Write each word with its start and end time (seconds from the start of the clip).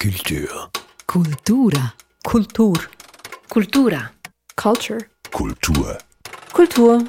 Kultur. 0.00 0.70
Kultura. 1.06 1.92
Kultur. 2.24 2.74
Kultura. 3.50 4.10
Culture. 4.56 4.98
Kultur. 5.30 5.98
Kultur. 6.54 7.04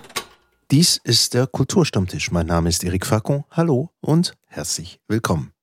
Dies 0.71 0.99
ist 1.05 1.33
der 1.33 1.47
Kulturstammtisch. 1.47 2.31
Mein 2.31 2.47
Name 2.47 2.67
ist 2.67 2.83
Erik 2.83 3.05
Facon. 3.05 3.45
Hallo 3.49 3.91
und 4.01 4.33
herzlich 4.45 4.99
willkommen. 5.07 5.53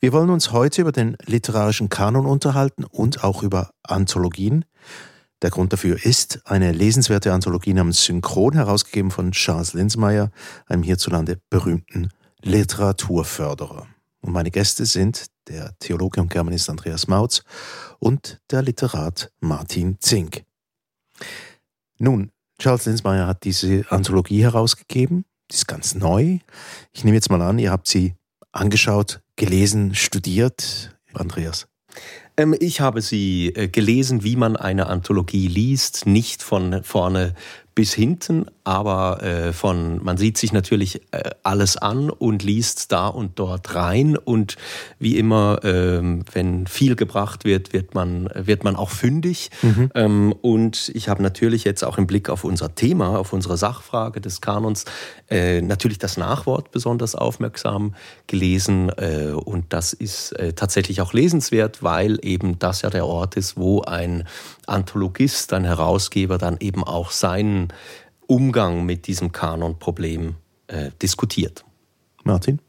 Wir 0.00 0.14
wollen 0.14 0.30
uns 0.30 0.50
heute 0.50 0.80
über 0.80 0.92
den 0.92 1.18
literarischen 1.26 1.90
Kanon 1.90 2.24
unterhalten 2.24 2.84
und 2.84 3.22
auch 3.22 3.42
über 3.42 3.72
Anthologien. 3.82 4.64
Der 5.42 5.50
Grund 5.50 5.74
dafür 5.74 6.02
ist 6.06 6.40
eine 6.46 6.72
lesenswerte 6.72 7.34
Anthologie 7.34 7.74
namens 7.74 8.02
Synchron, 8.02 8.54
herausgegeben 8.54 9.10
von 9.10 9.32
Charles 9.32 9.74
Linsmeyer, 9.74 10.30
einem 10.64 10.82
hierzulande 10.82 11.38
berühmten 11.50 12.08
Literaturförderer. 12.40 13.86
Und 14.22 14.32
meine 14.32 14.50
Gäste 14.50 14.86
sind 14.86 15.26
der 15.48 15.76
Theologe 15.78 16.20
und 16.20 16.30
Germanist 16.30 16.70
Andreas 16.70 17.08
Mautz 17.08 17.42
und 17.98 18.40
der 18.50 18.62
Literat 18.62 19.32
Martin 19.40 19.98
Zink. 20.00 20.44
Nun, 21.98 22.30
Charles 22.58 22.86
Linsmeyer 22.86 23.26
hat 23.26 23.44
diese 23.44 23.84
Anthologie 23.90 24.42
herausgegeben. 24.42 25.24
Die 25.50 25.54
ist 25.54 25.68
ganz 25.68 25.94
neu. 25.94 26.38
Ich 26.92 27.04
nehme 27.04 27.16
jetzt 27.16 27.30
mal 27.30 27.42
an, 27.42 27.58
ihr 27.58 27.70
habt 27.70 27.86
sie 27.86 28.14
angeschaut, 28.52 29.20
gelesen, 29.36 29.94
studiert. 29.94 30.96
Andreas. 31.14 31.66
Ähm, 32.36 32.54
ich 32.58 32.80
habe 32.80 33.00
sie 33.00 33.48
äh, 33.48 33.68
gelesen, 33.68 34.22
wie 34.22 34.36
man 34.36 34.56
eine 34.56 34.86
Anthologie 34.86 35.48
liest, 35.48 36.06
nicht 36.06 36.42
von 36.42 36.82
vorne 36.82 37.34
bis 37.74 37.94
hinten, 37.94 38.46
aber 38.66 39.22
äh, 39.22 39.52
von 39.52 40.02
man 40.02 40.16
sieht 40.16 40.36
sich 40.36 40.52
natürlich 40.52 41.00
äh, 41.12 41.30
alles 41.44 41.76
an 41.76 42.10
und 42.10 42.42
liest 42.42 42.90
da 42.90 43.06
und 43.06 43.38
dort 43.38 43.76
rein 43.76 44.16
und 44.16 44.56
wie 44.98 45.18
immer, 45.18 45.60
ähm, 45.62 46.24
wenn 46.32 46.66
viel 46.66 46.96
gebracht 46.96 47.44
wird, 47.44 47.72
wird 47.72 47.94
man 47.94 48.28
wird 48.34 48.64
man 48.64 48.74
auch 48.74 48.90
fündig 48.90 49.50
mhm. 49.62 49.90
ähm, 49.94 50.34
und 50.42 50.90
ich 50.94 51.08
habe 51.08 51.22
natürlich 51.22 51.62
jetzt 51.62 51.84
auch 51.84 51.96
im 51.96 52.08
Blick 52.08 52.28
auf 52.28 52.42
unser 52.42 52.74
Thema, 52.74 53.16
auf 53.16 53.32
unsere 53.32 53.56
Sachfrage 53.56 54.20
des 54.20 54.40
Kanons 54.40 54.84
äh, 55.30 55.60
natürlich 55.60 55.98
das 55.98 56.16
Nachwort 56.16 56.72
besonders 56.72 57.14
aufmerksam 57.14 57.94
gelesen 58.26 58.90
äh, 58.96 59.30
und 59.30 59.66
das 59.72 59.92
ist 59.92 60.32
äh, 60.32 60.54
tatsächlich 60.54 61.00
auch 61.00 61.12
lesenswert, 61.12 61.84
weil 61.84 62.18
eben 62.22 62.58
das 62.58 62.82
ja 62.82 62.90
der 62.90 63.06
Ort 63.06 63.36
ist, 63.36 63.56
wo 63.56 63.82
ein 63.82 64.24
Anthologist, 64.66 65.52
ein 65.52 65.64
Herausgeber 65.64 66.36
dann 66.36 66.56
eben 66.58 66.82
auch 66.82 67.12
seinen 67.12 67.68
Umgang 68.26 68.84
mit 68.84 69.06
diesem 69.06 69.32
Kanonproblem 69.32 70.36
äh, 70.68 70.90
diskutiert. 71.00 71.64
Martin? 72.24 72.60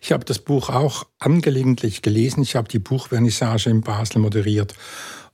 Ich 0.00 0.12
habe 0.12 0.24
das 0.24 0.38
Buch 0.38 0.68
auch 0.68 1.04
angelegentlich 1.18 2.02
gelesen. 2.02 2.42
Ich 2.42 2.56
habe 2.56 2.68
die 2.68 2.78
Buchvernissage 2.78 3.70
in 3.70 3.80
Basel 3.80 4.20
moderiert 4.20 4.74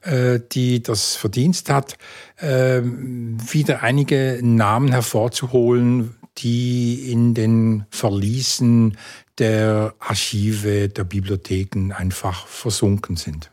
äh, 0.02 0.40
die 0.52 0.84
das 0.84 1.16
Verdienst 1.16 1.70
hat, 1.70 1.98
äh, 2.38 2.82
wieder 2.84 3.84
einige 3.84 4.40
Namen 4.42 4.92
hervorzuholen, 4.92 6.16
die 6.38 7.12
in 7.12 7.34
den 7.34 7.86
Verließen 7.90 8.98
der 9.38 9.94
Archive, 10.00 10.90
der 10.90 11.04
Bibliotheken 11.04 11.92
einfach 11.94 12.48
versunken 12.48 13.16
sind. 13.16 13.52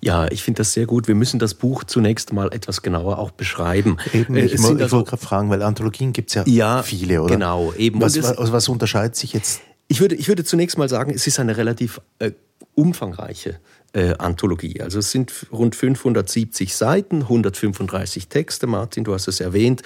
Ja, 0.00 0.30
ich 0.30 0.42
finde 0.42 0.58
das 0.58 0.74
sehr 0.74 0.84
gut. 0.84 1.08
Wir 1.08 1.14
müssen 1.14 1.38
das 1.38 1.54
Buch 1.54 1.84
zunächst 1.84 2.30
mal 2.34 2.52
etwas 2.52 2.82
genauer 2.82 3.18
auch 3.18 3.30
beschreiben. 3.30 3.96
Eben, 4.12 4.36
ich, 4.36 4.52
ich 4.52 4.60
also, 4.60 4.98
wollte 4.98 5.10
gerade 5.10 5.22
fragen, 5.22 5.48
weil 5.48 5.62
Anthologien 5.62 6.12
gibt 6.12 6.28
es 6.28 6.34
ja, 6.34 6.44
ja, 6.46 6.82
viele, 6.82 7.22
oder? 7.22 7.34
Genau, 7.34 7.72
eben. 7.72 8.02
Was, 8.02 8.22
was, 8.22 8.52
was 8.52 8.68
unterscheidet 8.68 9.16
sich 9.16 9.32
jetzt? 9.32 9.62
Ich 9.88 10.00
würde, 10.00 10.14
ich 10.14 10.28
würde 10.28 10.44
zunächst 10.44 10.76
mal 10.76 10.90
sagen, 10.90 11.10
es 11.14 11.26
ist 11.26 11.40
eine 11.40 11.56
relativ 11.56 12.02
äh, 12.18 12.32
umfangreiche 12.74 13.60
äh, 13.92 14.14
Anthologie. 14.18 14.80
Also 14.80 14.98
es 14.98 15.10
sind 15.10 15.32
rund 15.52 15.74
570 15.74 16.74
Seiten, 16.74 17.22
135 17.22 18.28
Texte, 18.28 18.66
Martin, 18.66 19.04
du 19.04 19.14
hast 19.14 19.28
es 19.28 19.40
erwähnt. 19.40 19.82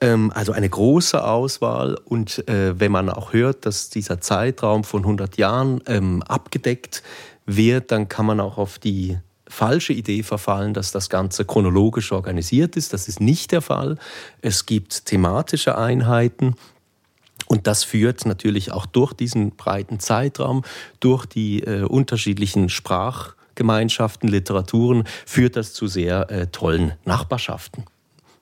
Ähm, 0.00 0.32
also 0.34 0.52
eine 0.52 0.68
große 0.68 1.22
Auswahl 1.22 1.96
und 2.04 2.48
äh, 2.48 2.78
wenn 2.78 2.90
man 2.90 3.10
auch 3.10 3.32
hört, 3.32 3.66
dass 3.66 3.90
dieser 3.90 4.20
Zeitraum 4.20 4.84
von 4.84 5.02
100 5.02 5.36
Jahren 5.36 5.80
ähm, 5.86 6.22
abgedeckt 6.22 7.02
wird, 7.46 7.92
dann 7.92 8.08
kann 8.08 8.26
man 8.26 8.40
auch 8.40 8.58
auf 8.58 8.78
die 8.78 9.18
falsche 9.46 9.92
Idee 9.92 10.22
verfallen, 10.22 10.74
dass 10.74 10.90
das 10.90 11.08
Ganze 11.08 11.44
chronologisch 11.44 12.12
organisiert 12.12 12.76
ist. 12.76 12.92
Das 12.92 13.08
ist 13.08 13.20
nicht 13.20 13.52
der 13.52 13.60
Fall. 13.60 13.98
Es 14.40 14.66
gibt 14.66 15.06
thematische 15.06 15.76
Einheiten, 15.78 16.54
und 17.46 17.66
das 17.66 17.84
führt 17.84 18.26
natürlich 18.26 18.72
auch 18.72 18.86
durch 18.86 19.12
diesen 19.12 19.50
breiten 19.52 20.00
Zeitraum, 20.00 20.62
durch 21.00 21.26
die 21.26 21.62
äh, 21.62 21.82
unterschiedlichen 21.82 22.68
Sprachgemeinschaften, 22.68 24.28
Literaturen, 24.28 25.04
führt 25.26 25.56
das 25.56 25.72
zu 25.72 25.86
sehr 25.86 26.30
äh, 26.30 26.46
tollen 26.46 26.92
Nachbarschaften. 27.04 27.84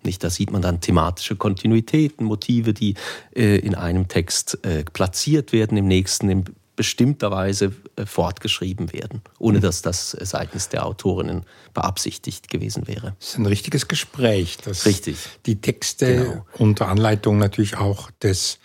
Nicht, 0.05 0.25
da 0.25 0.31
sieht 0.31 0.51
man 0.51 0.63
dann 0.63 0.81
thematische 0.81 1.37
Kontinuitäten, 1.37 2.27
Motive, 2.27 2.75
die 2.75 2.95
äh, 3.37 3.59
in 3.59 3.75
einem 3.75 4.09
Text 4.09 4.59
äh, 4.65 4.85
platziert 4.85 5.53
werden, 5.53 5.77
im 5.79 5.87
nächsten 5.87 6.29
in 6.29 6.45
bestimmter 6.75 7.31
Weise 7.31 7.73
äh, 7.97 8.07
fortgeschrieben 8.07 8.93
werden, 8.93 9.23
ohne 9.39 9.61
dass 9.61 9.83
das 9.83 10.11
seitens 10.11 10.69
der 10.71 10.87
Autorinnen 10.87 11.45
beabsichtigt 11.75 12.51
gewesen 12.51 12.89
wäre. 12.89 13.15
Das 13.21 13.31
ist 13.31 13.39
ein 13.39 13.47
richtiges 13.47 13.89
Gespräch, 13.89 14.59
das 14.65 14.87
Richtig. 14.87 15.17
die 15.47 15.61
Texte 15.61 16.17
genau. 16.17 16.47
unter 16.59 16.89
Anleitung 16.89 17.39
natürlich 17.39 17.77
auch 17.77 18.11
des 18.23 18.59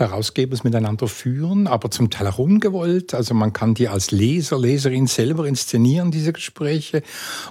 Herausgebers 0.00 0.64
miteinander 0.64 1.06
führen, 1.08 1.66
aber 1.66 1.90
zum 1.90 2.08
Teil 2.08 2.26
auch 2.26 2.38
ungewollt. 2.38 3.14
Also 3.14 3.34
man 3.34 3.52
kann 3.52 3.74
die 3.74 3.88
als 3.88 4.10
Leser, 4.10 4.58
Leserin 4.58 5.06
selber 5.06 5.46
inszenieren, 5.46 6.10
diese 6.10 6.32
Gespräche, 6.32 7.02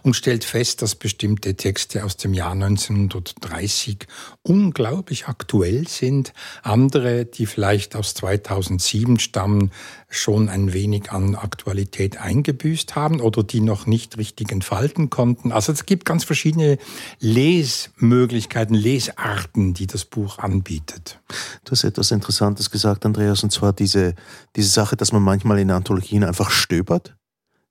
und 0.01 0.15
stellt 0.15 0.43
fest, 0.43 0.81
dass 0.81 0.95
bestimmte 0.95 1.55
Texte 1.55 2.03
aus 2.03 2.17
dem 2.17 2.33
Jahr 2.33 2.53
1930 2.53 4.07
unglaublich 4.41 5.27
aktuell 5.27 5.87
sind. 5.87 6.33
Andere, 6.63 7.25
die 7.25 7.45
vielleicht 7.45 7.95
aus 7.95 8.13
2007 8.15 9.19
stammen, 9.19 9.71
schon 10.09 10.49
ein 10.49 10.73
wenig 10.73 11.11
an 11.11 11.35
Aktualität 11.35 12.17
eingebüßt 12.17 12.95
haben 12.95 13.21
oder 13.21 13.43
die 13.43 13.61
noch 13.61 13.85
nicht 13.85 14.17
richtig 14.17 14.51
entfalten 14.51 15.11
konnten. 15.11 15.51
Also 15.51 15.71
es 15.71 15.85
gibt 15.85 16.05
ganz 16.05 16.23
verschiedene 16.23 16.79
Lesmöglichkeiten, 17.19 18.75
Lesarten, 18.75 19.75
die 19.75 19.85
das 19.85 20.05
Buch 20.05 20.39
anbietet. 20.39 21.19
Du 21.63 21.71
hast 21.71 21.83
etwas 21.83 22.09
Interessantes 22.09 22.38
gesagt, 22.71 23.05
Andreas, 23.05 23.43
und 23.43 23.51
zwar 23.51 23.73
diese, 23.73 24.15
diese 24.55 24.69
Sache, 24.69 24.95
dass 24.95 25.11
man 25.11 25.21
manchmal 25.21 25.59
in 25.59 25.71
Anthologien 25.71 26.23
einfach 26.23 26.51
stöbert 26.51 27.15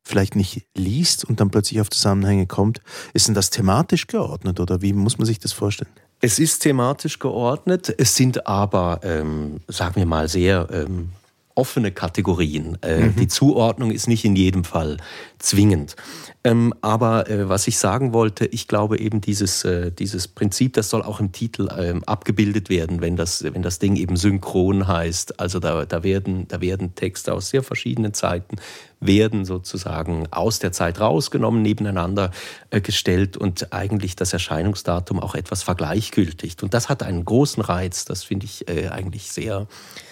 vielleicht 0.08 0.34
nicht 0.34 0.66
liest 0.74 1.24
und 1.24 1.38
dann 1.38 1.50
plötzlich 1.50 1.80
auf 1.80 1.90
Zusammenhänge 1.90 2.46
kommt. 2.46 2.80
Ist 3.12 3.28
denn 3.28 3.34
das 3.34 3.50
thematisch 3.50 4.06
geordnet 4.06 4.58
oder 4.58 4.82
wie 4.82 4.92
muss 4.92 5.18
man 5.18 5.26
sich 5.26 5.38
das 5.38 5.52
vorstellen? 5.52 5.90
Es 6.20 6.38
ist 6.40 6.60
thematisch 6.60 7.20
geordnet, 7.20 7.94
es 7.96 8.16
sind 8.16 8.46
aber, 8.46 9.00
ähm, 9.04 9.60
sagen 9.68 9.96
wir 9.96 10.06
mal, 10.06 10.28
sehr 10.28 10.66
ähm, 10.72 11.10
offene 11.58 11.90
Kategorien. 11.90 12.78
Äh, 12.82 13.00
mhm. 13.00 13.16
Die 13.16 13.26
Zuordnung 13.26 13.90
ist 13.90 14.06
nicht 14.06 14.24
in 14.24 14.36
jedem 14.36 14.62
Fall 14.62 14.98
zwingend. 15.40 15.96
Ähm, 16.44 16.72
aber 16.82 17.28
äh, 17.28 17.48
was 17.48 17.66
ich 17.66 17.78
sagen 17.78 18.12
wollte, 18.12 18.46
ich 18.46 18.68
glaube 18.68 19.00
eben 19.00 19.20
dieses, 19.20 19.64
äh, 19.64 19.90
dieses 19.90 20.28
Prinzip, 20.28 20.74
das 20.74 20.88
soll 20.88 21.02
auch 21.02 21.18
im 21.18 21.32
Titel 21.32 21.68
ähm, 21.76 22.04
abgebildet 22.04 22.70
werden, 22.70 23.00
wenn 23.00 23.16
das, 23.16 23.42
wenn 23.42 23.62
das 23.62 23.80
Ding 23.80 23.96
eben 23.96 24.16
synchron 24.16 24.86
heißt. 24.86 25.40
Also 25.40 25.58
da, 25.58 25.84
da, 25.84 26.04
werden, 26.04 26.46
da 26.46 26.60
werden 26.60 26.94
Texte 26.94 27.34
aus 27.34 27.50
sehr 27.50 27.64
verschiedenen 27.64 28.14
Zeiten, 28.14 28.56
werden 29.00 29.44
sozusagen 29.44 30.28
aus 30.30 30.60
der 30.60 30.70
Zeit 30.70 31.00
rausgenommen, 31.00 31.60
nebeneinander 31.60 32.30
gestellt 32.70 33.36
und 33.36 33.72
eigentlich 33.72 34.14
das 34.14 34.32
Erscheinungsdatum 34.32 35.18
auch 35.18 35.34
etwas 35.34 35.64
vergleichgültigt. 35.64 36.62
Und 36.62 36.72
das 36.72 36.88
hat 36.88 37.02
einen 37.02 37.24
großen 37.24 37.62
Reiz, 37.62 38.04
das 38.04 38.22
finde 38.22 38.46
ich 38.46 38.68
eigentlich 38.68 39.30
sehr 39.32 39.62
äh, 39.62 40.07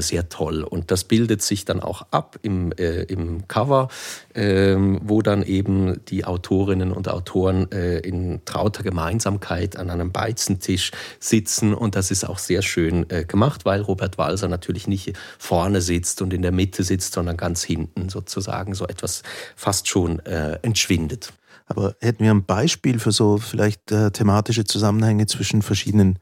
sehr 0.00 0.28
toll. 0.28 0.62
Und 0.62 0.90
das 0.90 1.04
bildet 1.04 1.42
sich 1.42 1.64
dann 1.64 1.80
auch 1.80 2.02
ab 2.10 2.38
im, 2.42 2.72
äh, 2.72 3.02
im 3.04 3.48
Cover, 3.48 3.88
äh, 4.34 4.76
wo 4.76 5.22
dann 5.22 5.42
eben 5.42 6.04
die 6.06 6.24
Autorinnen 6.24 6.92
und 6.92 7.08
Autoren 7.08 7.70
äh, 7.72 7.98
in 8.00 8.44
trauter 8.44 8.82
Gemeinsamkeit 8.82 9.76
an 9.76 9.90
einem 9.90 10.12
Beizentisch 10.12 10.90
sitzen. 11.18 11.74
Und 11.74 11.96
das 11.96 12.10
ist 12.10 12.28
auch 12.28 12.38
sehr 12.38 12.62
schön 12.62 13.08
äh, 13.10 13.24
gemacht, 13.24 13.64
weil 13.64 13.80
Robert 13.80 14.18
Walser 14.18 14.48
natürlich 14.48 14.86
nicht 14.86 15.12
vorne 15.38 15.80
sitzt 15.80 16.22
und 16.22 16.32
in 16.32 16.42
der 16.42 16.52
Mitte 16.52 16.82
sitzt, 16.82 17.14
sondern 17.14 17.36
ganz 17.36 17.62
hinten 17.62 18.08
sozusagen 18.08 18.74
so 18.74 18.86
etwas 18.86 19.22
fast 19.56 19.88
schon 19.88 20.18
äh, 20.20 20.58
entschwindet. 20.62 21.32
Aber 21.66 21.94
hätten 22.00 22.24
wir 22.24 22.32
ein 22.32 22.44
Beispiel 22.44 22.98
für 22.98 23.12
so 23.12 23.38
vielleicht 23.38 23.92
äh, 23.92 24.10
thematische 24.10 24.64
Zusammenhänge 24.64 25.26
zwischen 25.26 25.62
verschiedenen 25.62 26.18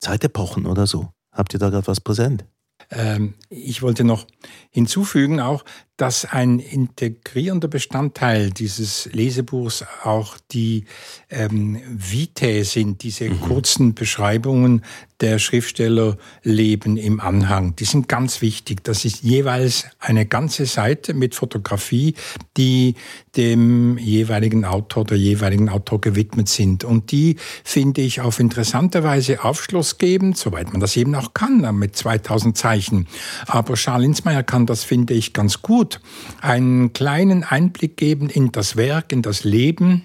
Zeitepochen 0.00 0.66
oder 0.66 0.86
so? 0.86 1.12
Habt 1.30 1.52
ihr 1.52 1.60
da 1.60 1.68
gerade 1.68 1.86
was 1.86 2.00
präsent? 2.00 2.44
Ähm, 2.90 3.34
ich 3.50 3.82
wollte 3.82 4.04
noch 4.04 4.26
hinzufügen 4.70 5.40
auch, 5.40 5.64
dass 5.98 6.24
ein 6.24 6.60
integrierender 6.60 7.68
Bestandteil 7.68 8.50
dieses 8.50 9.10
Lesebuchs 9.12 9.84
auch 10.04 10.38
die 10.52 10.84
ähm, 11.28 11.80
Vitae 11.90 12.62
sind, 12.62 13.02
diese 13.02 13.28
mhm. 13.28 13.40
kurzen 13.40 13.94
Beschreibungen 13.94 14.82
der 15.20 15.40
Schriftstellerleben 15.40 16.96
im 16.96 17.18
Anhang. 17.18 17.74
Die 17.74 17.84
sind 17.84 18.08
ganz 18.08 18.40
wichtig. 18.40 18.84
Das 18.84 19.04
ist 19.04 19.22
jeweils 19.22 19.86
eine 19.98 20.26
ganze 20.26 20.66
Seite 20.66 21.12
mit 21.12 21.34
Fotografie, 21.34 22.14
die 22.56 22.94
dem 23.36 23.98
jeweiligen 23.98 24.64
Autor, 24.64 25.04
der 25.04 25.18
jeweiligen 25.18 25.68
Autor 25.68 26.00
gewidmet 26.00 26.48
sind. 26.48 26.84
Und 26.84 27.10
die 27.10 27.36
finde 27.64 28.02
ich 28.02 28.20
auf 28.20 28.38
interessante 28.38 29.02
Weise 29.02 29.42
aufschlussgebend, 29.42 30.38
soweit 30.38 30.70
man 30.70 30.80
das 30.80 30.96
eben 30.96 31.16
auch 31.16 31.34
kann, 31.34 31.76
mit 31.76 31.96
2000 31.96 32.56
Zeichen. 32.56 33.08
Aber 33.46 33.74
Charles 33.74 34.06
Linsmeyer 34.06 34.44
kann 34.44 34.66
das, 34.66 34.84
finde 34.84 35.14
ich, 35.14 35.32
ganz 35.32 35.62
gut 35.62 35.87
gut 35.88 36.00
einen 36.40 36.92
kleinen 36.92 37.44
Einblick 37.44 37.96
geben 37.96 38.28
in 38.28 38.52
das 38.52 38.76
Werk, 38.76 39.12
in 39.12 39.22
das 39.22 39.44
Leben 39.44 40.02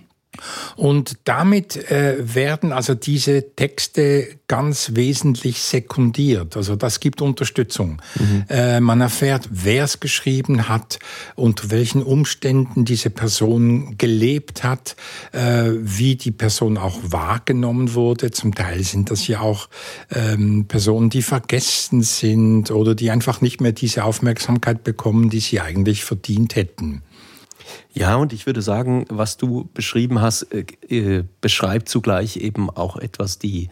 und 0.75 1.18
damit 1.25 1.75
äh, 1.91 2.18
werden 2.19 2.71
also 2.71 2.95
diese 2.95 3.56
Texte 3.56 4.27
ganz 4.47 4.91
wesentlich 4.94 5.62
sekundiert. 5.62 6.57
Also 6.57 6.75
das 6.75 7.00
gibt 7.00 7.21
Unterstützung. 7.21 8.01
Mhm. 8.19 8.45
Äh, 8.50 8.80
man 8.80 9.01
erfährt, 9.01 9.47
wer 9.51 9.83
es 9.83 10.00
geschrieben 10.00 10.68
hat, 10.68 11.00
unter 11.35 11.71
welchen 11.71 12.03
Umständen 12.03 12.85
diese 12.85 13.09
Person 13.09 13.97
gelebt 13.97 14.63
hat, 14.63 14.95
äh, 15.31 15.71
wie 15.80 16.15
die 16.15 16.31
Person 16.31 16.77
auch 16.77 17.00
wahrgenommen 17.03 17.94
wurde. 17.94 18.31
Zum 18.31 18.56
Teil 18.56 18.83
sind 18.83 19.12
das 19.12 19.27
ja 19.27 19.41
auch 19.41 19.69
ähm, 20.12 20.65
Personen, 20.68 21.09
die 21.09 21.21
vergessen 21.21 22.01
sind 22.01 22.71
oder 22.71 22.95
die 22.95 23.12
einfach 23.12 23.41
nicht 23.41 23.62
mehr 23.62 23.71
diese 23.71 24.03
Aufmerksamkeit 24.03 24.83
bekommen, 24.83 25.29
die 25.29 25.39
sie 25.39 25.62
eigentlich 25.62 26.03
verdient 26.03 26.56
hätten. 26.56 27.03
Ja, 27.94 28.15
und 28.15 28.33
ich 28.33 28.45
würde 28.45 28.62
sagen, 28.62 29.06
was 29.10 29.38
du 29.38 29.69
beschrieben 29.74 30.21
hast, 30.21 30.44
äh, 30.54 30.65
äh, 30.89 31.24
beschreibt 31.42 31.89
zugleich 31.89 32.38
eben 32.38 32.69
auch 32.69 32.98
etwas 32.98 33.39
die 33.39 33.69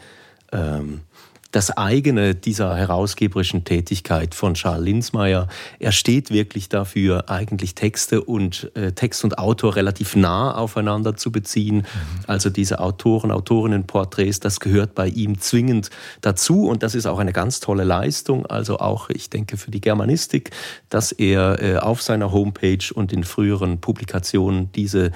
ähm, 0.52 1.02
das 1.51 1.71
eigene 1.71 2.33
dieser 2.33 2.75
herausgeberischen 2.75 3.63
Tätigkeit 3.63 4.33
von 4.36 4.53
Charles 4.53 4.86
Linsmeyer. 4.86 5.48
Er 5.80 5.92
steht 5.92 6.31
wirklich 6.31 6.69
dafür, 6.69 7.30
eigentlich 7.30 7.75
Texte 7.75 8.21
und 8.21 8.71
äh, 8.75 8.94
Text 8.94 9.24
und 9.24 9.38
Autor 9.38 9.75
relativ 9.75 10.15
nah 10.15 10.56
aufeinander 10.56 11.15
zu 11.15 11.31
beziehen. 11.31 11.77
Mhm. 11.77 11.83
Also 12.27 12.50
diese 12.50 12.80
Autoren, 12.80 13.31
Autorinnenporträts, 13.31 14.39
das 14.39 14.59
gehört 14.59 14.95
bei 14.95 15.07
ihm 15.07 15.39
zwingend 15.39 15.89
dazu 16.21 16.68
und 16.68 16.83
das 16.83 16.95
ist 16.95 17.06
auch 17.06 17.19
eine 17.19 17.33
ganz 17.33 17.59
tolle 17.59 17.83
Leistung. 17.83 18.45
Also 18.45 18.80
auch, 18.80 19.09
ich 19.09 19.30
denke, 19.30 19.57
für 19.57 19.71
die 19.71 19.81
Germanistik, 19.81 20.51
dass 20.89 21.12
er 21.12 21.62
äh, 21.62 21.77
auf 21.77 22.01
seiner 22.01 22.31
Homepage 22.31 22.94
und 22.94 23.12
in 23.12 23.24
früheren 23.24 23.81
Publikationen 23.81 24.71
diese 24.71 25.12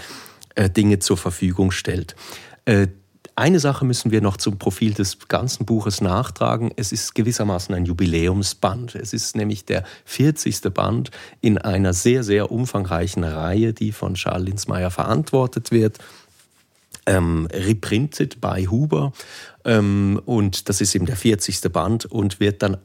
äh, 0.56 0.70
Dinge 0.70 1.00
zur 1.00 1.18
Verfügung 1.18 1.72
stellt. 1.72 2.16
Eine 3.38 3.60
Sache 3.60 3.84
müssen 3.84 4.12
wir 4.12 4.22
noch 4.22 4.38
zum 4.38 4.58
Profil 4.58 4.94
des 4.94 5.28
ganzen 5.28 5.66
Buches 5.66 6.00
nachtragen. 6.00 6.72
Es 6.78 6.94
ist 6.94 7.16
gewissermaßen 7.16 7.76
ein 7.76 7.86
Jubiläumsband. 7.86 8.96
Es 8.96 9.12
ist 9.12 9.36
nämlich 9.36 9.66
der 9.66 9.84
40. 10.06 10.62
Band 10.74 11.12
in 11.42 11.58
einer 11.58 11.92
sehr, 11.92 12.24
sehr 12.24 12.50
umfangreichen 12.50 13.26
Reihe, 13.26 13.74
die 13.74 13.92
von 13.92 14.14
Charles 14.14 14.48
Linsmeyer 14.48 14.90
verantwortet 14.90 15.72
wird. 15.72 15.98
Ähm, 17.06 17.50
reprinted 17.52 18.40
bei 18.40 18.68
Huber. 18.68 19.12
Ähm, 19.66 20.22
und 20.26 20.70
das 20.70 20.80
ist 20.80 20.96
eben 20.96 21.06
der 21.06 21.18
40. 21.18 21.62
Band 21.74 22.06
und 22.06 22.40
wird 22.40 22.64
dann 22.64 22.78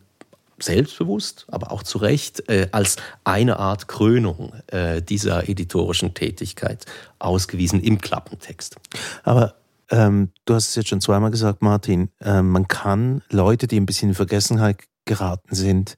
selbstbewusst, 0.58 1.46
aber 1.48 1.70
auch 1.70 1.84
zu 1.84 1.98
Recht 1.98 2.48
äh, 2.48 2.68
als 2.72 2.96
eine 3.22 3.58
Art 3.58 3.86
Krönung 3.86 4.52
äh, 4.66 5.00
dieser 5.00 5.48
editorischen 5.48 6.12
Tätigkeit 6.12 6.86
ausgewiesen 7.20 7.80
im 7.80 8.00
Klappentext. 8.00 8.76
Aber 9.22 9.54
ähm, 9.90 10.32
du 10.44 10.54
hast 10.54 10.68
es 10.68 10.74
jetzt 10.76 10.88
schon 10.88 11.00
zweimal 11.00 11.30
gesagt, 11.30 11.62
Martin, 11.62 12.10
äh, 12.20 12.42
man 12.42 12.68
kann 12.68 13.22
Leute, 13.30 13.66
die 13.66 13.78
ein 13.78 13.86
bisschen 13.86 14.10
in 14.10 14.14
Vergessenheit 14.14 14.84
geraten 15.04 15.54
sind, 15.54 15.96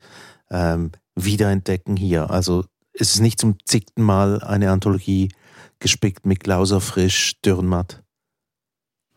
ähm, 0.51 0.93
wiederentdecken 1.15 1.97
hier. 1.97 2.31
Also 2.31 2.65
es 2.93 3.15
ist 3.15 3.21
nicht 3.21 3.41
zum 3.41 3.57
zigten 3.65 4.03
Mal 4.03 4.43
eine 4.43 4.71
Anthologie 4.71 5.31
gespickt 5.79 6.27
mit 6.27 6.41
Glauser 6.41 6.81
Frisch, 6.81 7.35
Dürrenmatt, 7.45 8.03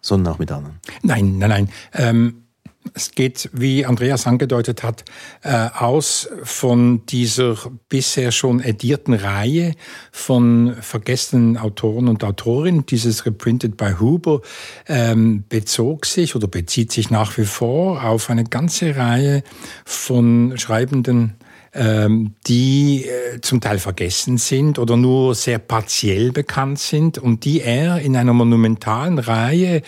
sondern 0.02 0.34
auch 0.34 0.40
mit 0.40 0.52
anderen. 0.52 0.80
Nein, 1.04 1.38
nein, 1.38 1.70
nein. 1.94 2.45
Es 2.94 3.12
geht, 3.12 3.50
wie 3.52 3.86
Andreas 3.86 4.28
angedeutet 4.28 4.84
hat, 4.84 5.04
äh, 5.42 5.68
aus 5.78 6.30
von 6.44 7.06
dieser 7.08 7.58
bisher 7.90 8.32
schon 8.32 8.62
edierten 8.62 9.14
Reihe 9.14 9.74
von 10.12 10.76
vergessenen 10.80 11.58
Autoren 11.58 12.08
und 12.08 12.24
Autorinnen. 12.24 12.86
Dieses 12.86 13.26
Reprinted 13.26 13.76
by 13.76 13.96
Huber 14.00 14.42
ähm, 14.88 15.44
bezog 15.50 16.06
sich 16.06 16.36
oder 16.36 16.48
bezieht 16.48 16.92
sich 16.92 17.10
nach 17.10 17.38
wie 17.38 17.46
vor 17.46 18.04
auf 18.04 18.30
eine 18.30 18.44
ganze 18.44 18.96
Reihe 18.96 19.44
von 19.84 20.54
Schreibenden, 20.58 21.36
ähm, 21.74 22.36
die 22.48 23.06
äh, 23.06 23.42
zum 23.42 23.60
Teil 23.60 23.80
vergessen 23.80 24.38
sind 24.38 24.80
oder 24.80 24.96
nur 24.96 25.36
sehr 25.36 25.60
partiell 25.60 26.32
bekannt 26.32 26.80
sind 26.80 27.18
und 27.18 27.44
die 27.44 27.62
er 27.62 28.00
in 28.00 28.16
einer 28.16 28.34
monumentalen 28.34 29.20
Reihe 29.20 29.82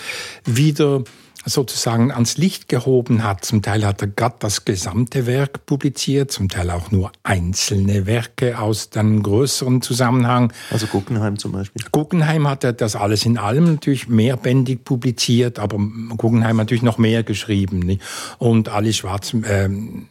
wieder 0.43 1.03
sozusagen 1.47 2.11
ans 2.11 2.37
Licht 2.37 2.67
gehoben 2.67 3.23
hat. 3.23 3.45
Zum 3.45 3.61
Teil 3.61 3.85
hat 3.85 4.01
er 4.01 4.07
gerade 4.07 4.35
das 4.39 4.65
gesamte 4.65 5.25
Werk 5.25 5.65
publiziert, 5.65 6.31
zum 6.31 6.49
Teil 6.49 6.69
auch 6.69 6.91
nur 6.91 7.11
einzelne 7.23 8.05
Werke 8.05 8.59
aus 8.59 8.89
einem 8.95 9.23
größeren 9.23 9.81
Zusammenhang. 9.81 10.53
Also 10.69 10.87
Guggenheim 10.87 11.37
zum 11.37 11.53
Beispiel. 11.53 11.85
Guggenheim 11.91 12.47
hat 12.47 12.63
er 12.63 12.73
das 12.73 12.95
alles 12.95 13.25
in 13.25 13.37
allem 13.37 13.73
natürlich 13.73 14.07
mehrbändig 14.07 14.83
publiziert, 14.83 15.59
aber 15.59 15.77
Guggenheim 16.17 16.57
natürlich 16.57 16.83
noch 16.83 16.97
mehr 16.97 17.23
geschrieben. 17.23 17.79
Nicht? 17.79 18.01
Und 18.37 18.69
Alice 18.69 18.97
Schwarz, 18.97 19.33
ähm, 19.33 20.09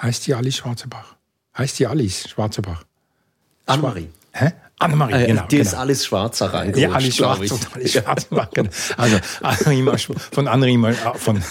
heißt 0.00 0.26
die 0.26 0.34
Alice 0.34 0.56
Schwarzebach? 0.56 1.16
Heißt 1.58 1.78
die 1.78 1.86
Alice 1.86 2.28
Schwarzebach? 2.28 2.84
Annemarie. 3.66 4.08
Hä? 4.32 4.52
Annemarie, 4.78 5.14
äh, 5.14 5.26
genau. 5.26 5.46
Die 5.46 5.56
genau. 5.56 5.68
ist 5.68 5.74
alles 5.74 6.04
schwarzer 6.04 6.52
reingerutscht, 6.52 6.82
Ja, 6.82 6.90
alles 6.90 7.16
schwarz 7.16 7.50
und 7.50 7.74
alles 7.74 7.92
schwarz. 7.92 8.28
Genau. 8.52 8.70
Also 8.96 9.16
Annemarie, 9.42 9.98
von 10.32 10.48
Annemarie, 10.48 10.94
äh, 10.94 11.18
von, 11.18 11.42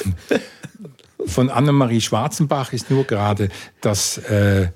von 1.26 1.50
Annemarie 1.50 2.02
Schwarzenbach 2.02 2.74
ist 2.74 2.92
nur 2.92 3.06
gerade 3.06 3.50
das 3.82 4.20
äh, 4.20 4.70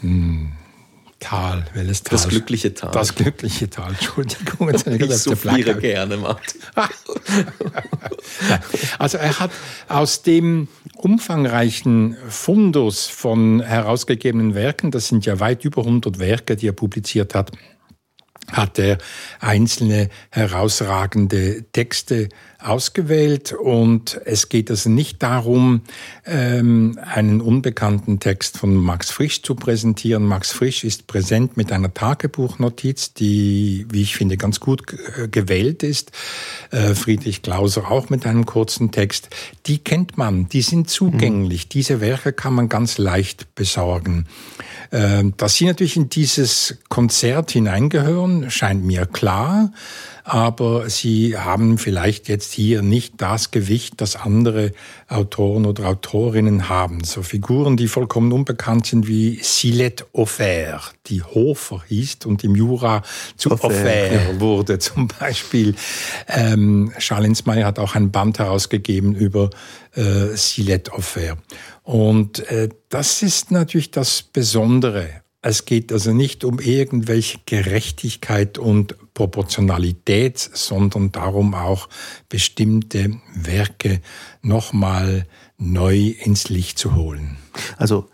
hm, 0.00 0.52
Tal, 1.20 1.66
welches 1.74 2.02
Tal? 2.02 2.12
Das 2.12 2.28
glückliche 2.28 2.72
Tal. 2.72 2.90
Das 2.92 3.14
glückliche 3.14 3.68
Tal, 3.68 3.90
Entschuldigung. 3.90 4.68
Jetzt 4.72 4.86
ich 4.86 5.14
souffliere 5.16 5.76
gerne, 5.76 6.16
Martin. 6.16 6.62
also 8.98 9.18
er 9.18 9.38
hat 9.38 9.50
aus 9.88 10.22
dem 10.22 10.68
umfangreichen 10.96 12.16
Fundus 12.26 13.06
von 13.06 13.60
herausgegebenen 13.60 14.54
Werken, 14.54 14.90
das 14.90 15.08
sind 15.08 15.26
ja 15.26 15.40
weit 15.40 15.66
über 15.66 15.82
100 15.82 16.18
Werke, 16.18 16.56
die 16.56 16.68
er 16.68 16.72
publiziert 16.72 17.34
hat, 17.34 17.52
hat 18.52 18.78
er 18.78 18.98
einzelne 19.40 20.08
herausragende 20.30 21.64
Texte 21.72 22.28
ausgewählt 22.62 23.52
und 23.52 24.20
es 24.24 24.48
geht 24.48 24.70
also 24.70 24.90
nicht 24.90 25.22
darum, 25.22 25.82
ähm, 26.26 26.98
einen 27.02 27.40
unbekannten 27.40 28.20
Text 28.20 28.58
von 28.58 28.74
Max 28.74 29.10
Frisch 29.10 29.42
zu 29.42 29.54
präsentieren. 29.54 30.24
Max 30.24 30.52
Frisch 30.52 30.84
ist 30.84 31.06
präsent 31.06 31.56
mit 31.56 31.72
einer 31.72 31.92
Tagebuchnotiz, 31.92 33.14
die, 33.14 33.86
wie 33.90 34.02
ich 34.02 34.16
finde, 34.16 34.36
ganz 34.36 34.60
gut 34.60 34.82
gewählt 35.30 35.82
ist. 35.82 36.12
Äh, 36.70 36.94
Friedrich 36.94 37.42
Klauser 37.42 37.90
auch 37.90 38.10
mit 38.10 38.26
einem 38.26 38.44
kurzen 38.44 38.90
Text. 38.90 39.30
Die 39.66 39.78
kennt 39.78 40.18
man, 40.18 40.48
die 40.48 40.62
sind 40.62 40.90
zugänglich. 40.90 41.64
Mhm. 41.64 41.68
Diese 41.70 42.00
Werke 42.00 42.32
kann 42.32 42.54
man 42.54 42.68
ganz 42.68 42.98
leicht 42.98 43.54
besorgen. 43.54 44.26
Ähm, 44.92 45.34
dass 45.36 45.54
Sie 45.54 45.66
natürlich 45.66 45.96
in 45.96 46.08
dieses 46.08 46.78
Konzert 46.88 47.52
hineingehören, 47.52 48.50
scheint 48.50 48.84
mir 48.84 49.06
klar 49.06 49.70
aber 50.30 50.88
sie 50.90 51.36
haben 51.36 51.76
vielleicht 51.76 52.28
jetzt 52.28 52.52
hier 52.52 52.82
nicht 52.82 53.14
das 53.16 53.50
Gewicht, 53.50 54.00
das 54.00 54.14
andere 54.14 54.72
Autoren 55.08 55.66
oder 55.66 55.88
Autorinnen 55.88 56.68
haben. 56.68 57.02
So 57.02 57.22
Figuren, 57.22 57.76
die 57.76 57.88
vollkommen 57.88 58.30
unbekannt 58.30 58.86
sind 58.86 59.08
wie 59.08 59.40
Silette 59.42 60.06
Offert, 60.12 60.94
die 61.06 61.24
Hofer 61.24 61.82
hieß 61.88 62.18
und 62.26 62.44
im 62.44 62.54
Jura 62.54 63.02
zu 63.36 63.50
Offert 63.50 64.40
wurde 64.40 64.78
zum 64.78 65.08
Beispiel. 65.08 65.74
Ähm, 66.28 66.92
Charles 66.98 67.46
Meyer 67.46 67.66
hat 67.66 67.80
auch 67.80 67.96
ein 67.96 68.12
Band 68.12 68.38
herausgegeben 68.38 69.16
über 69.16 69.50
äh, 69.96 70.36
Silette 70.36 70.92
Offert. 70.92 71.38
Und 71.90 72.38
äh, 72.50 72.68
das 72.88 73.22
ist 73.22 73.50
natürlich 73.50 73.90
das 73.90 74.22
Besondere 74.22 75.20
es 75.42 75.64
geht 75.64 75.92
also 75.92 76.12
nicht 76.12 76.44
um 76.44 76.58
irgendwelche 76.58 77.38
Gerechtigkeit 77.46 78.58
und 78.58 78.96
Proportionalität, 79.14 80.38
sondern 80.38 81.12
darum 81.12 81.54
auch 81.54 81.88
bestimmte 82.28 83.18
Werke 83.34 84.02
nochmal 84.42 85.26
neu 85.56 86.14
ins 86.22 86.48
Licht 86.48 86.78
zu 86.78 86.94
holen. 86.94 87.38
Also 87.78 88.08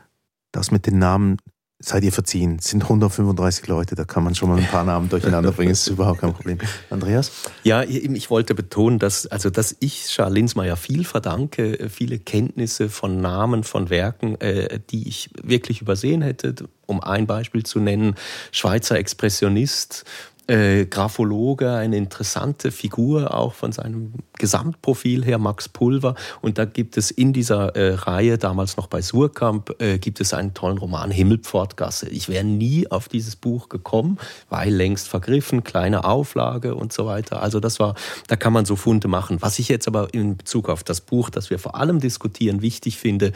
das 0.52 0.70
mit 0.70 0.86
den 0.86 0.98
Namen 0.98 1.38
seid 1.78 2.04
ihr 2.04 2.12
verziehen. 2.12 2.56
Es 2.58 2.70
sind 2.70 2.84
135 2.84 3.66
Leute, 3.66 3.94
da 3.94 4.04
kann 4.04 4.24
man 4.24 4.34
schon 4.34 4.48
mal 4.48 4.58
ein 4.58 4.66
paar 4.66 4.84
Namen 4.84 5.08
durcheinander 5.08 5.52
bringen, 5.52 5.70
das 5.70 5.82
ist 5.82 5.88
überhaupt 5.88 6.20
kein 6.20 6.32
Problem. 6.32 6.58
Andreas? 6.88 7.30
Ja, 7.64 7.82
ich 7.82 8.30
wollte 8.30 8.54
betonen, 8.54 8.98
dass, 8.98 9.26
also, 9.26 9.50
dass 9.50 9.76
ich 9.80 10.06
Charles 10.06 10.34
Linsmeyer 10.34 10.76
viel 10.76 11.04
verdanke, 11.04 11.88
viele 11.90 12.18
Kenntnisse 12.18 12.88
von 12.88 13.20
Namen, 13.20 13.62
von 13.62 13.90
Werken, 13.90 14.40
äh, 14.40 14.80
die 14.90 15.06
ich 15.08 15.30
wirklich 15.42 15.82
übersehen 15.82 16.22
hätte. 16.22 16.54
Um 16.86 17.02
ein 17.02 17.26
Beispiel 17.26 17.64
zu 17.64 17.80
nennen, 17.80 18.14
Schweizer 18.52 18.96
Expressionist, 18.96 20.04
äh, 20.46 20.86
Graphologe, 20.86 21.72
eine 21.72 21.96
interessante 21.96 22.70
Figur 22.70 23.34
auch 23.34 23.54
von 23.54 23.72
seinem 23.72 24.12
Gesamtprofil 24.38 25.24
her, 25.24 25.38
Max 25.38 25.68
Pulver. 25.68 26.14
Und 26.40 26.58
da 26.58 26.64
gibt 26.64 26.96
es 26.96 27.10
in 27.10 27.32
dieser 27.32 27.74
äh, 27.74 27.94
Reihe, 27.94 28.38
damals 28.38 28.76
noch 28.76 28.86
bei 28.86 29.02
Surkamp, 29.02 29.74
äh, 29.80 29.98
gibt 29.98 30.20
es 30.20 30.34
einen 30.34 30.54
tollen 30.54 30.78
Roman, 30.78 31.10
Himmelpfortgasse. 31.10 32.08
Ich 32.08 32.28
wäre 32.28 32.44
nie 32.44 32.90
auf 32.90 33.08
dieses 33.08 33.36
Buch 33.36 33.68
gekommen, 33.68 34.18
weil 34.48 34.72
längst 34.72 35.08
vergriffen, 35.08 35.64
kleine 35.64 36.04
Auflage 36.04 36.74
und 36.74 36.92
so 36.92 37.06
weiter. 37.06 37.42
Also 37.42 37.60
das 37.60 37.80
war, 37.80 37.94
da 38.28 38.36
kann 38.36 38.52
man 38.52 38.64
so 38.64 38.76
Funde 38.76 39.08
machen. 39.08 39.38
Was 39.40 39.58
ich 39.58 39.68
jetzt 39.68 39.88
aber 39.88 40.12
in 40.14 40.36
Bezug 40.36 40.68
auf 40.68 40.84
das 40.84 41.00
Buch, 41.00 41.30
das 41.30 41.50
wir 41.50 41.58
vor 41.58 41.74
allem 41.76 42.00
diskutieren, 42.00 42.62
wichtig 42.62 42.98
finde, 42.98 43.32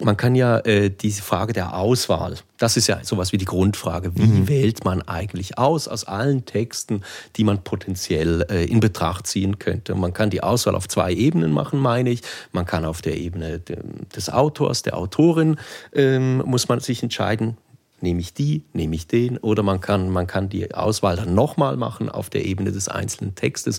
man 0.00 0.16
kann 0.16 0.34
ja 0.34 0.58
äh, 0.58 0.90
diese 0.90 1.22
Frage 1.22 1.52
der 1.52 1.76
Auswahl, 1.76 2.36
das 2.58 2.76
ist 2.76 2.88
ja 2.88 3.04
sowas 3.04 3.32
wie 3.32 3.38
die 3.38 3.44
Grundfrage, 3.44 4.16
wie 4.16 4.26
mhm. 4.26 4.48
wählt 4.48 4.84
man 4.84 5.02
eigentlich 5.02 5.56
aus 5.56 5.86
aus 5.86 6.04
allen 6.04 6.44
Texten, 6.46 7.02
die 7.36 7.44
man 7.44 7.62
potenziell 7.62 8.44
äh, 8.50 8.64
in 8.64 8.80
Betracht 8.80 9.28
ziehen 9.28 9.60
könnte. 9.60 9.94
man 9.94 10.12
kann 10.12 10.30
die 10.30 10.42
Auswahl 10.42 10.74
auf 10.74 10.88
zwei 10.88 11.12
Ebenen 11.12 11.52
machen, 11.52 11.78
meine 11.78 12.10
ich. 12.10 12.22
Man 12.52 12.66
kann 12.66 12.84
auf 12.84 13.02
der 13.02 13.16
Ebene 13.16 13.60
des 13.60 14.30
Autors, 14.30 14.82
der 14.82 14.96
Autorin, 14.96 15.58
ähm, 15.92 16.38
muss 16.38 16.68
man 16.68 16.80
sich 16.80 17.02
entscheiden, 17.04 17.56
nehme 18.00 18.20
ich 18.20 18.34
die, 18.34 18.64
nehme 18.72 18.96
ich 18.96 19.06
den, 19.06 19.38
oder 19.38 19.62
man 19.62 19.80
kann, 19.80 20.10
man 20.10 20.26
kann 20.26 20.48
die 20.48 20.74
Auswahl 20.74 21.16
dann 21.16 21.34
nochmal 21.34 21.76
machen 21.76 22.08
auf 22.08 22.30
der 22.30 22.44
Ebene 22.44 22.72
des 22.72 22.88
einzelnen 22.88 23.36
Textes. 23.36 23.78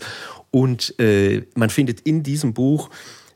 Und 0.52 0.98
äh, 1.00 1.44
man 1.56 1.70
findet 1.70 2.02
in 2.02 2.24
diesem 2.24 2.54
Buch 2.54 2.90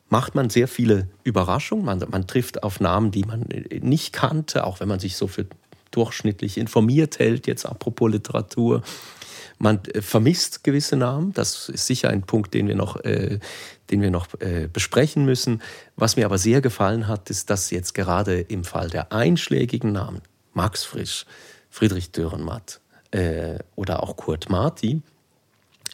macht 0.10 0.36
man 0.36 0.50
sehr 0.50 0.68
viele 0.68 1.08
Überraschungen. 1.24 1.86
Man, 1.86 2.04
man 2.10 2.28
trifft 2.28 2.64
auf 2.64 2.80
Namen, 2.80 3.12
die 3.12 3.24
man 3.24 3.46
nicht 3.82 4.14
kannte, 4.14 4.66
auch 4.66 4.80
wenn 4.80 4.88
man 4.88 5.00
sich 5.00 5.16
so 5.16 5.28
für 5.28 5.46
durchschnittlich 5.92 6.58
informiert 6.58 7.20
hält, 7.20 7.48
jetzt 7.48 7.66
apropos 7.66 8.12
Literatur. 8.12 8.84
Man 9.58 9.84
äh, 9.86 10.02
vermisst 10.02 10.64
gewisse 10.64 10.96
Namen. 10.96 11.34
Das 11.34 11.70
ist 11.70 11.86
sicher 11.86 12.10
ein 12.10 12.24
Punkt, 12.24 12.54
den 12.54 12.68
wir 12.68 12.76
noch, 12.76 12.98
äh, 13.04 13.40
den 13.90 14.02
wir 14.02 14.12
noch 14.12 14.28
äh, 14.40 14.70
besprechen 14.72 15.26
müssen. 15.26 15.62
Was 15.96 16.16
mir 16.16 16.26
aber 16.26 16.38
sehr 16.38 16.62
gefallen 16.62 17.08
hat, 17.08 17.30
ist, 17.30 17.50
dass 17.50 17.72
jetzt 17.72 17.94
gerade 17.94 18.40
im 18.40 18.64
Fall 18.64 18.90
der 18.90 19.12
einschlägigen 19.12 19.92
Namen, 19.92 20.22
Max 20.54 20.84
Frisch, 20.84 21.26
Friedrich 21.70 22.12
Dürrenmatt 22.12 22.80
äh, 23.12 23.60
oder 23.76 24.04
auch 24.04 24.16
Kurt 24.16 24.50
Marti, 24.50 25.02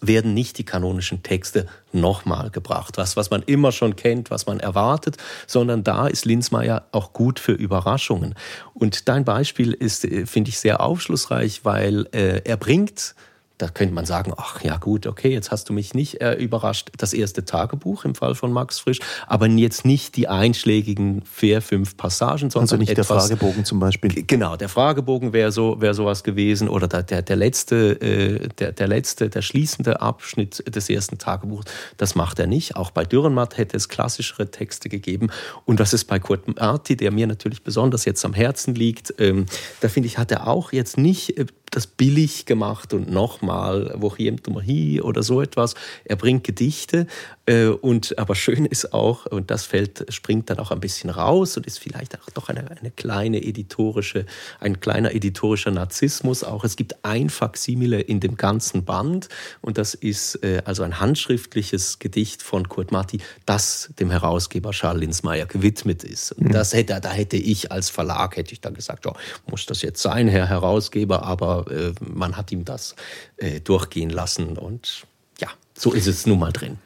werden 0.01 0.33
nicht 0.33 0.57
die 0.57 0.63
kanonischen 0.63 1.23
Texte 1.23 1.67
nochmal 1.91 2.49
gebracht. 2.49 2.97
Was, 2.97 3.15
was 3.17 3.29
man 3.29 3.43
immer 3.43 3.71
schon 3.71 3.95
kennt, 3.95 4.31
was 4.31 4.45
man 4.45 4.59
erwartet, 4.59 5.17
sondern 5.47 5.83
da 5.83 6.07
ist 6.07 6.25
Linsmeier 6.25 6.87
auch 6.91 7.13
gut 7.13 7.39
für 7.39 7.53
Überraschungen. 7.53 8.35
Und 8.73 9.07
dein 9.07 9.25
Beispiel 9.25 9.73
ist, 9.73 10.05
äh, 10.05 10.25
finde 10.25 10.49
ich, 10.49 10.59
sehr 10.59 10.81
aufschlussreich, 10.81 11.63
weil 11.63 12.07
äh, 12.11 12.41
er 12.43 12.57
bringt 12.57 13.15
da 13.57 13.69
könnte 13.69 13.93
man 13.93 14.05
sagen, 14.05 14.33
ach 14.35 14.61
ja 14.63 14.77
gut, 14.77 15.07
okay, 15.07 15.31
jetzt 15.31 15.51
hast 15.51 15.69
du 15.69 15.73
mich 15.73 15.93
nicht 15.93 16.21
äh, 16.21 16.33
überrascht, 16.33 16.89
das 16.97 17.13
erste 17.13 17.45
Tagebuch 17.45 18.03
im 18.03 18.15
Fall 18.15 18.35
von 18.35 18.51
Max 18.51 18.79
Frisch, 18.79 18.99
aber 19.27 19.47
jetzt 19.47 19.85
nicht 19.85 20.17
die 20.17 20.27
einschlägigen 20.27 21.21
vier, 21.23 21.61
fünf 21.61 21.95
Passagen, 21.95 22.49
sondern 22.49 22.63
also 22.63 22.77
nicht 22.77 22.89
etwas, 22.89 23.07
der 23.07 23.37
Fragebogen 23.37 23.63
zum 23.63 23.79
Beispiel. 23.79 24.23
Genau, 24.25 24.57
der 24.57 24.67
Fragebogen 24.67 25.31
wäre 25.31 25.51
so, 25.51 25.79
wäre 25.79 25.93
sowas 25.93 26.23
gewesen 26.23 26.67
oder 26.67 26.87
der, 26.87 27.03
der, 27.03 27.21
der 27.21 27.35
letzte, 27.35 28.01
äh, 28.01 28.47
der, 28.59 28.73
der 28.73 28.87
letzte, 28.87 29.29
der 29.29 29.41
schließende 29.41 30.01
Abschnitt 30.01 30.63
des 30.75 30.89
ersten 30.89 31.17
Tagebuchs, 31.17 31.71
das 31.97 32.15
macht 32.15 32.39
er 32.39 32.47
nicht. 32.47 32.75
Auch 32.75 32.91
bei 32.91 33.05
Dürrenmatt 33.05 33.57
hätte 33.57 33.77
es 33.77 33.87
klassischere 33.87 34.51
Texte 34.51 34.89
gegeben 34.89 35.29
und 35.63 35.79
was 35.79 35.93
ist 35.93 36.05
bei 36.05 36.19
Kurt 36.19 36.59
Marti, 36.59 36.97
der 36.97 37.11
mir 37.11 37.27
natürlich 37.27 37.63
besonders 37.63 38.03
jetzt 38.05 38.25
am 38.25 38.33
Herzen 38.33 38.75
liegt, 38.75 39.13
ähm, 39.17 39.45
da 39.79 39.87
finde 39.87 40.07
ich, 40.07 40.17
hat 40.17 40.31
er 40.31 40.47
auch 40.47 40.73
jetzt 40.73 40.97
nicht 40.97 41.37
äh, 41.37 41.45
das 41.71 41.87
billig 41.87 42.45
gemacht 42.45 42.93
und 42.93 43.11
nochmal, 43.11 43.93
wo 43.97 44.15
hi 44.15 45.01
oder 45.01 45.23
so 45.23 45.41
etwas. 45.41 45.75
Er 46.05 46.15
bringt 46.15 46.43
Gedichte 46.43 47.07
äh, 47.45 47.67
und 47.67 48.17
aber 48.17 48.35
schön 48.35 48.65
ist 48.65 48.93
auch, 48.93 49.25
und 49.25 49.51
das 49.51 49.65
fällt, 49.65 50.05
springt 50.13 50.49
dann 50.49 50.59
auch 50.59 50.71
ein 50.71 50.79
bisschen 50.79 51.09
raus 51.09 51.57
und 51.57 51.65
ist 51.65 51.79
vielleicht 51.79 52.17
auch 52.19 52.29
doch 52.33 52.49
eine, 52.49 52.69
eine 52.71 52.91
kleine 52.91 53.43
editorische, 53.43 54.25
ein 54.59 54.79
kleiner 54.79 55.13
editorischer 55.13 55.71
Narzissmus 55.71 56.43
auch. 56.43 56.63
Es 56.63 56.75
gibt 56.75 57.03
ein 57.03 57.29
Faksimile 57.29 58.01
in 58.01 58.19
dem 58.19 58.35
ganzen 58.37 58.85
Band 58.85 59.29
und 59.61 59.77
das 59.77 59.93
ist 59.93 60.43
äh, 60.43 60.61
also 60.65 60.83
ein 60.83 60.99
handschriftliches 60.99 61.99
Gedicht 61.99 62.41
von 62.41 62.69
Kurt 62.69 62.91
Marti, 62.91 63.19
das 63.45 63.89
dem 63.99 64.11
Herausgeber 64.11 64.71
Charles 64.71 65.01
Linsmeyer 65.01 65.45
gewidmet 65.45 66.03
ist. 66.03 66.31
Und 66.31 66.47
mhm. 66.47 66.51
das 66.51 66.73
hätte, 66.73 66.99
da 66.99 67.11
hätte 67.11 67.37
ich 67.37 67.71
als 67.71 67.89
Verlag, 67.89 68.37
hätte 68.37 68.53
ich 68.53 68.61
dann 68.61 68.73
gesagt, 68.73 69.05
ja, 69.05 69.13
muss 69.49 69.65
das 69.65 69.81
jetzt 69.81 70.01
sein, 70.01 70.27
Herr 70.27 70.47
Herausgeber, 70.47 71.23
aber 71.23 71.54
äh, 71.61 71.93
man 71.99 72.37
hat 72.37 72.51
ihm 72.51 72.65
das 72.65 72.95
äh, 73.37 73.59
durchgehen 73.59 74.09
lassen 74.09 74.57
und 74.57 75.05
ja, 75.39 75.49
so 75.77 75.93
ist 75.93 76.07
es 76.07 76.25
nun 76.25 76.39
mal 76.39 76.51
drin. 76.51 76.77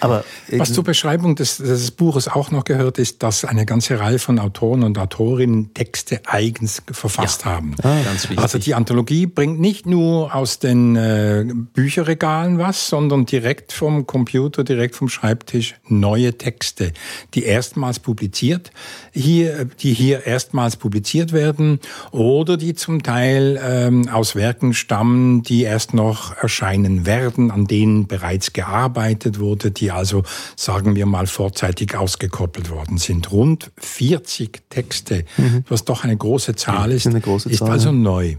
Aber 0.00 0.24
Was 0.50 0.72
zur 0.72 0.84
Beschreibung 0.84 1.34
des, 1.36 1.58
des, 1.58 1.90
Buches 1.90 2.28
auch 2.28 2.50
noch 2.50 2.64
gehört, 2.64 2.98
ist, 2.98 3.22
dass 3.22 3.44
eine 3.44 3.64
ganze 3.66 3.98
Reihe 3.98 4.18
von 4.18 4.38
Autoren 4.38 4.82
und 4.82 4.98
Autorinnen 4.98 5.72
Texte 5.74 6.20
eigens 6.26 6.82
verfasst 6.90 7.42
ja, 7.44 7.52
haben. 7.52 7.74
Ah, 7.82 7.96
also 8.36 8.58
die 8.58 8.74
Anthologie 8.74 9.26
bringt 9.26 9.60
nicht 9.60 9.86
nur 9.86 10.34
aus 10.34 10.58
den 10.58 10.96
äh, 10.96 11.44
Bücherregalen 11.74 12.58
was, 12.58 12.88
sondern 12.88 13.26
direkt 13.26 13.72
vom 13.72 14.06
Computer, 14.06 14.64
direkt 14.64 14.96
vom 14.96 15.08
Schreibtisch 15.08 15.74
neue 15.88 16.36
Texte, 16.36 16.92
die 17.34 17.44
erstmals 17.44 17.98
publiziert, 17.98 18.70
hier, 19.12 19.64
die 19.64 19.94
hier 19.94 20.26
erstmals 20.26 20.76
publiziert 20.76 21.32
werden 21.32 21.80
oder 22.10 22.56
die 22.56 22.74
zum 22.74 23.02
Teil 23.02 23.60
ähm, 23.62 24.08
aus 24.08 24.34
Werken 24.34 24.74
stammen, 24.74 25.42
die 25.42 25.62
erst 25.62 25.94
noch 25.94 26.36
erscheinen 26.36 27.06
werden, 27.06 27.50
an 27.50 27.66
denen 27.66 28.06
bereits 28.06 28.52
gearbeitet 28.52 29.40
wurde, 29.40 29.70
die 29.70 29.85
die 29.86 29.92
also, 29.92 30.24
sagen 30.56 30.96
wir 30.96 31.06
mal, 31.06 31.28
vorzeitig 31.28 31.94
ausgekoppelt 31.94 32.70
worden 32.70 32.98
sind. 32.98 33.30
Rund 33.30 33.70
40 33.78 34.68
Texte, 34.68 35.24
mhm. 35.36 35.64
was 35.68 35.84
doch 35.84 36.02
eine 36.02 36.16
große 36.16 36.56
Zahl 36.56 36.90
ist, 36.90 37.06
eine 37.06 37.20
große 37.20 37.48
ist 37.50 37.60
Zahl. 37.60 37.70
also 37.70 37.92
neu. 37.92 38.34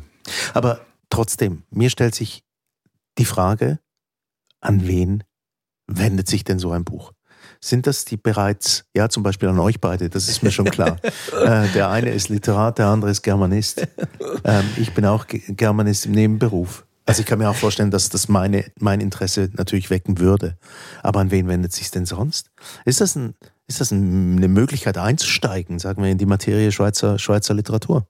Aber 0.53 0.81
trotzdem, 1.09 1.63
mir 1.69 1.89
stellt 1.89 2.15
sich 2.15 2.43
die 3.17 3.23
Frage, 3.23 3.79
an 4.59 4.87
wen 4.87 5.23
wendet 5.87 6.27
sich 6.27 6.43
denn 6.43 6.59
so 6.59 6.71
ein 6.71 6.83
Buch? 6.83 7.13
Sind 7.61 7.87
das 7.87 8.03
die 8.03 8.17
bereits, 8.17 8.83
ja 8.93 9.07
zum 9.07 9.23
Beispiel 9.23 9.47
an 9.47 9.57
euch 9.59 9.79
beide, 9.79 10.09
das 10.09 10.27
ist 10.27 10.43
mir 10.43 10.51
schon 10.51 10.69
klar. 10.69 10.97
äh, 11.31 11.69
der 11.69 11.89
eine 11.89 12.09
ist 12.09 12.27
Literat, 12.27 12.77
der 12.77 12.87
andere 12.87 13.09
ist 13.09 13.21
Germanist. 13.21 13.87
Ähm, 14.43 14.65
ich 14.75 14.93
bin 14.93 15.05
auch 15.05 15.25
Germanist 15.29 16.07
im 16.07 16.11
Nebenberuf. 16.11 16.85
Also 17.07 17.21
ich 17.21 17.25
kann 17.25 17.39
mir 17.39 17.49
auch 17.49 17.55
vorstellen, 17.55 17.89
dass 17.89 18.09
das 18.09 18.27
meine, 18.27 18.65
mein 18.79 18.99
Interesse 18.99 19.49
natürlich 19.53 19.89
wecken 19.89 20.19
würde. 20.19 20.57
Aber 21.03 21.21
an 21.21 21.31
wen 21.31 21.47
wendet 21.47 21.71
sich 21.71 21.89
denn 21.89 22.05
sonst? 22.05 22.51
Ist 22.83 22.99
das, 22.99 23.15
ein, 23.15 23.33
ist 23.65 23.79
das 23.79 23.93
eine 23.93 24.49
Möglichkeit 24.49 24.97
einzusteigen, 24.97 25.79
sagen 25.79 26.03
wir, 26.03 26.11
in 26.11 26.17
die 26.17 26.25
Materie 26.25 26.69
Schweizer, 26.73 27.17
Schweizer 27.17 27.53
Literatur? 27.53 28.05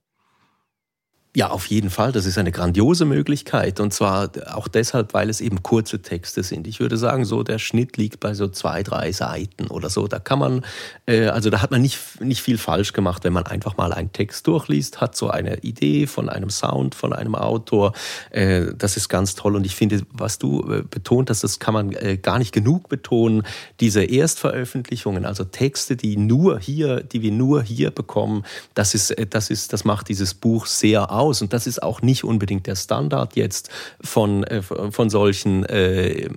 Ja, 1.38 1.50
auf 1.50 1.66
jeden 1.66 1.88
Fall. 1.88 2.10
Das 2.10 2.26
ist 2.26 2.36
eine 2.36 2.50
grandiose 2.50 3.04
Möglichkeit. 3.04 3.78
Und 3.78 3.94
zwar 3.94 4.28
auch 4.52 4.66
deshalb, 4.66 5.14
weil 5.14 5.30
es 5.30 5.40
eben 5.40 5.62
kurze 5.62 6.02
Texte 6.02 6.42
sind. 6.42 6.66
Ich 6.66 6.80
würde 6.80 6.96
sagen, 6.96 7.24
so 7.24 7.44
der 7.44 7.60
Schnitt 7.60 7.96
liegt 7.96 8.18
bei 8.18 8.34
so 8.34 8.48
zwei, 8.48 8.82
drei 8.82 9.12
Seiten 9.12 9.68
oder 9.68 9.88
so. 9.88 10.08
Da 10.08 10.18
kann 10.18 10.40
man, 10.40 10.64
äh, 11.06 11.26
also 11.26 11.48
da 11.48 11.62
hat 11.62 11.70
man 11.70 11.80
nicht, 11.80 12.20
nicht 12.20 12.42
viel 12.42 12.58
falsch 12.58 12.92
gemacht, 12.92 13.22
wenn 13.22 13.32
man 13.32 13.46
einfach 13.46 13.76
mal 13.76 13.92
einen 13.92 14.12
Text 14.12 14.48
durchliest, 14.48 15.00
hat 15.00 15.14
so 15.14 15.30
eine 15.30 15.58
Idee 15.58 16.08
von 16.08 16.28
einem 16.28 16.50
Sound, 16.50 16.96
von 16.96 17.12
einem 17.12 17.36
Autor. 17.36 17.92
Äh, 18.30 18.74
das 18.76 18.96
ist 18.96 19.08
ganz 19.08 19.36
toll. 19.36 19.54
Und 19.54 19.64
ich 19.64 19.76
finde, 19.76 20.02
was 20.10 20.38
du 20.40 20.68
äh, 20.68 20.82
betont 20.82 21.30
hast, 21.30 21.44
das 21.44 21.60
kann 21.60 21.72
man 21.72 21.92
äh, 21.92 22.16
gar 22.16 22.40
nicht 22.40 22.50
genug 22.50 22.88
betonen. 22.88 23.44
Diese 23.78 24.02
Erstveröffentlichungen, 24.02 25.24
also 25.24 25.44
Texte, 25.44 25.94
die 25.94 26.16
nur 26.16 26.58
hier, 26.58 27.04
die 27.04 27.22
wir 27.22 27.30
nur 27.30 27.62
hier 27.62 27.92
bekommen, 27.92 28.44
das 28.74 28.94
ist, 28.94 29.12
äh, 29.12 29.24
das 29.24 29.50
ist, 29.50 29.72
das 29.72 29.84
macht 29.84 30.08
dieses 30.08 30.34
Buch 30.34 30.66
sehr 30.66 31.12
aus 31.12 31.27
aus. 31.28 31.42
Und 31.42 31.52
das 31.52 31.66
ist 31.66 31.82
auch 31.82 32.02
nicht 32.02 32.24
unbedingt 32.24 32.66
der 32.66 32.76
Standard 32.76 33.36
jetzt 33.36 33.70
von, 34.00 34.44
äh, 34.44 34.62
von 34.62 35.10
solchen 35.10 35.64
äh, 35.64 36.28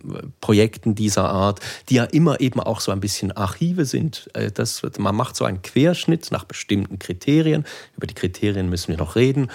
Projekten 0.41 0.95
dieser 0.95 1.29
Art, 1.29 1.59
die 1.89 1.95
ja 1.95 2.03
immer 2.03 2.39
eben 2.39 2.59
auch 2.59 2.79
so 2.79 2.91
ein 2.91 2.99
bisschen 2.99 3.31
Archive 3.31 3.85
sind. 3.85 4.29
Äh, 4.33 4.51
das, 4.51 4.81
man 4.97 5.15
macht 5.15 5.35
so 5.35 5.45
einen 5.45 5.61
Querschnitt 5.61 6.31
nach 6.31 6.43
bestimmten 6.43 6.99
Kriterien. 6.99 7.65
Über 7.97 8.07
die 8.07 8.15
Kriterien 8.15 8.69
müssen 8.69 8.89
wir 8.89 8.97
noch 8.97 9.15
reden. 9.15 9.49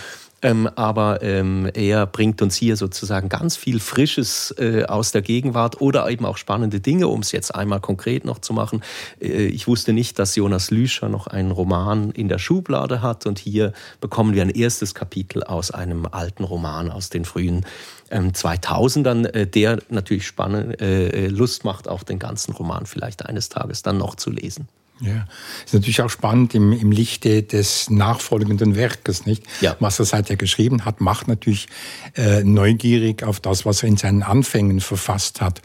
Ähm, 0.47 0.69
aber 0.77 1.23
ähm, 1.23 1.69
er 1.75 2.07
bringt 2.07 2.41
uns 2.41 2.55
hier 2.55 2.77
sozusagen 2.77 3.29
ganz 3.29 3.57
viel 3.57 3.81
Frisches 3.81 4.55
äh, 4.59 4.85
aus 4.85 5.11
der 5.11 5.23
Gegenwart 5.23 5.81
oder 5.81 6.09
eben 6.09 6.25
auch 6.25 6.37
spannende 6.37 6.79
Dinge, 6.79 7.09
um 7.09 7.19
es 7.23 7.33
jetzt 7.33 7.53
einmal 7.53 7.81
konkret 7.81 8.25
noch 8.25 8.39
zu 8.39 8.53
machen. 8.53 8.85
Äh, 9.21 9.47
ich 9.47 9.67
wusste 9.67 9.93
nicht, 9.93 10.21
dass 10.21 10.37
Jonas 10.37 10.71
Lüscher 10.71 11.09
noch 11.09 11.27
einen 11.27 11.51
Roman 11.51 12.13
in 12.13 12.29
der 12.29 12.39
Schublade 12.39 13.03
hat 13.03 13.27
und 13.27 13.41
hier 13.41 13.73
bekommen 14.01 14.35
wir 14.35 14.43
ein 14.43 14.51
erstes 14.51 14.95
Kapitel 14.95 15.43
aus 15.43 15.73
einem 15.73 16.07
alten 16.07 16.45
Roman 16.45 16.93
aus 16.93 17.11
den 17.11 17.25
frühen 17.25 17.67
ähm, 18.13 18.31
2000ern, 18.31 19.27
äh, 19.27 19.49
der 19.49 19.81
natürlich 19.89 20.29
spannend, 20.29 20.81
äh, 20.81 21.09
äh, 21.09 21.27
Lust 21.27 21.65
macht, 21.65 21.89
auch 21.89 22.05
den 22.05 22.21
ganzen 22.21 22.53
Roman 22.53 22.87
vielleicht 22.87 23.27
eines 23.27 23.49
Tages 23.49 23.83
dann 23.83 23.99
noch 23.99 24.15
zu 24.15 24.31
lesen. 24.31 24.69
Ja, 25.01 25.27
ist 25.65 25.75
natürlich 25.75 26.01
auch 26.01 26.09
spannend 26.09 26.55
im, 26.55 26.73
im 26.73 26.91
Lichte 26.91 27.43
des 27.43 27.91
nachfolgenden 27.91 28.77
Werkes, 28.77 29.27
nicht? 29.27 29.43
Ja. 29.61 29.77
Was 29.79 29.99
er 29.99 30.07
seither 30.07 30.37
geschrieben 30.37 30.87
hat, 30.87 31.03
macht 31.03 31.29
natürlich 31.29 31.69
äh, 32.15 32.43
neugierig 32.43 33.23
auf 33.23 33.39
das, 33.39 33.67
was 33.67 33.83
er 33.83 33.91
in 33.91 33.99
seinen 33.99 34.23
Anfängen 34.23 34.81
verfasst 34.81 35.43
hat. 35.43 35.61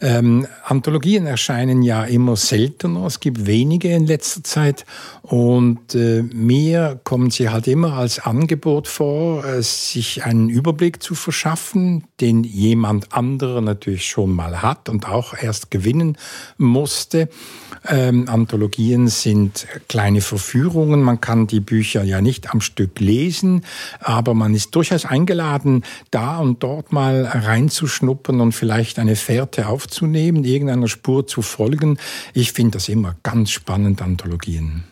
Ähm, 0.00 0.48
Anthologien 0.64 1.26
erscheinen 1.26 1.82
ja 1.82 2.02
immer 2.02 2.34
seltener, 2.34 3.06
es 3.06 3.20
gibt 3.20 3.46
wenige 3.46 3.94
in 3.94 4.06
letzter 4.06 4.42
Zeit 4.42 4.84
und 5.22 5.94
äh, 5.94 6.22
mir 6.22 7.00
kommen 7.04 7.30
sie 7.30 7.50
halt 7.50 7.68
immer 7.68 7.92
als 7.92 8.18
Angebot 8.18 8.88
vor, 8.88 9.44
äh, 9.44 9.62
sich 9.62 10.24
einen 10.24 10.48
Überblick 10.48 11.00
zu 11.00 11.14
verschaffen, 11.14 12.04
den 12.20 12.42
jemand 12.42 13.12
anderer 13.12 13.60
natürlich 13.60 14.08
schon 14.08 14.32
mal 14.32 14.62
hat 14.62 14.88
und 14.88 15.08
auch 15.08 15.32
erst 15.40 15.70
gewinnen 15.70 16.18
musste. 16.58 17.28
Ähm, 17.86 18.28
Anthologien 18.28 19.08
sind 19.08 19.66
kleine 19.88 20.20
Verführungen. 20.20 21.02
Man 21.02 21.20
kann 21.20 21.46
die 21.46 21.60
Bücher 21.60 22.02
ja 22.02 22.20
nicht 22.20 22.50
am 22.50 22.60
Stück 22.60 22.98
lesen, 23.00 23.64
aber 24.00 24.32
man 24.32 24.54
ist 24.54 24.74
durchaus 24.74 25.04
eingeladen, 25.04 25.84
da 26.10 26.38
und 26.38 26.62
dort 26.62 26.92
mal 26.92 27.24
reinzuschnuppern 27.24 28.40
und 28.40 28.52
vielleicht 28.52 28.98
eine 28.98 29.16
Fährte 29.16 29.68
aufzunehmen, 29.68 30.44
irgendeiner 30.44 30.88
Spur 30.88 31.26
zu 31.26 31.42
folgen. 31.42 31.98
Ich 32.32 32.52
finde 32.52 32.78
das 32.78 32.88
immer 32.88 33.16
ganz 33.22 33.50
spannend, 33.50 34.00
Anthologien. 34.00 34.84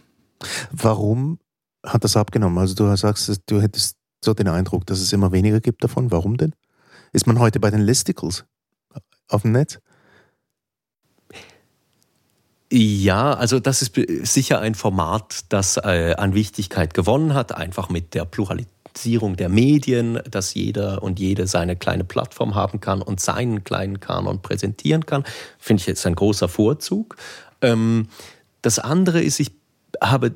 Warum 0.70 1.38
hat 1.84 2.04
das 2.04 2.16
abgenommen? 2.16 2.58
Also 2.58 2.74
du 2.74 2.94
sagst, 2.96 3.40
du 3.46 3.60
hättest 3.60 3.96
so 4.24 4.34
den 4.34 4.48
Eindruck, 4.48 4.86
dass 4.86 5.00
es 5.00 5.12
immer 5.12 5.32
weniger 5.32 5.60
gibt 5.60 5.82
davon. 5.82 6.10
Warum 6.10 6.36
denn? 6.36 6.54
Ist 7.12 7.26
man 7.26 7.38
heute 7.38 7.58
bei 7.58 7.70
den 7.70 7.80
Listicles 7.80 8.44
auf 9.28 9.42
dem 9.42 9.52
Netz? 9.52 9.78
Ja, 12.74 13.34
also 13.34 13.60
das 13.60 13.82
ist 13.82 13.94
sicher 14.22 14.60
ein 14.60 14.74
Format, 14.74 15.40
das 15.50 15.76
äh, 15.76 16.14
an 16.16 16.32
Wichtigkeit 16.32 16.94
gewonnen 16.94 17.34
hat, 17.34 17.54
einfach 17.54 17.90
mit 17.90 18.14
der 18.14 18.24
Pluralisierung 18.24 19.36
der 19.36 19.50
Medien, 19.50 20.18
dass 20.30 20.54
jeder 20.54 21.02
und 21.02 21.20
jede 21.20 21.46
seine 21.46 21.76
kleine 21.76 22.04
Plattform 22.04 22.54
haben 22.54 22.80
kann 22.80 23.02
und 23.02 23.20
seinen 23.20 23.62
kleinen 23.62 24.00
Kanon 24.00 24.40
präsentieren 24.40 25.04
kann. 25.04 25.24
Finde 25.58 25.82
ich 25.82 25.86
jetzt 25.86 26.06
ein 26.06 26.14
großer 26.14 26.48
Vorzug. 26.48 27.16
Ähm, 27.60 28.08
das 28.62 28.78
andere 28.78 29.20
ist, 29.20 29.38
ich 29.38 29.50
habe 30.00 30.32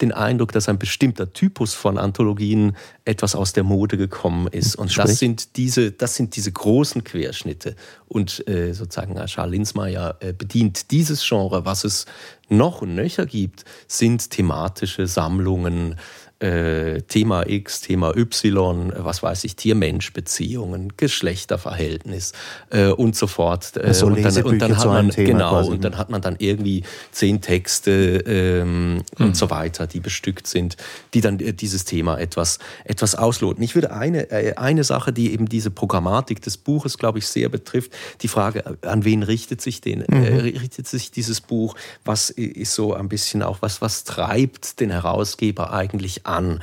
den 0.00 0.12
Eindruck, 0.12 0.52
dass 0.52 0.68
ein 0.68 0.78
bestimmter 0.78 1.32
Typus 1.32 1.74
von 1.74 1.98
Anthologien 1.98 2.76
etwas 3.04 3.34
aus 3.34 3.52
der 3.52 3.62
Mode 3.62 3.96
gekommen 3.96 4.46
ist. 4.48 4.74
Und 4.74 4.96
das 4.96 5.18
sind 5.18 5.56
diese, 5.56 5.92
das 5.92 6.16
sind 6.16 6.34
diese 6.36 6.50
großen 6.50 7.04
Querschnitte. 7.04 7.76
Und 8.08 8.46
äh, 8.48 8.72
sozusagen 8.72 9.14
Charles 9.26 9.52
Linsmeyer 9.52 10.16
äh, 10.20 10.32
bedient 10.32 10.90
dieses 10.90 11.26
Genre. 11.26 11.64
Was 11.64 11.84
es 11.84 12.06
noch 12.48 12.82
und 12.82 12.94
nöcher 12.94 13.26
gibt, 13.26 13.64
sind 13.86 14.30
thematische 14.30 15.06
Sammlungen, 15.06 15.96
äh, 16.42 17.02
Thema 17.02 17.46
X, 17.48 17.82
Thema 17.82 18.16
Y, 18.16 18.92
was 18.96 19.22
weiß 19.22 19.44
ich, 19.44 19.54
Tier-Mensch-Beziehungen, 19.54 20.94
Geschlechterverhältnis 20.96 22.32
äh, 22.70 22.88
und 22.88 23.14
so 23.14 23.28
fort. 23.28 23.76
Äh, 23.76 23.86
also 23.86 24.06
und, 24.06 24.22
dann, 24.22 24.42
und 24.42 24.58
dann 24.58 24.76
hat 24.76 24.86
man 24.86 25.08
genau 25.10 25.50
quasi. 25.50 25.70
und 25.70 25.84
dann 25.84 25.96
hat 25.98 26.10
man 26.10 26.20
dann 26.20 26.36
irgendwie 26.38 26.82
zehn 27.12 27.40
Texte 27.40 28.24
ähm, 28.26 29.02
hm. 29.16 29.26
und 29.26 29.36
so 29.36 29.50
weiter, 29.50 29.86
die 29.86 30.00
bestückt 30.00 30.46
sind, 30.48 30.76
die 31.14 31.20
dann 31.20 31.38
äh, 31.38 31.52
dieses 31.52 31.84
Thema 31.84 32.18
etwas 32.18 32.58
etwas 32.84 33.14
ausloten. 33.14 33.62
Ich 33.62 33.74
würde 33.76 33.92
eine 33.92 34.30
äh, 34.30 34.54
eine 34.56 34.82
Sache, 34.82 35.12
die 35.12 35.32
eben 35.32 35.48
diese 35.48 35.70
Programmatik 35.70 36.42
des 36.42 36.56
Buches, 36.56 36.98
glaube 36.98 37.18
ich, 37.18 37.28
sehr 37.28 37.48
betrifft, 37.48 37.92
die 38.20 38.28
Frage, 38.28 38.78
an 38.82 39.04
wen 39.04 39.22
richtet 39.22 39.60
sich 39.60 39.80
den 39.80 40.02
äh, 40.02 40.30
mhm. 40.30 40.38
richtet 40.58 40.88
sich 40.88 41.12
dieses 41.12 41.40
Buch? 41.40 41.76
Was 42.04 42.30
ist 42.30 42.74
so 42.74 42.94
ein 42.94 43.08
bisschen 43.08 43.42
auch 43.42 43.58
was 43.60 43.80
was 43.80 44.02
treibt 44.02 44.80
den 44.80 44.90
Herausgeber 44.90 45.72
eigentlich 45.72 46.26
an? 46.26 46.31
An. 46.32 46.62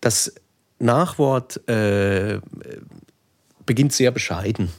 Das 0.00 0.34
Nachwort 0.78 1.68
äh, 1.68 2.40
beginnt 3.66 3.92
sehr 3.92 4.10
bescheiden. 4.10 4.70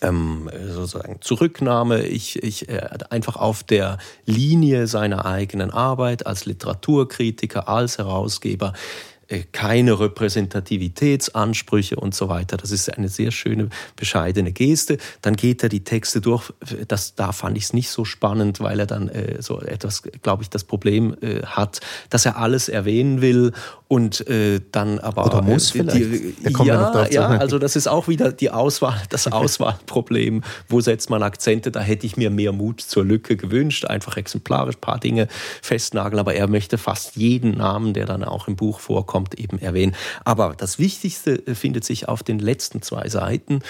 Ähm, 0.00 0.50
sozusagen 0.68 1.20
Zurücknahme, 1.20 2.02
ich, 2.04 2.42
ich 2.42 2.68
äh, 2.68 2.88
einfach 3.10 3.36
auf 3.36 3.62
der 3.62 3.98
Linie 4.26 4.86
seiner 4.86 5.24
eigenen 5.24 5.70
Arbeit 5.70 6.26
als 6.26 6.46
Literaturkritiker, 6.46 7.68
als 7.68 7.98
Herausgeber 7.98 8.72
keine 9.52 9.98
Repräsentativitätsansprüche 9.98 11.96
und 11.96 12.14
so 12.14 12.28
weiter. 12.28 12.56
Das 12.56 12.70
ist 12.70 12.96
eine 12.96 13.08
sehr 13.08 13.30
schöne, 13.30 13.68
bescheidene 13.96 14.52
Geste. 14.52 14.98
Dann 15.22 15.36
geht 15.36 15.62
er 15.62 15.68
die 15.68 15.84
Texte 15.84 16.20
durch. 16.20 16.52
Das, 16.88 17.14
da 17.14 17.32
fand 17.32 17.56
ich 17.56 17.64
es 17.64 17.72
nicht 17.72 17.88
so 17.90 18.04
spannend, 18.04 18.60
weil 18.60 18.80
er 18.80 18.86
dann 18.86 19.08
äh, 19.08 19.40
so 19.40 19.60
etwas, 19.60 20.02
glaube 20.22 20.42
ich, 20.42 20.50
das 20.50 20.64
Problem 20.64 21.16
äh, 21.20 21.42
hat, 21.42 21.80
dass 22.10 22.26
er 22.26 22.36
alles 22.36 22.68
erwähnen 22.68 23.20
will 23.20 23.52
und 23.94 24.26
äh, 24.28 24.60
dann 24.72 24.98
aber 24.98 25.26
Oder 25.26 25.42
muss 25.42 25.72
äh, 25.74 25.84
die, 25.84 26.34
ja, 26.64 27.06
ja, 27.10 27.28
also 27.28 27.60
das 27.60 27.76
ist 27.76 27.86
auch 27.86 28.08
wieder 28.08 28.32
die 28.32 28.50
Auswahl, 28.50 29.00
das 29.10 29.26
Auswahlproblem. 29.32 30.42
Wo 30.68 30.80
setzt 30.80 31.10
man 31.10 31.22
Akzente? 31.22 31.70
Da 31.70 31.80
hätte 31.80 32.04
ich 32.04 32.16
mir 32.16 32.30
mehr 32.30 32.52
Mut 32.52 32.80
zur 32.80 33.04
Lücke 33.04 33.36
gewünscht, 33.36 33.84
einfach 33.84 34.16
exemplarisch 34.16 34.76
ein 34.76 34.80
paar 34.80 34.98
Dinge 34.98 35.28
festnageln, 35.62 36.18
aber 36.18 36.34
er 36.34 36.48
möchte 36.48 36.76
fast 36.76 37.14
jeden 37.16 37.52
Namen, 37.58 37.94
der 37.94 38.06
dann 38.06 38.24
auch 38.24 38.48
im 38.48 38.56
Buch 38.56 38.80
vorkommt, 38.80 39.13
eben 39.36 39.58
erwähnen. 39.58 39.94
Aber 40.24 40.54
das 40.56 40.78
Wichtigste 40.78 41.46
äh, 41.46 41.54
findet 41.54 41.84
sich 41.84 42.08
auf 42.08 42.22
den 42.22 42.38
letzten 42.38 42.82
zwei 42.82 43.08
Seiten 43.08 43.60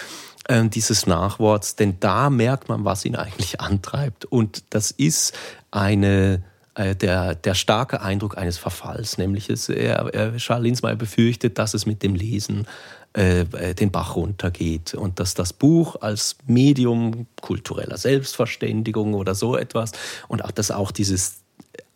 äh, 0.48 0.64
dieses 0.68 1.06
Nachworts, 1.06 1.76
denn 1.76 1.98
da 2.00 2.30
merkt 2.30 2.68
man, 2.68 2.84
was 2.84 3.04
ihn 3.04 3.16
eigentlich 3.16 3.60
antreibt. 3.60 4.24
Und 4.24 4.64
das 4.70 4.90
ist 4.90 5.34
eine 5.70 6.42
äh, 6.74 6.96
der, 6.96 7.34
der 7.34 7.54
starke 7.54 8.00
Eindruck 8.00 8.36
eines 8.36 8.58
Verfalls, 8.58 9.16
nämlich 9.16 9.48
es, 9.48 9.68
er, 9.68 10.12
er, 10.12 10.36
Charles 10.36 10.64
Linsmeyer 10.64 10.96
befürchtet, 10.96 11.58
dass 11.58 11.72
es 11.74 11.86
mit 11.86 12.02
dem 12.02 12.16
Lesen 12.16 12.66
äh, 13.12 13.74
den 13.76 13.92
Bach 13.92 14.16
runtergeht 14.16 14.94
und 14.94 15.20
dass 15.20 15.34
das 15.34 15.52
Buch 15.52 15.96
als 16.00 16.36
Medium 16.48 17.28
kultureller 17.40 17.96
Selbstverständigung 17.96 19.14
oder 19.14 19.36
so 19.36 19.56
etwas 19.56 19.92
und 20.26 20.44
auch, 20.44 20.50
dass 20.50 20.72
auch 20.72 20.90
dieses 20.90 21.43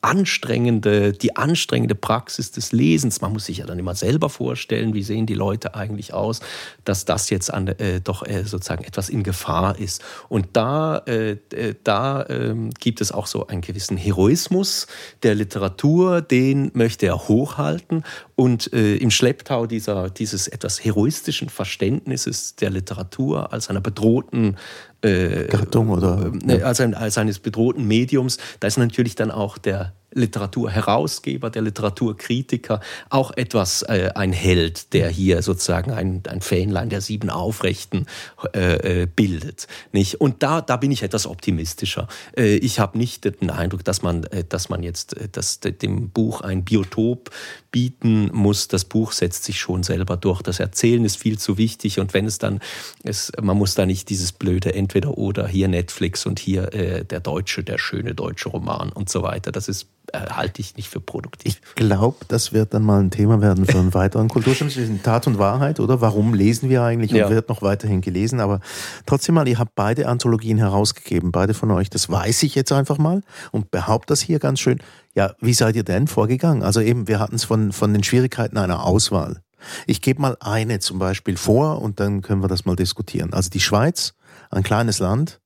anstrengende, 0.08 1.12
die 1.12 1.36
anstrengende 1.36 1.94
Praxis 1.94 2.50
des 2.50 2.72
Lesens, 2.72 3.20
man 3.20 3.34
muss 3.34 3.44
sich 3.44 3.58
ja 3.58 3.66
dann 3.66 3.78
immer 3.78 3.94
selber 3.94 4.30
vorstellen, 4.30 4.94
wie 4.94 5.02
sehen 5.02 5.26
die 5.26 5.34
Leute 5.34 5.74
eigentlich 5.74 6.14
aus, 6.14 6.40
dass 6.84 7.04
das 7.04 7.28
jetzt 7.28 7.52
an, 7.52 7.68
äh, 7.68 8.00
doch 8.00 8.26
äh, 8.26 8.44
sozusagen 8.44 8.84
etwas 8.84 9.10
in 9.10 9.22
Gefahr 9.22 9.78
ist. 9.78 10.02
Und 10.30 10.48
da, 10.54 11.02
äh, 11.06 11.32
äh 11.50 11.74
da 11.84 12.24
ähm, 12.30 12.70
gibt 12.80 13.02
es 13.02 13.12
auch 13.12 13.26
so 13.26 13.48
einen 13.48 13.60
gewissen 13.60 13.98
Heroismus 13.98 14.86
der 15.22 15.34
Literatur, 15.34 16.22
den 16.22 16.70
möchte 16.72 17.04
er 17.04 17.28
hochhalten 17.28 18.02
und 18.34 18.72
äh, 18.72 18.96
im 18.96 19.10
Schlepptau 19.10 19.66
dieser, 19.66 20.08
dieses 20.08 20.48
etwas 20.48 20.82
heroistischen 20.82 21.50
Verständnisses 21.50 22.56
der 22.56 22.70
Literatur 22.70 23.52
als 23.52 23.68
einer 23.68 23.80
bedrohten 23.80 24.56
äh, 25.02 25.44
Gattung 25.44 25.90
oder 25.90 26.32
äh, 26.46 26.62
als, 26.62 26.80
ein, 26.80 26.94
als 26.94 27.18
eines 27.18 27.38
bedrohten 27.38 27.86
Mediums, 27.86 28.38
da 28.60 28.68
ist 28.68 28.78
natürlich 28.78 29.14
dann 29.14 29.30
auch 29.30 29.58
der 29.58 29.92
Literaturherausgeber, 30.12 31.50
der 31.50 31.62
Literaturkritiker, 31.62 32.80
auch 33.10 33.30
etwas 33.36 33.82
äh, 33.82 34.10
ein 34.14 34.32
Held, 34.32 34.94
der 34.94 35.10
hier 35.10 35.42
sozusagen 35.42 35.90
ein, 35.92 36.22
ein 36.28 36.40
Fähnlein 36.40 36.88
der 36.88 37.02
sieben 37.02 37.28
Aufrechten 37.28 38.06
äh, 38.54 39.02
äh, 39.02 39.06
bildet. 39.06 39.66
Nicht? 39.92 40.20
Und 40.20 40.42
da, 40.42 40.62
da 40.62 40.78
bin 40.78 40.90
ich 40.90 41.02
etwas 41.02 41.26
optimistischer. 41.26 42.08
Äh, 42.36 42.56
ich 42.56 42.80
habe 42.80 42.96
nicht 42.96 43.24
den 43.24 43.50
Eindruck, 43.50 43.84
dass 43.84 44.00
man, 44.00 44.24
äh, 44.24 44.44
dass 44.48 44.70
man 44.70 44.82
jetzt 44.82 45.16
äh, 45.16 45.28
dass 45.30 45.60
dem 45.60 46.08
Buch 46.08 46.40
ein 46.40 46.64
Biotop 46.64 47.30
bieten 47.70 48.30
muss. 48.32 48.68
Das 48.68 48.86
Buch 48.86 49.12
setzt 49.12 49.44
sich 49.44 49.60
schon 49.60 49.82
selber 49.82 50.16
durch. 50.16 50.40
Das 50.40 50.58
Erzählen 50.58 51.04
ist 51.04 51.18
viel 51.18 51.38
zu 51.38 51.58
wichtig 51.58 52.00
und 52.00 52.14
wenn 52.14 52.24
es 52.24 52.38
dann, 52.38 52.60
es, 53.04 53.30
man 53.40 53.58
muss 53.58 53.74
da 53.74 53.84
nicht 53.84 54.08
dieses 54.08 54.32
blöde 54.32 54.74
entweder 54.74 55.18
oder 55.18 55.46
hier 55.46 55.68
Netflix 55.68 56.24
und 56.24 56.38
hier 56.38 56.68
der 56.68 57.20
deutsche, 57.20 57.62
der 57.62 57.78
schöne 57.78 58.14
deutsche 58.14 58.48
Roman 58.48 58.90
und 58.90 59.10
so 59.10 59.22
weiter. 59.22 59.52
Das 59.52 59.68
ist 59.68 59.86
äh, 60.12 60.30
halte 60.30 60.60
ich 60.60 60.76
nicht 60.76 60.88
für 60.88 61.00
produktiv. 61.00 61.60
Ich 61.64 61.74
glaube, 61.74 62.16
das 62.28 62.52
wird 62.52 62.74
dann 62.74 62.82
mal 62.82 63.00
ein 63.00 63.10
Thema 63.10 63.40
werden 63.40 63.66
für 63.66 63.78
einen 63.78 63.94
weiteren 63.94 64.28
Kulturstammtisch. 64.28 64.88
Tat 65.02 65.26
und 65.26 65.38
Wahrheit, 65.38 65.80
oder? 65.80 66.00
Warum 66.00 66.34
lesen 66.34 66.68
wir 66.68 66.82
eigentlich 66.82 67.12
und 67.12 67.18
ja. 67.18 67.30
wird 67.30 67.48
noch 67.48 67.62
weiterhin 67.62 68.00
gelesen? 68.00 68.40
Aber 68.40 68.60
trotzdem 69.06 69.34
mal, 69.34 69.48
ihr 69.48 69.58
habt 69.58 69.74
beide 69.74 70.08
Anthologien 70.08 70.58
herausgegeben, 70.58 71.32
beide 71.32 71.54
von 71.54 71.70
euch. 71.70 71.90
Das 71.90 72.10
weiß 72.10 72.42
ich 72.42 72.54
jetzt 72.54 72.72
einfach 72.72 72.98
mal 72.98 73.22
und 73.52 73.70
behaupte 73.70 74.12
das 74.12 74.20
hier 74.20 74.38
ganz 74.38 74.60
schön. 74.60 74.78
Ja, 75.14 75.34
wie 75.40 75.54
seid 75.54 75.76
ihr 75.76 75.84
denn 75.84 76.06
vorgegangen? 76.06 76.62
Also 76.62 76.80
eben, 76.80 77.08
wir 77.08 77.20
hatten 77.20 77.36
es 77.36 77.44
von, 77.44 77.72
von 77.72 77.92
den 77.92 78.04
Schwierigkeiten 78.04 78.56
einer 78.56 78.84
Auswahl. 78.84 79.42
Ich 79.86 80.00
gebe 80.00 80.20
mal 80.20 80.36
eine 80.40 80.78
zum 80.78 80.98
Beispiel 80.98 81.36
vor 81.36 81.82
und 81.82 82.00
dann 82.00 82.22
können 82.22 82.42
wir 82.42 82.48
das 82.48 82.64
mal 82.64 82.76
diskutieren. 82.76 83.32
Also 83.32 83.50
die 83.50 83.60
Schweiz, 83.60 84.14
ein 84.50 84.62
kleines 84.62 84.98
Land 84.98 85.40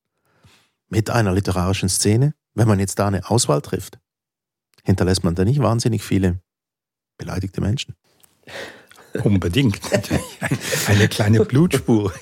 mit 0.88 1.10
einer 1.10 1.32
literarischen 1.32 1.88
Szene. 1.88 2.34
Wenn 2.54 2.68
man 2.68 2.78
jetzt 2.78 2.98
da 2.98 3.06
eine 3.06 3.30
Auswahl 3.30 3.62
trifft, 3.62 3.98
hinterlässt 4.82 5.24
man 5.24 5.34
da 5.34 5.44
nicht 5.44 5.60
wahnsinnig 5.60 6.02
viele 6.02 6.40
beleidigte 7.18 7.60
Menschen. 7.60 7.94
Unbedingt. 9.24 9.80
Eine 10.86 11.06
kleine 11.08 11.44
Blutspur. 11.44 12.12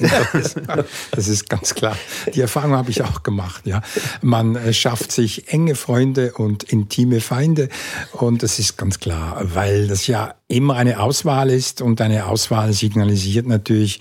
Das 1.13 1.29
ist 1.29 1.49
ganz 1.49 1.75
klar. 1.75 1.97
Die 2.35 2.41
Erfahrung 2.41 2.73
habe 2.73 2.91
ich 2.91 3.03
auch 3.03 3.23
gemacht. 3.23 3.67
Ja. 3.67 3.83
Man 4.23 4.57
äh, 4.57 4.73
schafft 4.73 5.13
sich 5.13 5.53
enge 5.53 5.77
Freunde 5.77 6.33
und 6.33 6.65
intime 6.65 7.21
Feinde. 7.21 7.69
Und 8.13 8.43
das 8.43 8.59
ist 8.59 8.77
ganz 8.77 8.99
klar, 8.99 9.41
weil 9.55 9.87
das 9.87 10.07
ja 10.09 10.35
immer 10.51 10.75
eine 10.75 11.01
Auswahl 11.01 11.51
ist 11.51 11.81
und 11.81 12.01
eine 12.01 12.27
Auswahl 12.27 12.73
signalisiert 12.73 13.47
natürlich 13.47 14.01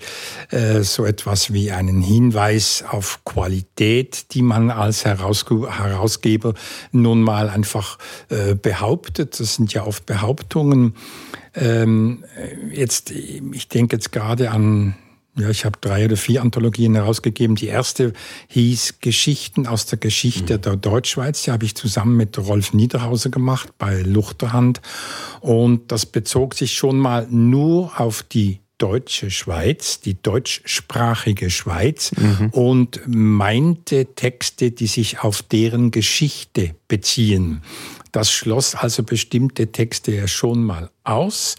äh, 0.50 0.82
so 0.82 1.04
etwas 1.04 1.52
wie 1.52 1.70
einen 1.70 2.02
Hinweis 2.02 2.84
auf 2.88 3.24
Qualität, 3.24 4.34
die 4.34 4.42
man 4.42 4.70
als 4.70 5.04
Herausge 5.04 5.68
Herausgeber 5.78 6.54
nun 6.92 7.22
mal 7.22 7.48
einfach 7.48 7.98
äh, 8.28 8.54
behauptet. 8.54 9.38
Das 9.38 9.54
sind 9.54 9.72
ja 9.72 9.86
oft 9.86 10.06
Behauptungen. 10.06 10.94
Ähm, 11.54 12.24
jetzt, 12.72 13.10
ich 13.10 13.68
denke 13.68 13.96
jetzt 13.96 14.12
gerade 14.12 14.50
an 14.50 14.96
ja, 15.40 15.50
ich 15.50 15.64
habe 15.64 15.78
drei 15.80 16.04
oder 16.04 16.16
vier 16.16 16.42
Anthologien 16.42 16.94
herausgegeben. 16.94 17.56
Die 17.56 17.66
erste 17.66 18.12
hieß 18.48 19.00
Geschichten 19.00 19.66
aus 19.66 19.86
der 19.86 19.98
Geschichte 19.98 20.58
mhm. 20.58 20.62
der 20.62 20.76
Deutschschweiz. 20.76 21.42
Die 21.42 21.50
habe 21.50 21.64
ich 21.64 21.74
zusammen 21.74 22.16
mit 22.16 22.38
Rolf 22.38 22.72
Niederhauser 22.72 23.30
gemacht 23.30 23.70
bei 23.78 24.02
Luchterhand. 24.02 24.80
Und 25.40 25.90
das 25.92 26.06
bezog 26.06 26.54
sich 26.54 26.74
schon 26.74 26.98
mal 26.98 27.26
nur 27.30 27.98
auf 28.00 28.22
die 28.22 28.60
deutsche 28.80 29.30
Schweiz, 29.30 30.00
die 30.00 30.20
deutschsprachige 30.20 31.50
Schweiz 31.50 32.12
mhm. 32.16 32.48
und 32.50 33.00
meinte 33.06 34.14
Texte, 34.14 34.70
die 34.70 34.86
sich 34.86 35.20
auf 35.20 35.42
deren 35.42 35.90
Geschichte 35.90 36.74
beziehen. 36.88 37.62
Das 38.12 38.32
schloss 38.32 38.74
also 38.74 39.02
bestimmte 39.02 39.70
Texte 39.70 40.12
ja 40.12 40.26
schon 40.26 40.64
mal 40.64 40.90
aus 41.10 41.56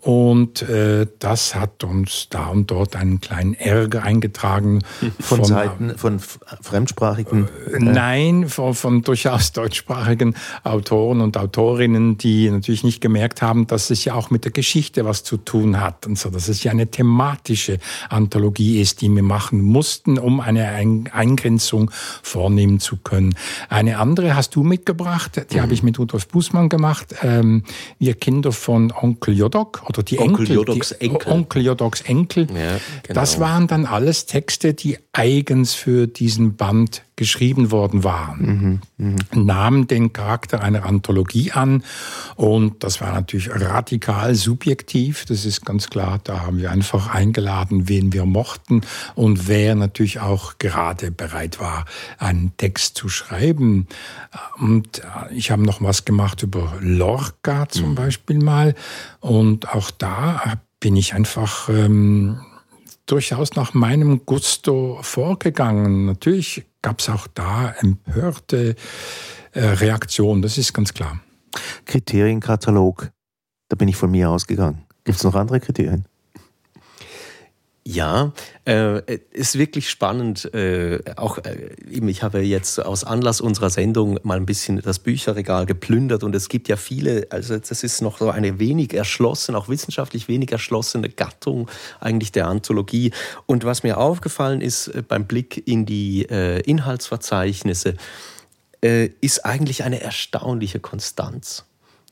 und 0.00 0.62
äh, 0.62 1.06
das 1.20 1.54
hat 1.54 1.84
uns 1.84 2.26
da 2.28 2.46
und 2.46 2.70
dort 2.70 2.96
einen 2.96 3.20
kleinen 3.20 3.54
Ärger 3.54 4.02
eingetragen. 4.02 4.80
Von, 5.20 5.38
von 5.38 5.44
Seiten 5.44 5.96
von 5.96 6.20
fremdsprachigen? 6.60 7.48
Äh, 7.72 7.78
nein, 7.78 8.48
von, 8.48 8.74
von 8.74 9.02
durchaus 9.02 9.52
deutschsprachigen 9.52 10.34
Autoren 10.64 11.20
und 11.20 11.36
Autorinnen, 11.36 12.18
die 12.18 12.50
natürlich 12.50 12.82
nicht 12.82 13.00
gemerkt 13.00 13.42
haben, 13.42 13.68
dass 13.68 13.90
es 13.90 14.04
ja 14.04 14.14
auch 14.14 14.30
mit 14.30 14.44
der 14.44 14.52
Geschichte 14.52 15.04
was 15.04 15.22
zu 15.22 15.36
tun 15.36 15.80
hat 15.80 16.06
und 16.06 16.18
so, 16.18 16.30
dass 16.30 16.48
es 16.48 16.64
ja 16.64 16.72
eine 16.72 16.90
thematische 16.90 17.78
Anthologie 18.08 18.80
ist, 18.80 19.00
die 19.00 19.08
wir 19.08 19.22
machen 19.22 19.62
mussten, 19.62 20.18
um 20.18 20.40
eine 20.40 20.66
Eingrenzung 21.12 21.90
vornehmen 22.22 22.80
zu 22.80 22.96
können. 22.96 23.34
Eine 23.68 23.98
andere 23.98 24.34
hast 24.34 24.56
du 24.56 24.62
mitgebracht, 24.62 25.46
die 25.50 25.58
mhm. 25.58 25.62
habe 25.62 25.74
ich 25.74 25.82
mit 25.82 25.98
Rudolf 25.98 26.28
Bußmann 26.28 26.68
gemacht. 26.68 27.14
Ähm, 27.22 27.62
wir 27.98 28.14
Kinder 28.14 28.52
von 28.52 28.91
Onkel 28.92 29.34
Jodok 29.34 29.82
oder 29.88 30.02
die 30.02 30.18
Onkel 30.18 30.46
Enkel. 30.46 30.56
Jodoks 30.56 30.92
Enkel. 30.92 31.32
Onkel 31.32 31.62
Jodoks 31.62 32.00
Enkel. 32.02 32.46
Ja, 32.48 32.78
genau. 33.02 33.20
Das 33.20 33.40
waren 33.40 33.66
dann 33.66 33.86
alles 33.86 34.26
Texte, 34.26 34.74
die 34.74 34.98
eigens 35.12 35.74
für 35.74 36.06
diesen 36.06 36.56
Band 36.56 37.02
geschrieben 37.22 37.70
worden 37.70 38.02
waren. 38.02 38.80
Mhm, 38.98 39.16
mh. 39.32 39.42
Nahmen 39.44 39.86
den 39.86 40.12
Charakter 40.12 40.60
einer 40.60 40.84
Anthologie 40.84 41.52
an 41.52 41.84
und 42.34 42.82
das 42.82 43.00
war 43.00 43.12
natürlich 43.12 43.48
radikal 43.48 44.34
subjektiv, 44.34 45.24
das 45.26 45.44
ist 45.44 45.64
ganz 45.64 45.88
klar. 45.88 46.18
Da 46.24 46.40
haben 46.40 46.58
wir 46.58 46.72
einfach 46.72 47.14
eingeladen, 47.14 47.88
wen 47.88 48.12
wir 48.12 48.26
mochten 48.26 48.80
und 49.14 49.46
wer 49.46 49.76
natürlich 49.76 50.18
auch 50.18 50.58
gerade 50.58 51.12
bereit 51.12 51.60
war, 51.60 51.84
einen 52.18 52.56
Text 52.56 52.96
zu 52.96 53.08
schreiben. 53.08 53.86
Und 54.58 55.00
ich 55.30 55.52
habe 55.52 55.62
noch 55.62 55.80
was 55.80 56.04
gemacht 56.04 56.42
über 56.42 56.74
Lorca 56.80 57.68
zum 57.68 57.90
mhm. 57.90 57.94
Beispiel 57.94 58.40
mal 58.40 58.74
und 59.20 59.72
auch 59.72 59.92
da 59.92 60.54
bin 60.80 60.96
ich 60.96 61.14
einfach 61.14 61.68
ähm, 61.68 62.40
durchaus 63.06 63.54
nach 63.54 63.74
meinem 63.74 64.26
Gusto 64.26 64.98
vorgegangen. 65.02 66.06
Natürlich 66.06 66.64
gab 66.82 67.00
es 67.00 67.08
auch 67.08 67.26
da 67.28 67.74
empörte 67.78 68.74
äh, 69.52 69.60
Reaktionen, 69.60 70.42
das 70.42 70.58
ist 70.58 70.72
ganz 70.72 70.92
klar. 70.92 71.20
Kriterienkatalog, 71.86 73.10
da 73.68 73.76
bin 73.76 73.88
ich 73.88 73.96
von 73.96 74.10
mir 74.10 74.30
ausgegangen. 74.30 74.84
Gibt 75.04 75.18
es 75.18 75.24
noch 75.24 75.34
andere 75.34 75.60
Kriterien? 75.60 76.06
Ja, 77.84 78.32
äh, 78.64 79.18
ist 79.32 79.58
wirklich 79.58 79.90
spannend. 79.90 80.54
Äh, 80.54 81.00
auch 81.16 81.38
äh, 81.38 81.74
ich 81.90 82.22
habe 82.22 82.40
jetzt 82.40 82.78
aus 82.78 83.02
Anlass 83.02 83.40
unserer 83.40 83.70
Sendung 83.70 84.20
mal 84.22 84.36
ein 84.36 84.46
bisschen 84.46 84.80
das 84.80 85.00
Bücherregal 85.00 85.66
geplündert 85.66 86.22
und 86.22 86.32
es 86.36 86.48
gibt 86.48 86.68
ja 86.68 86.76
viele. 86.76 87.26
Also 87.30 87.58
das 87.58 87.82
ist 87.82 88.00
noch 88.00 88.18
so 88.18 88.30
eine 88.30 88.60
wenig 88.60 88.94
erschlossene, 88.94 89.58
auch 89.58 89.68
wissenschaftlich 89.68 90.28
wenig 90.28 90.52
erschlossene 90.52 91.08
Gattung 91.08 91.68
eigentlich 91.98 92.30
der 92.30 92.46
Anthologie. 92.46 93.10
Und 93.46 93.64
was 93.64 93.82
mir 93.82 93.98
aufgefallen 93.98 94.60
ist 94.60 94.86
äh, 94.86 95.02
beim 95.02 95.26
Blick 95.26 95.66
in 95.66 95.84
die 95.84 96.26
äh, 96.30 96.60
Inhaltsverzeichnisse, 96.60 97.96
äh, 98.80 99.10
ist 99.20 99.44
eigentlich 99.44 99.82
eine 99.82 100.00
erstaunliche 100.00 100.78
Konstanz. 100.78 101.64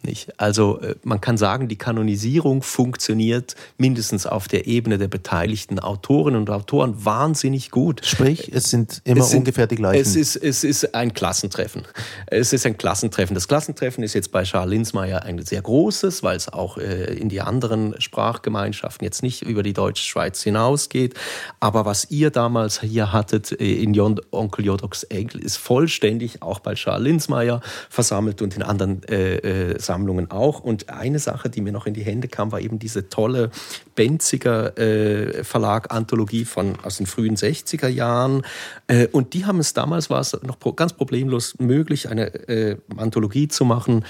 Nicht? 0.03 0.41
Also 0.41 0.81
äh, 0.81 0.95
man 1.03 1.21
kann 1.21 1.37
sagen, 1.37 1.69
die 1.69 1.77
Kanonisierung 1.77 2.63
funktioniert 2.63 3.55
mindestens 3.77 4.25
auf 4.25 4.49
der 4.49 4.67
Ebene 4.67 4.97
der 4.97 5.09
beteiligten 5.09 5.79
Autorinnen 5.79 6.41
und 6.41 6.49
Autoren 6.49 7.05
wahnsinnig 7.05 7.71
gut. 7.71 8.01
Sprich, 8.07 8.51
es 8.51 8.71
sind 8.71 9.03
immer 9.05 9.21
es 9.21 9.29
sind, 9.29 9.41
ungefähr 9.41 9.67
die 9.67 9.77
gleichen. 9.77 10.01
Es 10.01 10.17
ist, 10.17 10.37
es 10.37 10.65
ist 10.65 10.95
ein 10.95 11.13
Klassentreffen. 11.13 11.83
Es 12.27 12.55
ist 12.55 12.65
ein 12.65 12.79
Klassentreffen. 12.79 13.35
Das 13.35 13.47
Klassentreffen 13.47 14.03
ist 14.03 14.15
jetzt 14.15 14.33
bei 14.33 14.45
Charles 14.45 14.71
Linsmeyer 14.71 15.23
ein 15.23 15.45
sehr 15.45 15.61
großes, 15.61 16.23
weil 16.23 16.37
es 16.37 16.51
auch 16.51 16.79
äh, 16.79 17.15
in 17.15 17.29
die 17.29 17.43
anderen 17.43 18.01
Sprachgemeinschaften 18.01 19.05
jetzt 19.05 19.23
nicht 19.23 19.43
über 19.43 19.63
die 19.63 19.75
deutsche 19.75 20.05
Schweiz 20.05 20.43
hinausgeht. 20.43 21.15
Aber 21.61 21.85
was 21.85 22.11
ihr 22.11 22.31
damals 22.31 22.81
hier 22.81 23.13
hattet 23.13 23.53
äh, 23.61 23.83
in 23.83 24.01
Onkel 24.31 24.65
Jodoks 24.65 25.03
Enkel 25.03 25.43
ist 25.43 25.59
vollständig 25.59 26.41
auch 26.41 26.61
bei 26.61 26.73
Charles 26.73 27.05
Linsmeyer 27.05 27.61
versammelt 27.91 28.41
und 28.41 28.57
in 28.57 28.63
anderen 28.63 29.03
äh, 29.03 29.79
Sammlungen 29.91 30.31
auch. 30.31 30.61
Und 30.61 30.89
eine 30.89 31.19
Sache, 31.19 31.51
die 31.51 31.61
mir 31.61 31.73
noch 31.73 31.87
in 31.87 31.95
die 31.95 32.05
Hände 32.05 32.29
kam, 32.29 32.53
war 32.53 32.61
eben 32.61 32.79
diese 32.79 33.09
tolle 33.09 33.51
Benziger 33.97 34.79
äh, 34.79 35.43
Verlag 35.43 35.93
Anthologie 35.93 36.45
von 36.45 36.79
aus 36.85 36.99
den 36.99 37.07
frühen 37.07 37.35
60er 37.35 37.89
Jahren. 37.89 38.43
Äh, 38.87 39.09
und 39.09 39.35
die 39.35 39.47
haben 39.47 39.59
es 39.59 39.73
damals 39.73 40.09
war 40.09 40.21
es 40.21 40.39
noch 40.43 40.59
ganz 40.77 40.93
problemlos 40.93 41.59
möglich, 41.59 42.09
eine 42.09 42.33
äh, 42.49 42.77
Anthologie 42.97 43.49
zu 43.49 43.65
machen, 43.65 44.05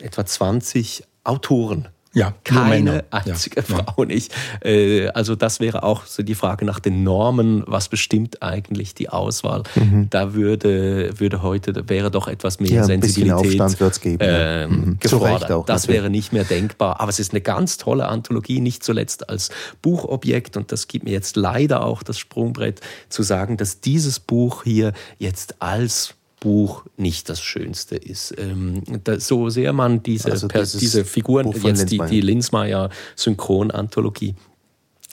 etwa 0.00 0.24
20 0.24 1.02
Autoren 1.24 1.88
ja, 2.14 2.34
keine 2.44 3.04
einzige 3.10 3.60
ja, 3.60 3.62
Frau 3.62 4.02
ja. 4.02 4.04
nicht. 4.06 4.34
Äh, 4.64 5.08
also 5.08 5.34
das 5.34 5.60
wäre 5.60 5.82
auch 5.82 6.06
so 6.06 6.22
die 6.22 6.34
Frage 6.34 6.64
nach 6.64 6.80
den 6.80 7.02
Normen. 7.02 7.62
Was 7.66 7.88
bestimmt 7.88 8.42
eigentlich 8.42 8.94
die 8.94 9.08
Auswahl? 9.08 9.62
Mhm. 9.74 10.08
Da 10.10 10.34
würde, 10.34 11.10
würde 11.18 11.42
heute, 11.42 11.88
wäre 11.88 12.10
doch 12.10 12.28
etwas 12.28 12.60
mehr 12.60 12.70
ja, 12.70 12.84
Sensibilität 12.84 13.60
Aufstand 13.60 14.00
geben, 14.00 14.20
äh, 14.20 14.66
mhm. 14.66 14.98
gefordert. 14.98 15.52
Auch, 15.52 15.66
das 15.66 15.88
wäre 15.88 16.10
nicht 16.10 16.32
mehr 16.32 16.44
denkbar. 16.44 17.00
Aber 17.00 17.10
es 17.10 17.18
ist 17.18 17.32
eine 17.32 17.40
ganz 17.40 17.76
tolle 17.76 18.08
Anthologie, 18.08 18.60
nicht 18.60 18.82
zuletzt 18.82 19.28
als 19.28 19.50
Buchobjekt. 19.82 20.56
Und 20.56 20.72
das 20.72 20.88
gibt 20.88 21.04
mir 21.04 21.12
jetzt 21.12 21.36
leider 21.36 21.84
auch 21.84 22.02
das 22.02 22.18
Sprungbrett 22.18 22.80
zu 23.08 23.22
sagen, 23.22 23.56
dass 23.56 23.80
dieses 23.80 24.18
Buch 24.18 24.64
hier 24.64 24.92
jetzt 25.18 25.60
als 25.60 26.14
Buch 26.40 26.84
nicht 26.96 27.28
das 27.28 27.40
Schönste 27.40 27.96
ist. 27.96 28.34
Ähm, 28.38 28.82
da, 29.04 29.18
so 29.18 29.48
sehr 29.48 29.72
man 29.72 30.02
diese, 30.02 30.30
also 30.30 30.48
diese 30.48 31.04
Figuren, 31.04 31.52
jetzt 31.62 31.90
die, 31.90 31.98
die 31.98 32.20
Linsmeier 32.20 32.90
Synchronanthologie, 33.16 34.34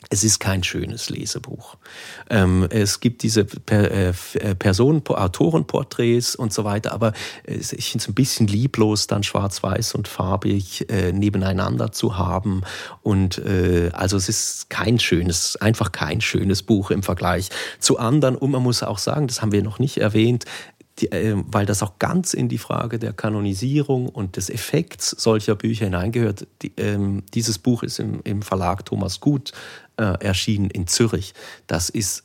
es 0.08 0.22
ist 0.22 0.38
kein 0.38 0.62
schönes 0.62 1.10
Lesebuch. 1.10 1.76
Ähm, 2.30 2.68
es 2.70 3.00
gibt 3.00 3.22
diese 3.22 3.44
per, 3.44 3.90
äh, 3.90 4.12
äh 4.34 4.54
Personen, 4.54 5.02
Autorenporträts 5.04 6.36
und 6.36 6.52
so 6.52 6.64
weiter, 6.64 6.92
aber 6.92 7.12
ich 7.44 7.90
finde 7.90 8.02
es 8.02 8.08
ein 8.08 8.14
bisschen 8.14 8.46
lieblos, 8.46 9.08
dann 9.08 9.22
schwarz-weiß 9.24 9.94
und 9.94 10.06
farbig 10.06 10.88
äh, 10.90 11.12
nebeneinander 11.12 11.90
zu 11.90 12.16
haben. 12.16 12.62
Und 13.02 13.38
äh, 13.38 13.90
also 13.94 14.16
es 14.16 14.28
ist 14.28 14.70
kein 14.70 15.00
schönes, 15.00 15.56
einfach 15.56 15.90
kein 15.90 16.20
schönes 16.20 16.62
Buch 16.62 16.90
im 16.90 17.02
Vergleich 17.02 17.48
zu 17.80 17.98
anderen. 17.98 18.36
Und 18.36 18.52
man 18.52 18.62
muss 18.62 18.82
auch 18.82 18.98
sagen, 18.98 19.26
das 19.26 19.42
haben 19.42 19.52
wir 19.52 19.62
noch 19.62 19.80
nicht 19.80 19.98
erwähnt, 19.98 20.44
die, 20.98 21.12
äh, 21.12 21.36
weil 21.46 21.66
das 21.66 21.82
auch 21.82 21.98
ganz 21.98 22.34
in 22.34 22.48
die 22.48 22.58
Frage 22.58 22.98
der 22.98 23.12
Kanonisierung 23.12 24.08
und 24.08 24.36
des 24.36 24.50
Effekts 24.50 25.10
solcher 25.10 25.54
Bücher 25.54 25.86
hineingehört. 25.86 26.46
Die, 26.62 26.72
ähm, 26.76 27.22
dieses 27.34 27.58
Buch 27.58 27.82
ist 27.82 27.98
im, 27.98 28.20
im 28.24 28.42
Verlag 28.42 28.84
Thomas 28.84 29.20
Gut 29.20 29.52
äh, 29.96 30.24
erschienen 30.24 30.70
in 30.70 30.86
Zürich. 30.86 31.34
Das 31.66 31.90
ist 31.90 32.24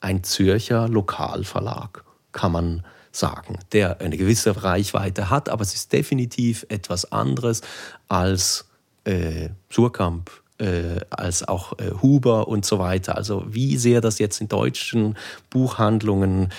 ein 0.00 0.22
Zürcher 0.22 0.88
Lokalverlag, 0.88 2.04
kann 2.32 2.52
man 2.52 2.84
sagen, 3.10 3.58
der 3.72 4.00
eine 4.00 4.16
gewisse 4.16 4.62
Reichweite 4.62 5.30
hat, 5.30 5.48
aber 5.48 5.62
es 5.62 5.74
ist 5.74 5.92
definitiv 5.92 6.66
etwas 6.68 7.10
anderes 7.10 7.62
als 8.08 8.66
äh, 9.04 9.48
Surkamp, 9.70 10.30
äh, 10.58 11.00
als 11.10 11.46
auch 11.46 11.78
äh, 11.78 11.90
Huber 12.02 12.48
und 12.48 12.64
so 12.64 12.78
weiter. 12.78 13.16
Also 13.16 13.44
wie 13.48 13.76
sehr 13.78 14.00
das 14.00 14.18
jetzt 14.18 14.40
in 14.40 14.48
deutschen 14.48 15.16
Buchhandlungen 15.50 16.50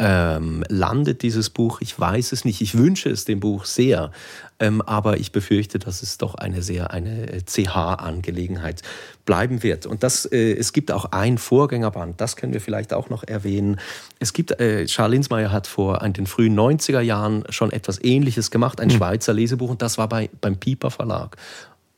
ähm, 0.00 0.64
landet 0.68 1.22
dieses 1.22 1.50
Buch? 1.50 1.80
Ich 1.82 1.98
weiß 1.98 2.32
es 2.32 2.44
nicht. 2.44 2.62
Ich 2.62 2.76
wünsche 2.76 3.10
es 3.10 3.26
dem 3.26 3.38
Buch 3.38 3.66
sehr. 3.66 4.10
Ähm, 4.58 4.82
aber 4.82 5.18
ich 5.18 5.32
befürchte, 5.32 5.78
dass 5.78 6.02
es 6.02 6.18
doch 6.18 6.34
eine 6.34 6.62
sehr 6.62 6.90
eine 6.90 7.26
CH-Angelegenheit 7.44 8.82
bleiben 9.24 9.62
wird. 9.62 9.86
Und 9.86 10.02
das, 10.02 10.26
äh, 10.26 10.52
es 10.52 10.72
gibt 10.72 10.92
auch 10.92 11.12
ein 11.12 11.38
Vorgängerband, 11.38 12.20
das 12.20 12.36
können 12.36 12.52
wir 12.52 12.60
vielleicht 12.60 12.92
auch 12.92 13.08
noch 13.08 13.24
erwähnen. 13.24 13.80
Es 14.18 14.32
gibt, 14.34 14.60
äh, 14.60 14.84
Charles 14.84 15.12
Linsmeyer 15.12 15.50
hat 15.50 15.66
vor 15.66 16.02
in 16.02 16.12
den 16.12 16.26
frühen 16.26 16.58
90er 16.58 17.00
Jahren 17.00 17.44
schon 17.48 17.72
etwas 17.72 18.02
Ähnliches 18.02 18.50
gemacht, 18.50 18.80
ein 18.80 18.88
mhm. 18.88 18.92
Schweizer 18.92 19.32
Lesebuch, 19.32 19.70
und 19.70 19.82
das 19.82 19.96
war 19.96 20.08
bei, 20.08 20.28
beim 20.40 20.56
Pieper 20.56 20.90
Verlag. 20.90 21.36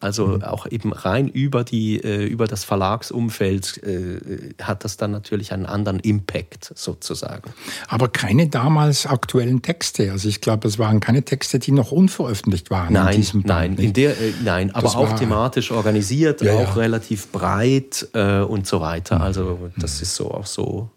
Also 0.02 0.26
mhm. 0.26 0.42
auch 0.42 0.66
eben 0.70 0.92
rein 0.92 1.28
über, 1.28 1.64
die, 1.64 2.02
äh, 2.02 2.26
über 2.26 2.46
das 2.46 2.64
Verlagsumfeld 2.64 3.82
äh, 3.84 4.52
hat 4.60 4.84
das 4.84 4.96
dann 4.96 5.12
natürlich 5.12 5.52
einen 5.52 5.66
anderen 5.66 6.00
Impact 6.00 6.72
sozusagen. 6.74 7.52
Aber 7.88 8.08
keine 8.08 8.48
damals 8.48 9.06
aktuellen 9.06 9.62
Texte. 9.62 10.10
Also 10.10 10.28
ich 10.28 10.40
glaube, 10.40 10.66
es 10.66 10.78
waren 10.78 11.00
keine 11.00 11.22
Texte, 11.22 11.58
die 11.58 11.72
noch 11.72 11.92
unveröffentlicht 11.92 12.70
waren. 12.70 12.92
Nein, 12.92 13.14
in 13.14 13.20
diesem 13.20 13.42
nein, 13.46 13.76
in 13.76 13.92
der, 13.92 14.20
äh, 14.20 14.32
nein, 14.42 14.74
aber 14.74 14.82
das 14.82 14.96
auch 14.96 15.12
thematisch 15.12 15.70
organisiert, 15.70 16.42
ja, 16.42 16.54
auch 16.54 16.76
ja. 16.76 16.82
relativ 16.82 17.28
breit 17.28 18.08
und 18.12 18.66
so 18.66 18.80
weiter. 18.80 19.16
Mhm. 19.16 19.22
Also 19.22 19.70
das 19.76 20.02
ist 20.02 20.14
so 20.14 20.32
auch 20.32 20.46
so 20.46 20.90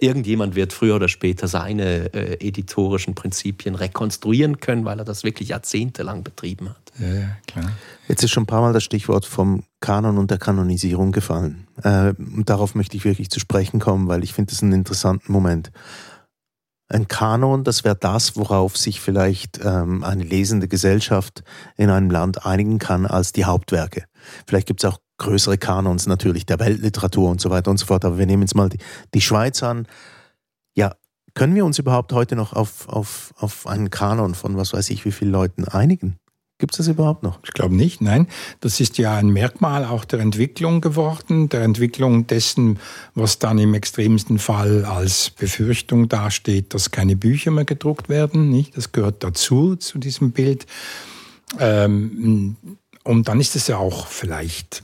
irgendjemand 0.00 0.54
wird 0.54 0.72
früher 0.72 0.96
oder 0.96 1.08
später 1.08 1.48
seine 1.48 2.12
äh, 2.14 2.46
editorischen 2.46 3.14
Prinzipien 3.14 3.74
rekonstruieren 3.74 4.60
können, 4.60 4.84
weil 4.84 4.98
er 4.98 5.04
das 5.04 5.24
wirklich 5.24 5.50
jahrzehntelang 5.50 6.22
betrieben 6.22 6.70
hat. 6.70 6.92
Ja, 6.98 7.14
ja, 7.14 7.36
klar. 7.46 7.72
Jetzt 8.08 8.22
ist 8.22 8.30
schon 8.30 8.44
ein 8.44 8.46
paar 8.46 8.60
Mal 8.60 8.72
das 8.72 8.84
Stichwort 8.84 9.26
vom 9.26 9.64
Kanon 9.80 10.18
und 10.18 10.30
der 10.30 10.38
Kanonisierung 10.38 11.12
gefallen. 11.12 11.66
Äh, 11.82 12.14
und 12.18 12.48
darauf 12.48 12.74
möchte 12.74 12.96
ich 12.96 13.04
wirklich 13.04 13.30
zu 13.30 13.40
sprechen 13.40 13.80
kommen, 13.80 14.08
weil 14.08 14.24
ich 14.24 14.32
finde 14.32 14.52
das 14.52 14.62
einen 14.62 14.72
interessanten 14.72 15.32
Moment. 15.32 15.70
Ein 16.90 17.06
Kanon, 17.06 17.64
das 17.64 17.84
wäre 17.84 17.96
das, 17.96 18.36
worauf 18.36 18.76
sich 18.78 19.00
vielleicht 19.00 19.60
ähm, 19.62 20.02
eine 20.02 20.24
lesende 20.24 20.68
Gesellschaft 20.68 21.44
in 21.76 21.90
einem 21.90 22.10
Land 22.10 22.46
einigen 22.46 22.78
kann 22.78 23.04
als 23.04 23.32
die 23.32 23.44
Hauptwerke. 23.44 24.04
Vielleicht 24.46 24.66
gibt 24.66 24.82
es 24.82 24.90
auch 24.90 24.98
größere 25.18 25.58
Kanons 25.58 26.06
natürlich 26.06 26.46
der 26.46 26.58
Weltliteratur 26.58 27.30
und 27.30 27.40
so 27.40 27.50
weiter 27.50 27.70
und 27.70 27.78
so 27.78 27.86
fort. 27.86 28.04
Aber 28.04 28.18
wir 28.18 28.26
nehmen 28.26 28.42
jetzt 28.42 28.54
mal 28.54 28.68
die, 28.68 28.78
die 29.14 29.20
Schweiz 29.20 29.62
an. 29.62 29.86
Ja, 30.74 30.94
können 31.34 31.54
wir 31.54 31.64
uns 31.64 31.78
überhaupt 31.78 32.12
heute 32.12 32.36
noch 32.36 32.52
auf, 32.52 32.88
auf, 32.88 33.34
auf 33.36 33.66
einen 33.66 33.90
Kanon 33.90 34.34
von 34.34 34.56
was 34.56 34.72
weiß 34.72 34.90
ich 34.90 35.04
wie 35.04 35.12
vielen 35.12 35.32
Leuten 35.32 35.64
einigen? 35.64 36.18
Gibt 36.60 36.72
es 36.72 36.78
das 36.78 36.88
überhaupt 36.88 37.22
noch? 37.22 37.38
Ich 37.44 37.52
glaube 37.52 37.76
nicht, 37.76 38.00
nein. 38.00 38.26
Das 38.58 38.80
ist 38.80 38.98
ja 38.98 39.14
ein 39.14 39.28
Merkmal 39.28 39.84
auch 39.84 40.04
der 40.04 40.18
Entwicklung 40.18 40.80
geworden, 40.80 41.48
der 41.48 41.62
Entwicklung 41.62 42.26
dessen, 42.26 42.80
was 43.14 43.38
dann 43.38 43.58
im 43.58 43.74
extremsten 43.74 44.40
Fall 44.40 44.84
als 44.84 45.30
Befürchtung 45.30 46.08
dasteht, 46.08 46.74
dass 46.74 46.90
keine 46.90 47.14
Bücher 47.14 47.52
mehr 47.52 47.64
gedruckt 47.64 48.08
werden. 48.08 48.50
Nicht? 48.50 48.76
Das 48.76 48.90
gehört 48.90 49.22
dazu, 49.22 49.76
zu 49.76 49.98
diesem 49.98 50.32
Bild. 50.32 50.66
Ähm, 51.60 52.56
und 53.04 53.28
dann 53.28 53.40
ist 53.40 53.54
es 53.54 53.68
ja 53.68 53.76
auch 53.76 54.08
vielleicht 54.08 54.82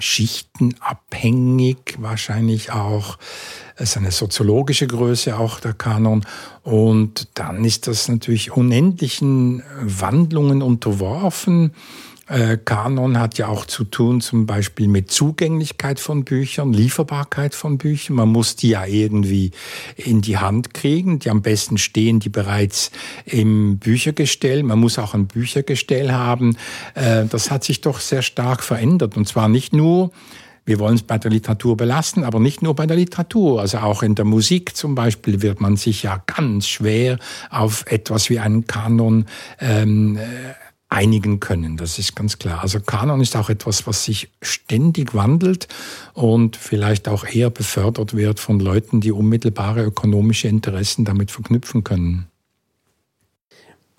schichtenabhängig, 0.00 1.96
wahrscheinlich 1.98 2.72
auch. 2.72 3.18
Es 3.76 3.90
ist 3.90 3.96
eine 3.96 4.10
soziologische 4.10 4.86
Größe, 4.86 5.38
auch 5.38 5.60
der 5.60 5.74
Kanon. 5.74 6.24
Und 6.62 7.28
dann 7.34 7.64
ist 7.64 7.86
das 7.86 8.08
natürlich 8.08 8.50
unendlichen 8.52 9.62
Wandlungen 9.80 10.62
unterworfen. 10.62 11.72
Äh, 12.30 12.58
Kanon 12.64 13.18
hat 13.18 13.38
ja 13.38 13.48
auch 13.48 13.66
zu 13.66 13.82
tun 13.82 14.20
zum 14.20 14.46
Beispiel 14.46 14.86
mit 14.86 15.10
Zugänglichkeit 15.10 15.98
von 15.98 16.24
Büchern, 16.24 16.72
Lieferbarkeit 16.72 17.56
von 17.56 17.76
Büchern. 17.76 18.14
Man 18.14 18.28
muss 18.28 18.54
die 18.54 18.68
ja 18.68 18.86
irgendwie 18.86 19.50
in 19.96 20.20
die 20.20 20.38
Hand 20.38 20.72
kriegen. 20.72 21.18
Die 21.18 21.28
am 21.28 21.42
besten 21.42 21.76
stehen 21.76 22.20
die 22.20 22.28
bereits 22.28 22.92
im 23.24 23.78
Büchergestell. 23.78 24.62
Man 24.62 24.78
muss 24.78 24.96
auch 25.00 25.12
ein 25.12 25.26
Büchergestell 25.26 26.12
haben. 26.12 26.56
Äh, 26.94 27.26
das 27.26 27.50
hat 27.50 27.64
sich 27.64 27.80
doch 27.80 27.98
sehr 27.98 28.22
stark 28.22 28.62
verändert. 28.62 29.16
Und 29.16 29.26
zwar 29.26 29.48
nicht 29.48 29.72
nur 29.72 30.12
wir 30.66 30.78
wollen 30.78 30.94
es 30.94 31.02
bei 31.02 31.18
der 31.18 31.32
Literatur 31.32 31.76
belassen, 31.76 32.22
aber 32.22 32.38
nicht 32.38 32.62
nur 32.62 32.76
bei 32.76 32.86
der 32.86 32.96
Literatur. 32.96 33.60
Also 33.60 33.78
auch 33.78 34.04
in 34.04 34.14
der 34.14 34.24
Musik 34.24 34.76
zum 34.76 34.94
Beispiel 34.94 35.42
wird 35.42 35.60
man 35.60 35.76
sich 35.76 36.04
ja 36.04 36.22
ganz 36.26 36.68
schwer 36.68 37.18
auf 37.48 37.86
etwas 37.88 38.30
wie 38.30 38.38
einen 38.38 38.66
Kanon 38.68 39.24
ähm, 39.58 40.16
äh, 40.16 40.20
einigen 40.90 41.40
können. 41.40 41.76
Das 41.76 41.98
ist 41.98 42.16
ganz 42.16 42.38
klar. 42.38 42.60
Also 42.62 42.80
Kanon 42.80 43.20
ist 43.20 43.36
auch 43.36 43.48
etwas, 43.48 43.86
was 43.86 44.04
sich 44.04 44.30
ständig 44.42 45.14
wandelt 45.14 45.68
und 46.12 46.56
vielleicht 46.56 47.08
auch 47.08 47.24
eher 47.24 47.48
befördert 47.50 48.14
wird 48.14 48.40
von 48.40 48.60
Leuten, 48.60 49.00
die 49.00 49.12
unmittelbare 49.12 49.84
ökonomische 49.84 50.48
Interessen 50.48 51.04
damit 51.04 51.30
verknüpfen 51.30 51.84
können 51.84 52.29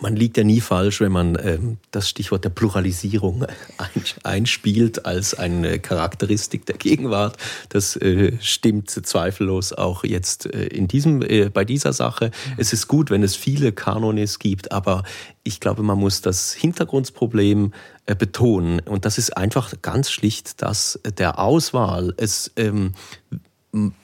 man 0.01 0.15
liegt 0.15 0.37
ja 0.37 0.43
nie 0.43 0.61
falsch, 0.61 0.99
wenn 0.99 1.11
man 1.11 1.37
ähm, 1.41 1.77
das 1.91 2.09
Stichwort 2.09 2.43
der 2.43 2.49
Pluralisierung 2.49 3.45
einspielt 4.23 5.05
als 5.05 5.35
eine 5.35 5.79
Charakteristik 5.79 6.65
der 6.65 6.77
Gegenwart. 6.77 7.37
Das 7.69 7.95
äh, 7.95 8.33
stimmt 8.41 8.89
zweifellos 8.89 9.73
auch 9.73 10.03
jetzt 10.03 10.47
äh, 10.47 10.65
in 10.65 10.87
diesem, 10.87 11.21
äh, 11.21 11.49
bei 11.49 11.65
dieser 11.65 11.93
Sache. 11.93 12.31
Es 12.57 12.73
ist 12.73 12.87
gut, 12.87 13.11
wenn 13.11 13.21
es 13.21 13.35
viele 13.35 13.71
Kanonis 13.71 14.39
gibt, 14.39 14.71
aber 14.71 15.03
ich 15.43 15.59
glaube, 15.59 15.83
man 15.83 15.99
muss 15.99 16.21
das 16.21 16.53
Hintergrundproblem 16.53 17.71
äh, 18.07 18.15
betonen. 18.15 18.79
Und 18.79 19.05
das 19.05 19.19
ist 19.19 19.37
einfach 19.37 19.73
ganz 19.83 20.09
schlicht, 20.09 20.61
dass 20.63 20.99
der 21.17 21.37
Auswahl, 21.37 22.13
es 22.17 22.51
ähm, 22.55 22.93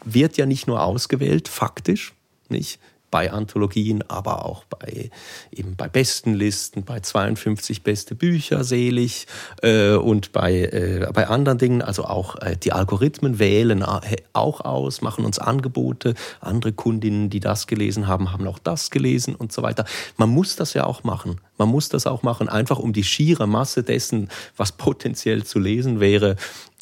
wird 0.05 0.37
ja 0.37 0.45
nicht 0.45 0.67
nur 0.67 0.83
ausgewählt, 0.83 1.47
faktisch, 1.47 2.13
nicht? 2.49 2.79
Bei 3.09 3.31
Anthologien, 3.31 4.03
aber 4.09 4.45
auch 4.45 4.65
bei, 4.65 5.09
eben 5.51 5.75
bei 5.75 5.87
Bestenlisten, 5.87 6.83
bei 6.83 6.99
52 6.99 7.83
beste 7.83 8.15
Bücher 8.15 8.63
selig 8.63 9.27
äh, 9.61 9.93
und 9.93 10.31
bei, 10.31 10.63
äh, 10.63 11.09
bei 11.13 11.27
anderen 11.27 11.57
Dingen. 11.57 11.81
Also 11.81 12.03
auch 12.05 12.35
äh, 12.41 12.57
die 12.57 12.73
Algorithmen 12.73 13.39
wählen 13.39 13.81
äh, 13.81 14.17
auch 14.33 14.61
aus, 14.61 15.01
machen 15.01 15.25
uns 15.25 15.39
Angebote. 15.39 16.15
Andere 16.41 16.73
Kundinnen, 16.73 17.29
die 17.29 17.39
das 17.39 17.67
gelesen 17.67 18.07
haben, 18.07 18.31
haben 18.31 18.47
auch 18.47 18.59
das 18.59 18.89
gelesen 18.89 19.35
und 19.35 19.51
so 19.51 19.61
weiter. 19.61 19.85
Man 20.17 20.29
muss 20.29 20.55
das 20.55 20.73
ja 20.73 20.85
auch 20.85 21.03
machen. 21.03 21.39
Man 21.57 21.69
muss 21.69 21.89
das 21.89 22.05
auch 22.05 22.23
machen, 22.23 22.49
einfach 22.49 22.77
um 22.77 22.93
die 22.93 23.03
schiere 23.03 23.47
Masse 23.47 23.83
dessen, 23.83 24.29
was 24.55 24.73
potenziell 24.73 25.43
zu 25.43 25.59
lesen 25.59 25.99
wäre, 25.99 26.35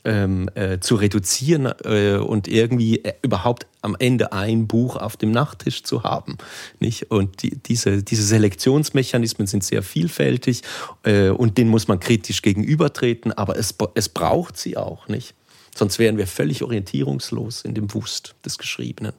ähm, 0.06 0.50
äh, 0.56 0.80
zu 0.80 0.96
reduzieren 0.96 1.66
äh, 1.84 2.18
und 2.18 2.48
irgendwie 2.48 3.04
äh, 3.04 3.14
überhaupt 3.22 3.68
am 3.82 3.96
Ende 4.00 4.32
ein 4.32 4.68
Buch 4.68 4.96
auf 4.96 5.18
dem 5.18 5.32
Nachttisch 5.32 5.84
zu 5.84 6.04
haben. 6.04 6.38
Nicht? 6.80 7.12
Und 7.12 7.44
die, 7.44 7.58
diese, 7.58 8.04
diese 8.04 8.24
Selektionsmechanismen 8.24 9.48
sind 9.48 9.64
sehr 9.64 9.84
vielfältig 9.84 10.62
äh, 11.04 11.30
und 11.30 11.58
denen 11.58 11.70
muss 11.70 11.88
man 11.88 12.00
kritisch 12.00 12.42
gegenübertreten, 12.42 13.34
aber 13.34 13.58
es, 13.58 13.76
es 13.96 14.10
braucht 14.10 14.58
sie 14.58 14.78
auch. 14.78 15.08
nicht. 15.08 15.34
Sonst 15.76 16.00
wären 16.00 16.18
wir 16.18 16.26
völlig 16.26 16.64
orientierungslos 16.64 17.64
in 17.64 17.74
dem 17.74 17.94
Wust 17.94 18.36
des 18.46 18.58
Geschriebenen. 18.58 19.14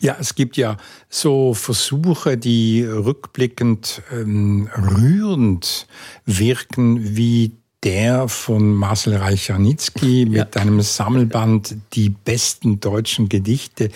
Ja, 0.00 0.16
es 0.18 0.34
gibt 0.34 0.56
ja 0.56 0.76
so 1.08 1.54
Versuche, 1.54 2.36
die 2.36 2.82
rückblickend 2.82 4.02
ähm, 4.12 4.68
rührend 4.76 5.86
wirken, 6.26 7.16
wie 7.16 7.52
der 7.82 8.28
von 8.28 8.74
Marcel 8.74 9.16
Reich-Ranitzky 9.16 10.26
mit 10.26 10.54
ja. 10.54 10.60
einem 10.60 10.82
Sammelband 10.82 11.76
Die 11.94 12.10
besten 12.10 12.80
deutschen 12.80 13.30
Gedichte. 13.30 13.88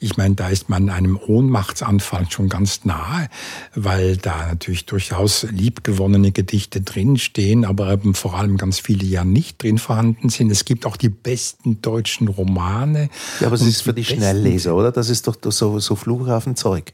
Ich 0.00 0.18
meine, 0.18 0.34
da 0.34 0.48
ist 0.48 0.68
man 0.68 0.90
einem 0.90 1.16
Ohnmachtsanfall 1.16 2.30
schon 2.30 2.50
ganz 2.50 2.84
nahe, 2.84 3.28
weil 3.74 4.18
da 4.18 4.48
natürlich 4.48 4.84
durchaus 4.84 5.44
liebgewonnene 5.50 6.32
Gedichte 6.32 6.82
drinstehen, 6.82 7.64
aber 7.64 7.90
eben 7.92 8.14
vor 8.14 8.34
allem 8.34 8.58
ganz 8.58 8.80
viele 8.80 9.04
ja 9.06 9.24
nicht 9.24 9.62
drin 9.62 9.78
vorhanden 9.78 10.28
sind. 10.28 10.50
Es 10.50 10.66
gibt 10.66 10.84
auch 10.84 10.98
die 10.98 11.08
besten 11.08 11.80
deutschen 11.80 12.28
Romane. 12.28 13.08
Ja, 13.40 13.46
aber 13.46 13.56
es 13.56 13.62
ist 13.62 13.82
für 13.82 13.94
die, 13.94 14.02
die 14.02 14.14
Schnellleser, 14.14 14.76
oder? 14.76 14.92
Das 14.92 15.08
ist 15.08 15.26
doch 15.26 15.36
so, 15.42 15.78
so 15.78 15.96
Flughafenzeug 15.96 16.92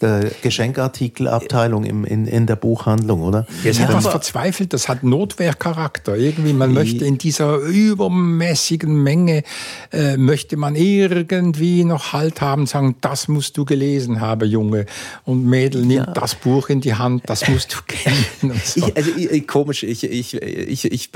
der 0.00 0.30
Geschenkartikelabteilung 0.42 1.84
im, 1.84 2.04
in, 2.04 2.26
in 2.26 2.46
der 2.46 2.56
Buchhandlung, 2.56 3.22
oder? 3.22 3.46
Ja, 3.62 3.70
es 3.70 3.80
hat 3.80 3.92
was 3.92 4.06
verzweifelt, 4.06 4.72
das 4.72 4.88
hat 4.88 5.02
Notwehrcharakter. 5.02 6.16
Irgendwie, 6.16 6.52
man 6.52 6.72
möchte 6.72 7.04
in 7.04 7.18
dieser 7.18 7.58
übermäßigen 7.58 9.02
Menge, 9.02 9.42
äh, 9.92 10.16
möchte 10.16 10.56
man 10.56 10.74
irgendwie 10.74 11.84
noch 11.84 12.12
Halt 12.12 12.40
haben, 12.40 12.66
sagen, 12.66 12.96
das 13.00 13.28
musst 13.28 13.56
du 13.56 13.64
gelesen 13.64 14.20
haben, 14.20 14.48
Junge. 14.48 14.86
Und 15.24 15.44
Mädel, 15.44 15.84
nimm 15.84 15.98
ja. 15.98 16.06
das 16.06 16.34
Buch 16.34 16.70
in 16.70 16.80
die 16.80 16.94
Hand, 16.94 17.24
das 17.26 17.48
musst 17.48 17.74
du 17.74 17.78
kennen. 17.86 18.60
So. 18.64 18.86
Ich, 18.86 18.96
also 18.96 19.10
ich, 19.16 19.46
komisch, 19.46 19.82
ich, 19.82 20.04
ich, 20.04 20.34
ich, 20.34 20.84
ich, 20.90 21.10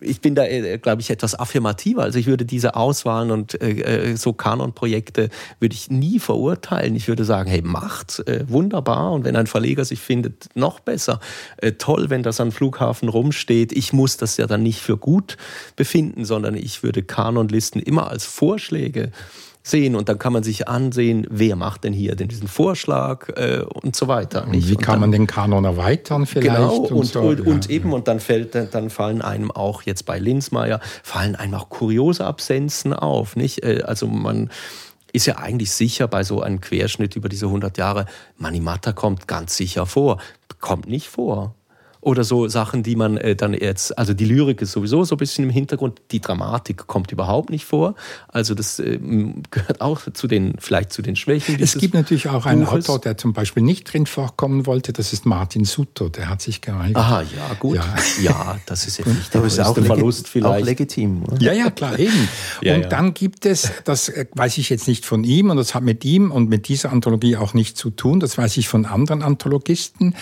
ich 0.00 0.20
bin 0.20 0.34
da, 0.34 0.44
äh, 0.44 0.78
glaube 0.78 1.02
ich, 1.02 1.10
etwas 1.10 1.38
affirmativer. 1.38 2.02
Also 2.02 2.18
ich 2.18 2.26
würde 2.26 2.44
diese 2.44 2.74
Auswahlen 2.76 3.30
und 3.30 3.60
äh, 3.60 4.12
äh, 4.12 4.16
so 4.16 4.32
Kanonprojekte 4.32 5.28
würde 5.60 5.74
ich 5.74 5.90
nie 5.90 6.18
verurteilen. 6.18 6.96
Ich 6.96 7.08
würde 7.08 7.24
sagen, 7.24 7.48
hey, 7.50 7.62
macht, 7.82 8.26
äh, 8.26 8.44
wunderbar. 8.48 9.12
Und 9.12 9.24
wenn 9.24 9.36
ein 9.36 9.46
Verleger 9.46 9.84
sich 9.84 10.00
findet, 10.00 10.48
noch 10.54 10.80
besser. 10.80 11.20
Äh, 11.58 11.72
toll, 11.72 12.10
wenn 12.10 12.22
das 12.22 12.40
am 12.40 12.52
Flughafen 12.52 13.08
rumsteht. 13.08 13.72
Ich 13.72 13.92
muss 13.92 14.16
das 14.16 14.36
ja 14.36 14.46
dann 14.46 14.62
nicht 14.62 14.80
für 14.80 14.96
gut 14.96 15.36
befinden, 15.76 16.24
sondern 16.24 16.54
ich 16.54 16.82
würde 16.82 17.02
Kanonlisten 17.02 17.82
immer 17.82 18.08
als 18.08 18.24
Vorschläge 18.24 19.10
sehen 19.64 19.94
und 19.94 20.08
dann 20.08 20.18
kann 20.18 20.32
man 20.32 20.42
sich 20.42 20.66
ansehen, 20.68 21.26
wer 21.30 21.54
macht 21.54 21.84
denn 21.84 21.92
hier 21.92 22.16
denn 22.16 22.26
diesen 22.26 22.48
Vorschlag 22.48 23.28
äh, 23.36 23.60
und 23.62 23.94
so 23.94 24.08
weiter. 24.08 24.44
Und 24.46 24.54
wie 24.54 24.74
und 24.74 24.82
kann 24.82 24.94
dann, 24.94 25.00
man 25.00 25.12
den 25.12 25.26
Kanon 25.26 25.64
erweitern 25.64 26.26
vielleicht? 26.26 26.48
Genau, 26.48 26.78
und, 26.78 26.92
und, 26.92 27.06
so, 27.06 27.20
und, 27.20 27.38
ja, 27.38 27.44
und 27.44 27.70
eben, 27.70 27.90
ja. 27.90 27.94
und 27.94 28.08
dann 28.08 28.18
fällt, 28.18 28.54
dann 28.54 28.90
fallen 28.90 29.22
einem 29.22 29.52
auch 29.52 29.82
jetzt 29.82 30.04
bei 30.04 30.18
Linsmeier, 30.18 30.80
fallen 31.04 31.36
einem 31.36 31.54
auch 31.54 31.68
kuriose 31.68 32.24
Absenzen 32.24 32.92
auf, 32.92 33.36
nicht? 33.36 33.62
Äh, 33.62 33.82
also 33.84 34.08
man, 34.08 34.50
ist 35.12 35.26
ja 35.26 35.36
eigentlich 35.36 35.70
sicher 35.70 36.08
bei 36.08 36.24
so 36.24 36.40
einem 36.42 36.60
Querschnitt 36.60 37.16
über 37.16 37.28
diese 37.28 37.46
100 37.46 37.76
Jahre, 37.78 38.06
Manimata 38.38 38.92
kommt 38.92 39.28
ganz 39.28 39.56
sicher 39.56 39.86
vor. 39.86 40.18
Kommt 40.60 40.86
nicht 40.86 41.08
vor 41.08 41.54
oder 42.02 42.24
so 42.24 42.48
Sachen, 42.48 42.82
die 42.82 42.96
man 42.96 43.16
äh, 43.16 43.36
dann 43.36 43.54
jetzt, 43.54 43.96
also 43.96 44.12
die 44.12 44.24
Lyrik 44.24 44.60
ist 44.60 44.72
sowieso 44.72 45.04
so 45.04 45.14
ein 45.14 45.18
bisschen 45.18 45.44
im 45.44 45.50
Hintergrund, 45.50 46.02
die 46.10 46.20
Dramatik 46.20 46.88
kommt 46.88 47.12
überhaupt 47.12 47.50
nicht 47.50 47.64
vor. 47.64 47.94
Also 48.26 48.54
das 48.54 48.80
äh, 48.80 48.98
gehört 49.52 49.80
auch 49.80 50.00
zu 50.12 50.26
den, 50.26 50.54
vielleicht 50.58 50.92
zu 50.92 51.00
den 51.00 51.14
Schwächen. 51.14 51.56
Es 51.60 51.78
gibt 51.78 51.94
natürlich 51.94 52.28
auch 52.28 52.44
einen 52.44 52.64
Buches. 52.64 52.88
Autor, 52.88 52.98
der 53.00 53.18
zum 53.18 53.32
Beispiel 53.32 53.62
nicht 53.62 53.84
drin 53.92 54.06
vorkommen 54.06 54.66
wollte, 54.66 54.92
das 54.92 55.12
ist 55.12 55.26
Martin 55.26 55.64
Sutter, 55.64 56.10
der 56.10 56.28
hat 56.28 56.42
sich 56.42 56.60
geweigert. 56.60 56.96
Aha, 56.96 57.22
ja, 57.22 57.54
gut. 57.60 57.76
Ja, 57.76 57.94
ja 58.20 58.58
das 58.66 58.88
ist 58.88 58.98
jetzt 58.98 59.06
nicht 59.06 59.32
der 59.32 59.42
größte 59.42 59.64
auch 59.64 59.78
Verlust 59.78 60.26
vielleicht. 60.26 60.62
Auch 60.62 60.66
legitim. 60.66 61.22
Oder? 61.22 61.40
Ja, 61.40 61.52
ja, 61.52 61.70
klar, 61.70 62.00
eben. 62.00 62.28
ja, 62.62 62.74
und 62.74 62.82
ja. 62.82 62.88
dann 62.88 63.14
gibt 63.14 63.46
es, 63.46 63.70
das 63.84 64.08
äh, 64.08 64.26
weiß 64.32 64.58
ich 64.58 64.70
jetzt 64.70 64.88
nicht 64.88 65.06
von 65.06 65.22
ihm 65.22 65.50
und 65.50 65.56
das 65.56 65.72
hat 65.76 65.84
mit 65.84 66.04
ihm 66.04 66.32
und 66.32 66.48
mit 66.48 66.66
dieser 66.66 66.90
Anthologie 66.90 67.36
auch 67.36 67.54
nichts 67.54 67.78
zu 67.78 67.90
tun, 67.90 68.18
das 68.18 68.36
weiß 68.36 68.56
ich 68.56 68.66
von 68.66 68.86
anderen 68.86 69.22
Anthologisten, 69.22 70.16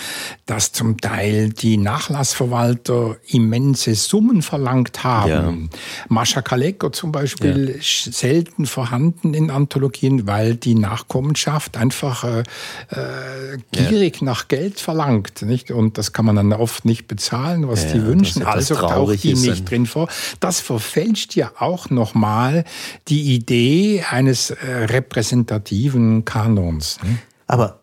dass 0.45 0.73
zum 0.73 0.99
Teil 0.99 1.49
die 1.49 1.70
die 1.71 1.77
Nachlassverwalter 1.77 3.17
immense 3.29 3.95
Summen 3.95 4.43
verlangt 4.43 5.05
haben. 5.05 5.71
Ja. 5.73 5.79
Mascha 6.09 6.43
Kaleko 6.43 6.91
zum 6.91 7.13
Beispiel 7.13 7.77
ja. 7.77 7.81
selten 7.81 8.67
vorhanden 8.67 9.35
in 9.35 9.53
Anthologien, 9.53 10.27
weil 10.27 10.57
die 10.57 10.75
Nachkommenschaft 10.75 11.77
einfach 11.77 12.25
äh, 12.25 12.41
äh, 12.41 13.59
gierig 13.71 14.21
ja. 14.21 14.25
nach 14.25 14.49
Geld 14.49 14.81
verlangt. 14.81 15.43
Nicht? 15.43 15.71
Und 15.71 15.97
das 15.97 16.13
kann 16.13 16.25
man 16.25 16.35
dann 16.35 16.53
oft 16.53 16.85
nicht 16.85 17.07
bezahlen, 17.07 17.69
was 17.69 17.87
die 17.87 18.05
wünschen. 18.05 18.43
Also 18.43 18.75
taucht 18.75 19.23
die 19.23 19.35
nicht 19.35 19.71
drin 19.71 19.87
vor. 19.87 20.09
Das 20.41 20.59
verfälscht 20.59 21.37
ja 21.37 21.53
auch 21.57 21.89
nochmal 21.89 22.65
die 23.07 23.33
Idee 23.33 24.05
eines 24.11 24.51
äh, 24.51 24.57
repräsentativen 24.87 26.25
Kanons. 26.25 26.99
Ne? 27.05 27.19
Aber 27.47 27.80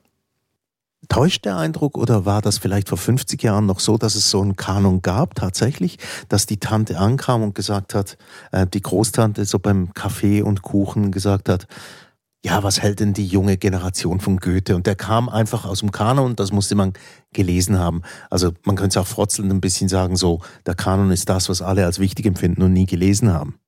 Täuscht 1.10 1.46
der 1.46 1.58
Eindruck 1.58 1.98
oder 1.98 2.26
war 2.26 2.41
das 2.41 2.58
vielleicht 2.58 2.89
vor 2.89 2.98
50 2.98 3.41
Jahren 3.41 3.65
noch 3.65 3.80
so, 3.80 3.98
dass 3.98 4.15
es 4.15 4.30
so 4.30 4.41
einen 4.41 4.56
Kanon 4.56 5.02
gab 5.02 5.36
tatsächlich, 5.36 5.98
dass 6.30 6.46
die 6.46 6.60
Tante 6.60 6.98
ankam 7.00 7.43
und 7.43 7.56
gesagt 7.56 7.93
hat, 7.93 8.17
äh, 8.52 8.67
die 8.67 8.82
Großtante 8.82 9.46
so 9.46 9.60
beim 9.60 9.93
Kaffee 9.93 10.41
und 10.41 10.62
Kuchen 10.62 11.12
gesagt 11.12 11.50
hat, 11.50 11.67
ja, 12.46 12.63
was 12.63 12.82
hält 12.82 13.00
denn 13.00 13.13
die 13.13 13.26
junge 13.26 13.58
Generation 13.58 14.20
von 14.20 14.38
Goethe? 14.38 14.76
Und 14.76 14.86
der 14.86 14.96
kam 14.96 15.28
einfach 15.28 15.65
aus 15.65 15.80
dem 15.80 15.91
Kanon 15.91 16.36
das 16.36 16.52
musste 16.52 16.76
man 16.76 16.93
gelesen 17.34 17.80
haben. 17.80 18.04
Also 18.30 18.52
man 18.63 18.76
könnte 18.76 19.00
es 19.00 19.04
auch 19.04 19.08
frotzelnd 19.08 19.52
ein 19.52 19.62
bisschen 19.62 19.89
sagen, 19.89 20.15
so, 20.15 20.41
der 20.65 20.76
Kanon 20.76 21.12
ist 21.12 21.30
das, 21.30 21.50
was 21.50 21.62
alle 21.62 21.86
als 21.86 22.00
wichtig 22.00 22.26
empfinden 22.26 22.62
und 22.62 22.74
nie 22.74 22.86
gelesen 22.86 23.34
haben. 23.34 23.60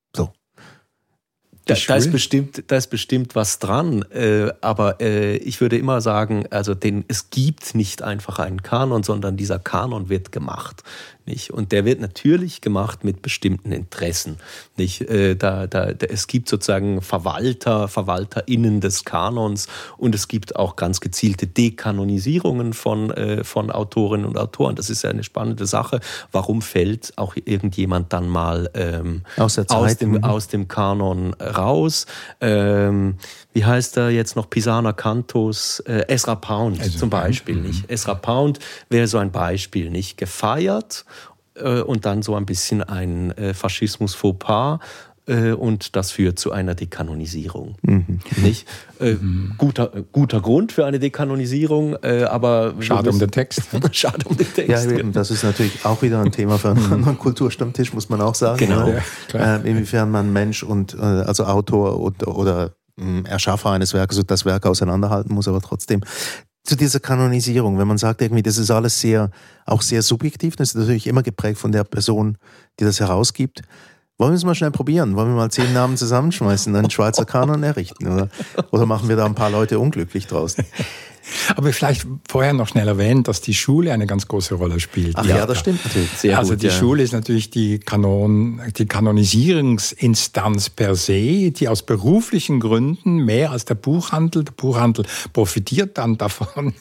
Da, 1.70 1.94
da, 1.94 1.96
ist 1.96 2.12
bestimmt, 2.12 2.64
da 2.68 2.78
ist 2.78 2.88
bestimmt 2.88 3.36
was 3.36 3.60
dran, 3.60 4.04
äh, 4.12 4.52
aber 4.62 5.02
äh, 5.02 5.38
ich 5.38 5.62
würde 5.62 5.78
immer 5.78 6.02
sagen, 6.02 6.46
also 6.50 6.76
den, 6.76 7.06
es 7.08 7.30
gibt 7.30 7.76
nicht 7.76 8.02
einfach 8.02 8.40
einen 8.40 8.62
Kanon, 8.62 9.04
sondern 9.04 9.38
dieser 9.38 9.60
Kanon 9.60 10.10
wird 10.10 10.32
gemacht. 10.32 10.84
Nicht? 11.30 11.52
Und 11.52 11.72
der 11.72 11.86
wird 11.86 12.02
natürlich 12.02 12.60
gemacht 12.60 13.04
mit 13.04 13.22
bestimmten 13.22 13.72
Interessen. 13.72 14.38
Nicht? 14.78 15.02
Äh, 15.02 15.36
da, 15.36 15.68
da, 15.68 15.94
da, 15.94 16.08
es 16.08 16.26
gibt 16.26 16.50
sozusagen 16.50 17.04
Verwalter, 17.04 17.88
VerwalterInnen 17.88 18.82
des 18.82 19.06
Kanons 19.06 19.68
und 19.98 20.16
es 20.16 20.28
gibt 20.28 20.56
auch 20.56 20.76
ganz 20.76 21.02
gezielte 21.02 21.46
Dekanonisierungen 21.46 22.74
von, 22.74 23.12
äh, 23.12 23.44
von 23.44 23.70
Autorinnen 23.70 24.26
und 24.26 24.40
Autoren. 24.40 24.76
Das 24.76 24.90
ist 24.90 25.04
ja 25.04 25.12
eine 25.12 25.24
spannende 25.24 25.68
Sache. 25.68 26.00
Warum 26.32 26.64
fällt 26.64 27.14
auch 27.16 27.36
irgendjemand 27.36 28.12
dann 28.12 28.28
mal 28.28 28.72
ähm, 28.74 29.22
aus, 29.38 29.60
aus, 29.60 29.98
dem, 29.98 30.14
mhm. 30.14 30.24
aus 30.24 30.48
dem 30.48 30.68
Kanon 30.68 31.36
raus? 31.36 32.08
Ähm, 32.42 33.18
wie 33.54 33.66
heißt 33.66 33.98
er 33.98 34.10
jetzt 34.10 34.36
noch, 34.36 34.50
Pisana 34.50 34.94
Cantos, 34.94 35.80
äh, 35.82 36.06
Ezra 36.08 36.34
Pound 36.34 36.80
also, 36.80 36.98
zum 36.98 37.12
Beispiel, 37.12 37.58
mhm. 37.58 37.68
nicht? 37.68 37.92
Ezra 37.92 38.16
Pound 38.16 38.58
wäre 38.90 39.06
so 39.06 39.20
ein 39.20 39.32
Beispiel, 39.32 39.92
nicht? 39.92 40.18
Gefeiert 40.18 41.06
äh, 41.60 41.82
und 41.82 42.06
dann 42.06 42.22
so 42.22 42.36
ein 42.36 42.46
bisschen 42.46 42.84
ein 42.84 43.32
äh, 43.32 43.54
Faschismus-Fauxpas 43.54 44.80
äh, 45.30 45.52
und 45.52 45.96
das 45.96 46.12
führt 46.12 46.40
zu 46.40 46.52
einer 46.52 46.76
Dekanonisierung. 46.76 47.76
Mhm. 47.84 48.20
Nicht? 48.38 48.68
Äh, 49.00 49.14
mhm. 49.14 49.54
guter, 49.58 49.92
guter 50.12 50.42
Grund 50.42 50.72
für 50.72 50.86
eine 50.86 51.00
Dekanonisierung, 51.00 51.96
äh, 52.02 52.24
aber 52.24 52.74
schade 52.80 53.10
um 53.12 53.20
den 53.20 53.32
Text. 53.32 53.62
schade 53.92 54.28
um 54.28 54.36
den 54.36 54.52
Text. 54.52 54.70
Ja, 54.70 54.92
eben, 54.92 55.14
das 55.14 55.30
ist 55.30 55.44
natürlich 55.44 55.86
auch 55.86 56.02
wieder 56.02 56.22
ein 56.22 56.32
Thema 56.32 56.58
für 56.58 56.72
einen 56.72 56.86
mhm. 56.86 56.94
anderen 56.94 57.20
Kulturstammtisch, 57.20 57.94
muss 57.94 58.10
man 58.10 58.22
auch 58.22 58.36
sagen. 58.36 58.58
Genau. 58.58 58.92
Ja, 59.34 59.58
äh, 59.58 59.70
inwiefern 59.70 60.10
man 60.10 60.34
Mensch 60.34 60.64
und 60.64 60.96
äh, 60.96 61.02
also 61.02 61.46
Autor 61.46 62.00
und, 62.00 62.26
oder 62.26 62.74
Erschaffer 63.24 63.70
eines 63.70 63.94
Werkes 63.94 64.20
und 64.20 64.30
das 64.30 64.44
Werk 64.44 64.66
auseinanderhalten 64.66 65.34
muss, 65.34 65.48
aber 65.48 65.62
trotzdem 65.62 66.02
zu 66.70 66.76
dieser 66.76 67.00
Kanonisierung, 67.00 67.80
wenn 67.80 67.88
man 67.88 67.98
sagt 67.98 68.22
irgendwie, 68.22 68.44
das 68.44 68.60
ist 68.60 68.70
alles 68.70 69.00
sehr, 69.00 69.32
auch 69.66 69.82
sehr 69.82 70.04
subjektiv, 70.04 70.56
das 70.56 70.70
ist 70.70 70.76
natürlich 70.76 71.08
immer 71.08 71.24
geprägt 71.24 71.58
von 71.58 71.72
der 71.72 71.84
Person, 71.84 72.38
die 72.80 72.84
das 72.84 73.00
herausgibt. 73.00 73.64
Wollen 74.20 74.34
wir 74.34 74.36
es 74.36 74.46
mal 74.46 74.54
schnell 74.54 74.70
probieren? 74.70 75.16
Wollen 75.16 75.30
wir 75.30 75.36
mal 75.36 75.50
zehn 75.50 75.74
Namen 75.74 75.98
zusammenschmeißen, 75.98 76.76
einen 76.76 76.92
Schweizer 76.92 77.26
Kanon 77.26 77.64
errichten? 77.64 78.08
Oder, 78.08 78.30
oder 78.72 78.86
machen 78.86 79.10
wir 79.10 79.16
da 79.16 79.26
ein 79.26 79.34
paar 79.34 79.50
Leute 79.50 79.80
unglücklich 79.80 80.28
draußen? 80.28 80.64
Aber 81.56 81.72
vielleicht 81.74 82.06
vorher 82.28 82.54
noch 82.54 82.68
schnell 82.68 82.88
erwähnen, 82.88 83.24
dass 83.24 83.42
die 83.42 83.54
Schule 83.54 83.92
eine 83.94 84.08
ganz 84.08 84.28
große 84.28 84.56
Rolle 84.56 84.80
spielt. 84.80 85.16
Ach 85.16 85.26
ja, 85.26 85.38
ja 85.38 85.46
das 85.46 85.60
stimmt 85.60 85.84
natürlich. 85.86 86.10
Sehr 86.12 86.38
also 86.38 86.54
gut, 86.54 86.64
die 86.64 86.68
ja. 86.68 86.74
Schule 86.74 87.04
ist 87.04 87.14
natürlich 87.14 87.50
die, 87.50 87.80
Kanon, 87.80 88.62
die 88.78 88.86
Kanonisierungsinstanz 88.86 90.70
per 90.70 90.96
se, 90.96 91.52
die 91.52 91.68
aus 91.68 91.84
beruflichen 91.84 92.60
Gründen 92.60 93.18
mehr 93.26 93.52
als 93.52 93.66
der 93.66 93.76
Buchhandel, 93.76 94.44
der 94.44 94.54
Buchhandel 94.54 95.06
profitiert 95.34 95.98
dann 95.98 96.18
davon. 96.18 96.74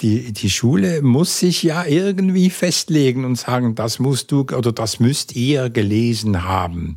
die, 0.00 0.32
die 0.32 0.50
Schule 0.50 1.02
muss 1.02 1.38
sich 1.38 1.62
ja 1.62 1.84
irgendwie 1.84 2.50
festlegen 2.50 3.24
und 3.24 3.36
sagen, 3.36 3.74
das 3.74 3.98
musst 3.98 4.30
du 4.32 4.40
oder 4.40 4.72
das 4.72 5.00
müsst 5.00 5.34
ihr 5.36 5.70
gelesen 5.70 6.44
haben. 6.44 6.96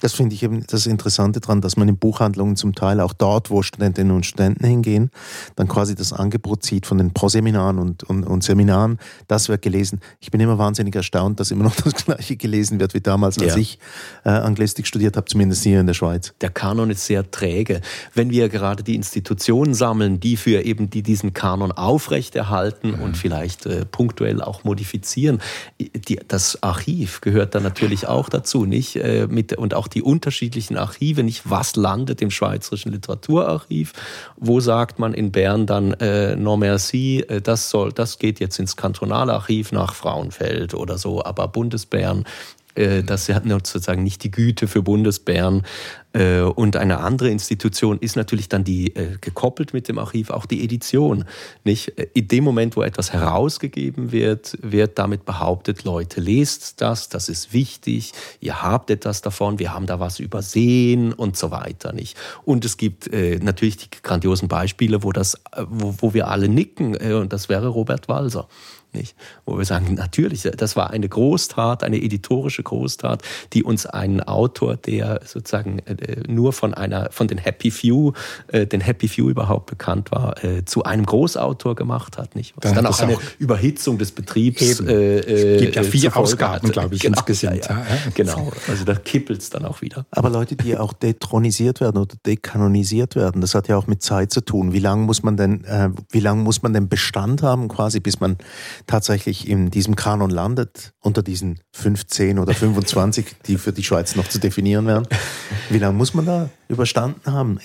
Das 0.00 0.14
finde 0.14 0.34
ich 0.34 0.42
eben 0.42 0.64
das 0.66 0.86
Interessante 0.86 1.40
daran, 1.40 1.60
dass 1.60 1.76
man 1.76 1.88
in 1.88 1.96
Buchhandlungen 1.96 2.56
zum 2.56 2.74
Teil 2.74 3.00
auch 3.00 3.12
dort, 3.12 3.50
wo 3.50 3.62
Studentinnen 3.62 4.14
und 4.14 4.26
Studenten 4.26 4.64
hingehen, 4.64 5.10
dann 5.56 5.68
quasi 5.68 5.94
das 5.94 6.12
Angebot 6.12 6.62
zieht 6.62 6.86
von 6.86 6.98
den 6.98 7.12
Proseminaren 7.12 7.78
und, 7.78 8.04
und, 8.04 8.24
und 8.24 8.42
Seminaren. 8.42 8.98
Das 9.28 9.48
wird 9.48 9.62
gelesen. 9.62 10.00
Ich 10.20 10.30
bin 10.30 10.40
immer 10.40 10.58
wahnsinnig 10.58 10.94
erstaunt, 10.94 11.40
dass 11.40 11.50
immer 11.50 11.64
noch 11.64 11.76
das 11.76 11.94
Gleiche 12.04 12.36
gelesen 12.36 12.80
wird 12.80 12.94
wie 12.94 13.00
damals, 13.00 13.38
als 13.38 13.54
ja. 13.54 13.60
ich 13.60 13.78
äh, 14.24 14.30
Anglistik 14.30 14.86
studiert 14.86 15.16
habe, 15.16 15.26
zumindest 15.26 15.62
hier 15.62 15.80
in 15.80 15.86
der 15.86 15.94
Schweiz. 15.94 16.32
Der 16.40 16.50
Kanon 16.50 16.90
ist 16.90 17.04
sehr 17.04 17.30
träge. 17.30 17.80
Wenn 18.14 18.30
wir 18.30 18.48
gerade 18.48 18.82
die 18.82 18.94
Institutionen 18.94 19.74
sammeln, 19.74 20.20
die 20.20 20.36
für 20.36 20.62
eben 20.62 20.90
die 20.90 21.02
diesen 21.02 21.34
Kanon 21.34 21.72
aufrechterhalten 21.72 22.92
mhm. 22.92 23.02
und 23.02 23.16
vielleicht 23.16 23.66
äh, 23.66 23.84
punktuell 23.84 24.42
auch 24.42 24.64
modifizieren, 24.64 25.40
die, 25.78 26.20
das 26.26 26.62
Archiv 26.62 27.20
gehört 27.20 27.54
da 27.54 27.60
natürlich 27.60 28.06
auch 28.06 28.28
dazu, 28.28 28.64
nicht? 28.64 28.96
Äh, 28.96 29.26
mit, 29.28 29.52
und 29.52 29.74
auch 29.74 29.88
die 29.94 30.02
unterschiedlichen 30.02 30.76
Archive, 30.76 31.22
nicht 31.22 31.48
was 31.48 31.76
landet 31.76 32.22
im 32.22 32.30
Schweizerischen 32.30 32.92
Literaturarchiv, 32.92 33.92
wo 34.36 34.60
sagt 34.60 34.98
man 34.98 35.14
in 35.14 35.32
Bern 35.32 35.66
dann 35.66 35.92
äh, 35.94 36.36
non 36.36 36.60
merci, 36.60 37.24
äh, 37.28 37.40
das 37.40 37.70
soll, 37.70 37.92
das 37.92 38.18
geht 38.18 38.40
jetzt 38.40 38.58
ins 38.58 38.76
Kantonalarchiv 38.76 39.72
nach 39.72 39.94
Frauenfeld 39.94 40.74
oder 40.74 40.98
so, 40.98 41.24
aber 41.24 41.48
Bundesbären 41.48 42.24
äh, 42.74 43.02
das 43.02 43.28
hat 43.28 43.44
sozusagen 43.46 44.02
nicht 44.02 44.22
die 44.24 44.30
Güte 44.30 44.68
für 44.68 44.82
Bundesbären. 44.82 45.62
Äh, 46.12 46.40
und 46.40 46.76
eine 46.76 46.98
andere 46.98 47.30
Institution 47.30 47.98
ist 47.98 48.16
natürlich 48.16 48.48
dann 48.48 48.64
die, 48.64 48.94
äh, 48.96 49.16
gekoppelt 49.20 49.72
mit 49.72 49.88
dem 49.88 49.98
Archiv, 49.98 50.30
auch 50.30 50.46
die 50.46 50.64
Edition. 50.64 51.24
Nicht? 51.64 51.88
In 52.14 52.28
dem 52.28 52.44
Moment, 52.44 52.76
wo 52.76 52.82
etwas 52.82 53.12
herausgegeben 53.12 54.12
wird, 54.12 54.58
wird 54.62 54.98
damit 54.98 55.24
behauptet, 55.24 55.84
Leute, 55.84 56.20
lest 56.20 56.80
das, 56.80 57.08
das 57.08 57.28
ist 57.28 57.52
wichtig, 57.52 58.12
ihr 58.40 58.62
habt 58.62 58.90
etwas 58.90 59.22
davon, 59.22 59.58
wir 59.58 59.72
haben 59.72 59.86
da 59.86 60.00
was 60.00 60.18
übersehen 60.18 61.12
und 61.12 61.36
so 61.36 61.50
weiter. 61.50 61.92
Nicht? 61.92 62.16
Und 62.44 62.64
es 62.64 62.76
gibt 62.76 63.10
natürlich 63.12 63.76
die 63.76 63.88
grandiosen 64.02 64.48
Beispiele, 64.48 65.02
wo, 65.02 65.12
das, 65.12 65.40
wo, 65.68 65.94
wo 65.98 66.14
wir 66.14 66.28
alle 66.28 66.48
nicken, 66.48 66.96
und 66.96 67.32
das 67.32 67.48
wäre 67.48 67.68
Robert 67.68 68.08
Walser. 68.08 68.48
Nicht? 68.92 69.14
Wo 69.46 69.56
wir 69.56 69.64
sagen, 69.64 69.94
natürlich, 69.94 70.42
das 70.42 70.74
war 70.76 70.90
eine 70.90 71.08
Großtat, 71.08 71.84
eine 71.84 72.02
editorische 72.02 72.62
Großtat, 72.62 73.22
die 73.52 73.62
uns 73.62 73.86
einen 73.86 74.20
Autor, 74.20 74.76
der 74.76 75.20
sozusagen 75.24 75.78
äh, 75.80 76.22
nur 76.26 76.52
von 76.52 76.74
einer, 76.74 77.08
von 77.12 77.28
den 77.28 77.38
Happy 77.38 77.70
Few, 77.70 78.12
äh, 78.48 78.66
den 78.66 78.80
Happy 78.80 79.08
Few 79.08 79.30
überhaupt 79.30 79.66
bekannt 79.66 80.10
war, 80.10 80.42
äh, 80.44 80.64
zu 80.64 80.82
einem 80.84 81.06
Großautor 81.06 81.74
gemacht 81.74 82.18
hat. 82.18 82.34
Nicht? 82.34 82.54
Was 82.56 82.64
dann, 82.64 82.74
dann 82.74 82.86
auch 82.86 82.98
eine 82.98 83.16
auch 83.16 83.22
Überhitzung 83.38 83.98
des 83.98 84.12
Betriebs. 84.12 84.60
Es 84.60 84.78
gibt 85.60 85.76
ja 85.76 85.82
vier 85.82 86.16
Ausgaben, 86.16 86.70
glaube 86.70 86.94
ich, 86.94 87.02
genau, 87.02 87.18
insgesamt. 87.18 87.66
Ja, 87.66 87.78
ja. 87.78 87.86
Genau, 88.14 88.50
also 88.68 88.84
da 88.84 88.94
kippelt 88.94 89.40
es 89.40 89.50
dann 89.50 89.64
auch 89.64 89.80
wieder. 89.82 90.04
Aber 90.10 90.30
Leute, 90.30 90.56
die 90.56 90.76
auch 90.76 90.92
detronisiert 90.92 91.80
werden 91.80 91.98
oder 91.98 92.16
dekanonisiert 92.26 93.16
werden, 93.16 93.40
das 93.40 93.54
hat 93.54 93.68
ja 93.68 93.76
auch 93.76 93.86
mit 93.86 94.02
Zeit 94.02 94.32
zu 94.32 94.40
tun. 94.40 94.72
Wie 94.72 94.78
lange 94.78 95.04
muss 95.04 95.22
man 95.22 95.36
denn, 95.36 95.64
äh, 95.64 95.90
wie 96.10 96.20
lange 96.20 96.42
muss 96.42 96.62
man 96.62 96.72
denn 96.72 96.88
Bestand 96.88 97.42
haben, 97.42 97.68
quasi, 97.68 98.00
bis 98.00 98.20
man 98.20 98.36
tatsächlich 98.90 99.48
in 99.48 99.70
diesem 99.70 99.94
Kanon 99.94 100.30
landet, 100.30 100.92
unter 101.00 101.22
diesen 101.22 101.60
15 101.72 102.40
oder 102.40 102.52
25, 102.54 103.36
die 103.46 103.56
für 103.56 103.72
die 103.72 103.84
Schweiz 103.84 104.16
noch 104.16 104.28
zu 104.28 104.40
definieren 104.40 104.86
wären. 104.86 105.06
Wie 105.68 105.78
lange 105.78 105.96
muss 105.96 106.12
man 106.12 106.26
da 106.26 106.50
überstanden 106.68 107.32
haben? 107.32 107.60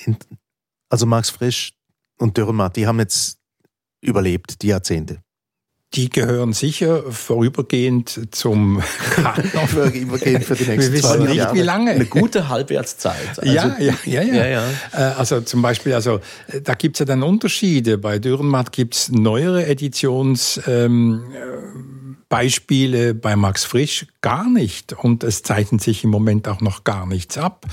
Also 0.89 1.07
Max 1.07 1.31
Frisch 1.31 1.73
und 2.19 2.37
Dürrenmatt, 2.37 2.75
die 2.75 2.85
haben 2.85 2.99
jetzt 2.99 3.39
überlebt, 4.01 4.61
die 4.61 4.67
Jahrzehnte. 4.67 5.24
Die 5.93 6.09
gehören 6.09 6.51
sicher 6.51 7.03
vorübergehend 7.09 8.27
zum 8.31 8.81
Kanon. 9.11 9.67
vorübergehend 9.67 10.43
für 10.43 10.55
die 10.55 10.65
nächsten 10.65 10.91
Wir 10.93 11.03
wissen 11.03 11.23
nicht, 11.23 11.35
Jahre. 11.35 11.55
wie 11.55 11.61
lange. 11.61 11.91
Eine 11.91 12.05
gute 12.05 12.49
Halbwertszeit. 12.49 13.39
Also, 13.39 13.49
ja, 13.49 13.77
ja, 13.79 13.93
ja, 14.03 14.21
ja, 14.21 14.33
ja. 14.33 14.47
ja. 14.47 14.63
Äh, 14.91 14.97
also 15.17 15.39
zum 15.41 15.61
Beispiel, 15.61 15.93
also 15.93 16.19
da 16.63 16.73
gibt 16.73 16.97
es 16.97 16.99
ja 16.99 17.05
dann 17.05 17.23
Unterschiede. 17.23 17.97
Bei 17.97 18.19
Dürrenmatt 18.19 18.71
gibt 18.71 18.95
es 18.95 19.11
neuere 19.11 19.67
Editions... 19.67 20.59
Ähm, 20.67 21.23
Beispiele 22.27 23.13
bei 23.13 23.35
Max 23.35 23.65
Frisch 23.65 24.07
gar 24.21 24.49
nicht 24.49 24.93
und 24.93 25.23
es 25.23 25.43
zeichnet 25.43 25.81
sich 25.81 26.03
im 26.03 26.09
Moment 26.09 26.47
auch 26.47 26.59
noch 26.59 26.83
gar 26.83 27.05
nichts 27.05 27.37
ab. 27.37 27.65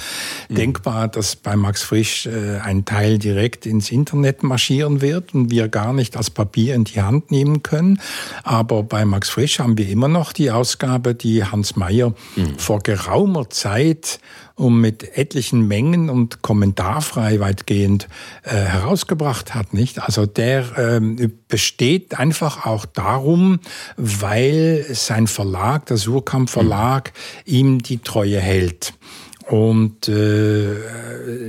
Mhm. 0.48 0.54
Denkbar, 0.54 1.08
dass 1.08 1.36
bei 1.36 1.56
Max 1.56 1.82
Frisch 1.82 2.26
äh, 2.26 2.58
ein 2.58 2.84
Teil 2.84 3.18
direkt 3.18 3.64
ins 3.64 3.90
Internet 3.90 4.42
marschieren 4.42 5.00
wird 5.00 5.34
und 5.34 5.50
wir 5.50 5.68
gar 5.68 5.92
nicht 5.92 6.16
als 6.16 6.30
Papier 6.30 6.74
in 6.74 6.84
die 6.84 7.00
Hand 7.00 7.30
nehmen 7.30 7.62
können. 7.62 8.00
Aber 8.42 8.82
bei 8.82 9.04
Max 9.04 9.30
Frisch 9.30 9.58
haben 9.58 9.78
wir 9.78 9.88
immer 9.88 10.08
noch 10.08 10.32
die 10.32 10.50
Ausgabe, 10.50 11.14
die 11.14 11.44
Hans 11.44 11.76
Mayer 11.76 12.14
mhm. 12.36 12.58
vor 12.58 12.80
geraumer 12.80 13.48
Zeit 13.48 14.20
und 14.54 14.80
mit 14.80 15.16
etlichen 15.16 15.66
Mengen 15.66 16.10
und 16.10 16.42
kommentarfrei 16.42 17.40
weitgehend 17.40 18.08
äh, 18.42 18.50
herausgebracht 18.50 19.54
hat, 19.54 19.74
nicht? 19.74 20.02
Also 20.02 20.26
der 20.26 20.64
ähm, 20.76 21.32
besteht 21.48 22.18
einfach 22.18 22.66
auch 22.66 22.84
darum, 22.84 23.60
weil 23.96 24.84
sein 24.90 25.26
Verlag, 25.26 25.86
der 25.86 25.96
Surkamp 25.96 26.50
Verlag, 26.50 27.12
mhm. 27.46 27.54
ihm 27.54 27.82
die 27.82 27.98
Treue 27.98 28.40
hält 28.40 28.94
und 29.48 30.08
äh, 30.08 30.74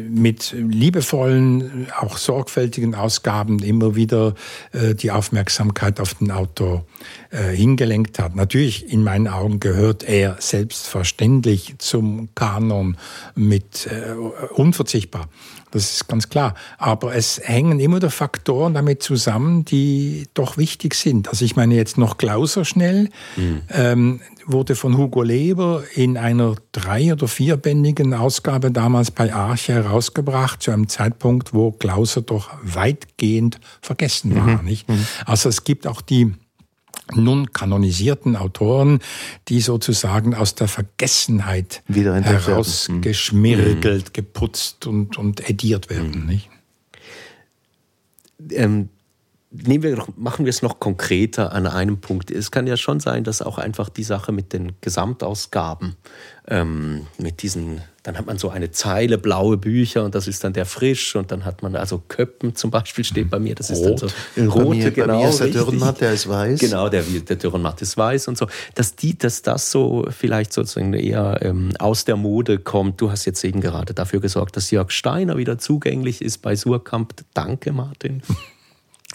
mit 0.10 0.52
liebevollen, 0.52 1.88
auch 2.00 2.18
sorgfältigen 2.18 2.96
Ausgaben 2.96 3.60
immer 3.60 3.96
wieder 3.96 4.36
äh, 4.72 4.96
die 4.96 5.12
Aufmerksamkeit 5.12 6.00
auf 6.00 6.16
den 6.16 6.32
Autor 6.32 6.86
äh, 7.30 7.56
hingelenkt 7.56 8.20
hat. 8.20 8.36
Natürlich, 8.36 8.91
in 8.91 9.04
meinen 9.04 9.28
Augen 9.28 9.60
gehört 9.60 10.04
er 10.04 10.38
selbstverständlich 10.39 11.76
zum 11.78 12.30
Kanon 12.36 12.98
mit 13.36 13.88
äh, 13.88 14.14
unverzichtbar. 14.54 15.28
Das 15.74 15.91
ist 15.91 16.08
ganz 16.08 16.30
klar. 16.30 16.54
Aber 16.78 17.16
es 17.16 17.41
hängen 17.44 17.80
immer 17.80 17.98
wieder 17.98 18.12
Faktoren 18.12 18.76
damit 18.76 19.02
zusammen, 19.02 19.66
die 19.66 20.28
doch 20.36 20.58
wichtig 20.58 20.94
sind. 20.94 21.28
Also 21.28 21.46
ich 21.46 21.56
meine 21.56 21.74
jetzt 21.74 21.98
noch 21.98 22.18
Klauser 22.18 22.64
schnell. 22.64 23.10
Mhm. 23.36 23.62
Ähm, 23.72 24.22
wurde 24.46 24.76
von 24.76 24.98
Hugo 24.98 25.22
Leber 25.22 25.84
in 25.96 26.18
einer 26.18 26.56
drei- 26.72 27.14
oder 27.14 27.28
vierbändigen 27.28 28.14
Ausgabe 28.14 28.72
damals 28.72 29.12
bei 29.12 29.34
Arche 29.34 29.74
herausgebracht, 29.74 30.62
zu 30.62 30.72
einem 30.72 30.88
Zeitpunkt, 30.88 31.54
wo 31.54 31.72
Klauser 31.72 32.22
doch 32.22 32.52
weitgehend 32.62 33.60
vergessen 33.82 34.36
war. 34.36 34.62
Mhm. 34.62 34.66
Nicht? 34.66 34.89
Mhm. 34.89 35.06
Also 35.26 35.50
es 35.50 35.64
gibt 35.64 35.88
auch 35.88 36.02
die 36.02 36.34
nun 37.14 37.52
kanonisierten 37.52 38.36
Autoren, 38.36 39.00
die 39.50 39.60
sozusagen 39.60 40.36
aus 40.36 40.56
der 40.56 40.68
Vergessenheit 40.68 41.84
herausgeschmirgelt, 41.88 44.08
mhm. 44.08 44.14
geputzt 44.14 44.88
und, 44.88 45.18
und 45.18 45.50
ediert 45.50 45.89
werden. 45.89 46.22
Mhm. 46.22 46.26
Nicht? 46.26 46.50
Ähm, 48.52 48.89
nehmen 49.54 49.84
wir 49.84 50.04
machen 50.18 50.45
wir 50.45 50.49
es 50.49 50.62
noch 50.62 50.80
konkreter 50.80 51.54
an 51.54 51.68
einem 51.68 52.01
Punkt. 52.01 52.32
Es 52.32 52.49
kann 52.49 52.66
ja 52.66 52.76
schon 52.76 52.99
sein, 52.99 53.24
dass 53.24 53.41
auch 53.41 53.58
einfach 53.58 53.89
die 53.89 54.04
Sache 54.04 54.32
mit 54.32 54.51
den 54.51 54.74
Gesamtausgaben, 54.82 55.95
ähm, 56.47 57.06
mit 57.20 57.43
diesen, 57.43 57.82
dann 58.01 58.18
hat 58.18 58.26
man 58.26 58.39
so 58.39 58.49
eine 58.49 58.72
Zeile 58.72 59.20
blaue 59.20 59.58
Bücher 59.58 60.04
und 60.04 60.16
das 60.16 60.28
ist 60.28 60.43
dann 60.43 60.54
der 60.54 60.66
frisch 60.66 61.16
und 61.16 61.32
dann 61.32 61.45
hat 61.45 61.62
man 61.62 61.76
also 61.76 62.01
Köppen 62.08 62.56
zum 62.56 62.72
Beispiel 62.72 63.04
steht 63.04 63.30
bei 63.30 63.38
mir, 63.38 63.54
das 63.54 63.70
ist 63.70 63.80
Rot. 63.80 64.01
dann 64.01 64.10
so 64.36 64.51
rote, 64.51 64.66
bei 64.66 64.76
mir, 64.76 64.91
genau. 64.91 65.08
Bei 65.08 65.18
mir 65.20 65.30
ist 65.30 65.39
der 65.39 65.47
Dürrenmatt, 65.47 66.01
der 66.01 66.14
ist 66.14 66.28
weiß. 66.28 66.60
Genau, 66.60 66.89
der, 66.89 67.04
der 67.04 67.36
Dürrenmatt 67.36 67.82
ist 67.82 67.95
weiß 67.95 68.28
und 68.30 68.38
so. 68.38 68.47
Dass 68.74 68.95
die, 68.95 69.18
dass 69.18 69.43
das 69.43 69.70
so 69.70 70.08
vielleicht 70.10 70.51
sozusagen 70.51 70.93
eher 70.93 71.39
ähm, 71.41 71.74
aus 71.78 72.06
der 72.06 72.16
Mode 72.16 72.58
kommt. 72.58 72.99
Du 72.99 73.12
hast 73.12 73.26
jetzt 73.26 73.43
eben 73.43 73.62
gerade 73.62 73.93
dafür 73.93 74.20
gesorgt, 74.20 74.58
dass 74.58 74.72
Jörg 74.72 74.89
Steiner 74.89 75.38
wieder 75.38 75.60
zugänglich 75.60 76.22
ist 76.22 76.39
bei 76.39 76.56
Surkamp. 76.56 77.14
Danke, 77.34 77.72
Martin. 77.72 78.24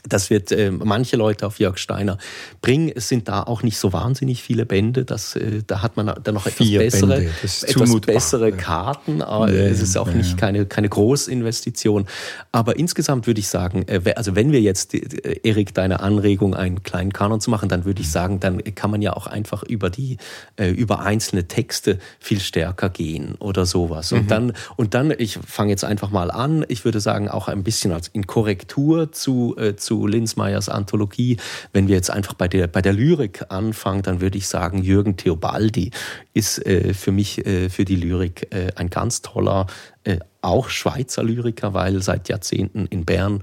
Das 0.09 0.31
wird 0.31 0.53
äh, 0.53 0.71
manche 0.71 1.17
Leute 1.17 1.47
auf 1.47 1.59
Jörg 1.59 1.79
Steiner 1.79 2.19
bringen. 2.63 2.91
Es 2.95 3.09
sind 3.09 3.29
da 3.29 3.43
auch 3.43 3.63
nicht 3.63 3.79
so 3.79 3.93
wahnsinnig 3.93 4.43
viele 4.43 4.67
Bände. 4.67 5.05
Das, 5.05 5.37
äh, 5.37 5.63
da 5.67 5.83
hat 5.83 5.97
man 5.97 6.07
dann 6.23 6.35
noch 6.35 6.47
etwas 6.47 6.67
Vier 6.67 6.81
bessere, 6.81 7.27
etwas 7.43 8.01
bessere 8.01 8.53
Karten. 8.53 9.23
Aber 9.23 9.47
nee, 9.47 9.59
es 9.59 9.81
ist 9.81 9.97
auch 9.97 10.09
nee. 10.09 10.19
nicht 10.19 10.37
keine, 10.37 10.67
keine 10.67 10.89
Großinvestition. 10.89 12.07
Aber 12.53 12.77
insgesamt 12.77 13.27
würde 13.27 13.41
ich 13.41 13.49
sagen, 13.49 13.85
äh, 13.87 14.01
also 14.17 14.35
wenn 14.35 14.53
wir 14.53 14.61
jetzt, 14.61 14.95
äh, 14.95 15.41
Erik, 15.43 15.75
deine 15.75 16.01
Anregung, 16.01 16.55
einen 16.55 16.83
kleinen 16.83 17.13
Kanon 17.13 17.41
zu 17.41 17.51
machen, 17.51 17.69
dann 17.69 17.85
würde 17.85 18.01
ich 18.01 18.11
sagen, 18.11 18.41
dann 18.41 18.63
kann 18.75 18.91
man 18.91 19.03
ja 19.03 19.13
auch 19.15 19.27
einfach 19.27 19.63
über 19.63 19.91
die, 19.91 20.19
äh, 20.57 20.71
über 20.71 21.01
einzelne 21.01 21.49
Texte 21.49 21.99
viel 22.19 22.41
stärker 22.41 22.89
gehen 22.89 23.35
oder 23.39 23.67
sowas. 23.67 24.13
Und 24.13 24.25
mhm. 24.25 24.29
dann, 24.29 24.53
und 24.77 24.95
dann, 24.95 25.15
ich 25.17 25.39
fange 25.47 25.71
jetzt 25.71 25.85
einfach 25.85 26.11
mal 26.11 26.31
an. 26.31 26.65
Ich 26.69 26.85
würde 26.85 27.01
sagen, 27.01 27.29
auch 27.29 27.49
ein 27.49 27.63
bisschen 27.63 27.93
als 27.93 28.09
in 28.09 28.27
Korrektur 28.27 29.13
zu, 29.13 29.57
äh, 29.59 29.77
zu 29.99 30.07
Linsmeyers 30.07 30.69
Anthologie. 30.69 31.39
Wenn 31.73 31.89
wir 31.89 31.97
jetzt 31.97 32.11
einfach 32.11 32.35
bei 32.35 32.47
der, 32.47 32.69
bei 32.69 32.83
der 32.83 32.93
Lyrik 32.93 33.47
anfangen, 33.49 34.03
dann 34.03 34.21
würde 34.21 34.39
ich 34.39 34.47
sagen, 34.47 34.83
Jürgen 34.83 35.17
Theobaldi 35.17 35.91
ist 36.35 36.65
äh, 36.65 36.95
für 36.95 37.11
mich, 37.11 37.45
äh, 37.47 37.69
für 37.69 37.85
die 37.85 37.97
Lyrik 37.97 38.55
äh, 38.55 38.69
ein 38.77 38.91
ganz 38.91 39.23
toller, 39.23 39.67
äh, 40.05 40.19
auch 40.41 40.69
Schweizer 40.69 41.25
Lyriker, 41.25 41.75
weil 41.75 42.01
seit 42.01 42.29
Jahrzehnten 42.29 42.87
in 42.87 43.05
Bern 43.05 43.43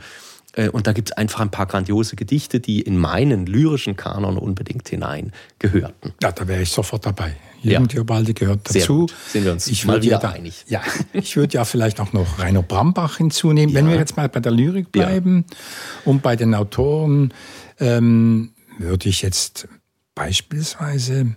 und 0.71 0.87
da 0.87 0.93
gibt 0.93 1.09
es 1.09 1.17
einfach 1.17 1.41
ein 1.41 1.51
paar 1.51 1.65
grandiose 1.65 2.15
Gedichte, 2.15 2.59
die 2.59 2.81
in 2.81 2.97
meinen 2.97 3.45
lyrischen 3.45 3.95
Kanon 3.95 4.37
unbedingt 4.37 4.87
hinein 4.87 5.31
gehörten. 5.59 6.13
Ja, 6.21 6.31
da 6.31 6.47
wäre 6.47 6.61
ich 6.61 6.69
sofort 6.69 7.05
dabei. 7.05 7.35
Jürgen 7.61 7.87
ja. 7.91 8.33
gehört 8.33 8.69
dazu. 8.69 9.07
Sind 9.27 9.43
wir 9.43 9.51
uns 9.51 9.67
ich 9.67 9.85
mal 9.85 10.01
wieder 10.01 10.19
da, 10.19 10.29
einig. 10.31 10.65
Ja, 10.67 10.81
ich 11.13 11.35
würde 11.35 11.55
ja 11.55 11.65
vielleicht 11.65 11.99
auch 11.99 12.13
noch 12.13 12.39
Rainer 12.39 12.61
Brambach 12.61 13.17
hinzunehmen. 13.17 13.73
Ja. 13.73 13.79
Wenn 13.79 13.89
wir 13.89 13.95
jetzt 13.95 14.17
mal 14.17 14.29
bei 14.29 14.39
der 14.39 14.51
Lyrik 14.51 14.91
bleiben 14.91 15.45
ja. 15.49 15.57
und 16.05 16.21
bei 16.21 16.35
den 16.35 16.53
Autoren, 16.53 17.33
ähm, 17.79 18.53
würde 18.77 19.09
ich 19.09 19.21
jetzt 19.21 19.67
beispielsweise 20.13 21.35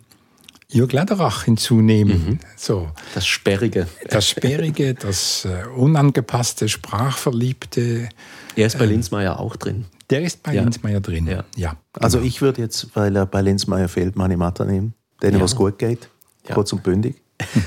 Jörg 0.70 0.92
Lederach 0.92 1.44
hinzunehmen. 1.44 2.26
Mhm. 2.26 2.38
So. 2.56 2.90
Das 3.14 3.26
Sperrige. 3.26 3.86
Das 4.10 4.28
Sperrige, 4.28 4.94
das 4.94 5.46
äh, 5.46 5.66
unangepasste, 5.74 6.68
sprachverliebte. 6.68 8.10
Er 8.54 8.66
ist 8.66 8.78
bei 8.78 8.84
ähm, 8.84 8.90
Linsmeier 8.90 9.40
auch 9.40 9.56
drin. 9.56 9.86
Der 10.10 10.22
ist 10.22 10.42
bei 10.42 10.54
ja. 10.54 10.62
Linsmeier 10.62 11.00
drin, 11.00 11.26
ja. 11.26 11.44
ja 11.56 11.76
also 11.94 12.18
genau. 12.18 12.28
ich 12.28 12.42
würde 12.42 12.60
jetzt, 12.60 12.88
weil 12.94 13.16
er 13.16 13.24
bei 13.24 13.40
Linsmeier 13.40 13.88
fehlt, 13.88 14.16
meine 14.16 14.36
Matter 14.36 14.66
nehmen, 14.66 14.94
denen 15.22 15.38
ja. 15.38 15.42
was 15.42 15.56
gut 15.56 15.78
geht, 15.78 16.10
ja. 16.46 16.54
kurz 16.54 16.72
und 16.72 16.82
bündig. 16.82 17.16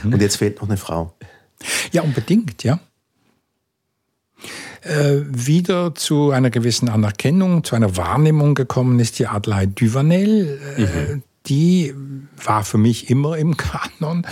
Mhm. 0.03 0.13
Und 0.13 0.21
jetzt 0.21 0.37
fehlt 0.37 0.61
noch 0.61 0.67
eine 0.67 0.77
Frau. 0.77 1.13
Ja, 1.91 2.03
unbedingt, 2.03 2.63
ja. 2.63 2.79
Äh, 4.81 5.21
wieder 5.27 5.93
zu 5.93 6.31
einer 6.31 6.49
gewissen 6.49 6.89
Anerkennung, 6.89 7.63
zu 7.63 7.75
einer 7.75 7.97
Wahrnehmung 7.97 8.55
gekommen 8.55 8.99
ist 8.99 9.19
die 9.19 9.27
Adelaide 9.27 9.71
Duvanel. 9.73 10.59
Äh, 10.77 10.81
mhm 10.81 11.23
die 11.51 11.93
war 12.45 12.63
für 12.63 12.77
mich 12.77 13.09
immer 13.09 13.37
im 13.37 13.57
Kanon. 13.57 14.25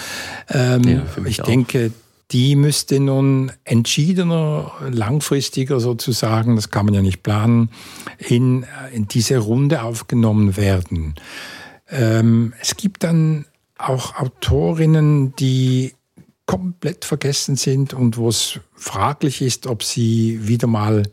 Ähm, 0.49 0.83
ja, 0.83 1.03
ich 1.25 1.41
auch. 1.41 1.45
denke, 1.45 1.91
die 2.31 2.55
müsste 2.55 2.99
nun 2.99 3.51
entschiedener, 3.65 4.71
langfristiger 4.89 5.79
sozusagen, 5.79 6.55
das 6.55 6.69
kann 6.69 6.85
man 6.85 6.93
ja 6.93 7.01
nicht 7.01 7.23
planen, 7.23 7.71
in, 8.19 8.65
in 8.93 9.07
diese 9.07 9.39
Runde 9.39 9.81
aufgenommen 9.81 10.55
werden. 10.55 11.15
Ähm, 11.89 12.53
es 12.61 12.77
gibt 12.77 13.03
dann 13.03 13.45
auch 13.77 14.15
Autorinnen, 14.15 15.35
die 15.35 15.93
komplett 16.45 17.03
vergessen 17.03 17.57
sind 17.57 17.93
und 17.93 18.17
wo 18.17 18.29
es 18.29 18.59
fraglich 18.75 19.41
ist, 19.41 19.67
ob 19.67 19.83
sie 19.83 20.47
wieder 20.47 20.67
mal 20.67 21.03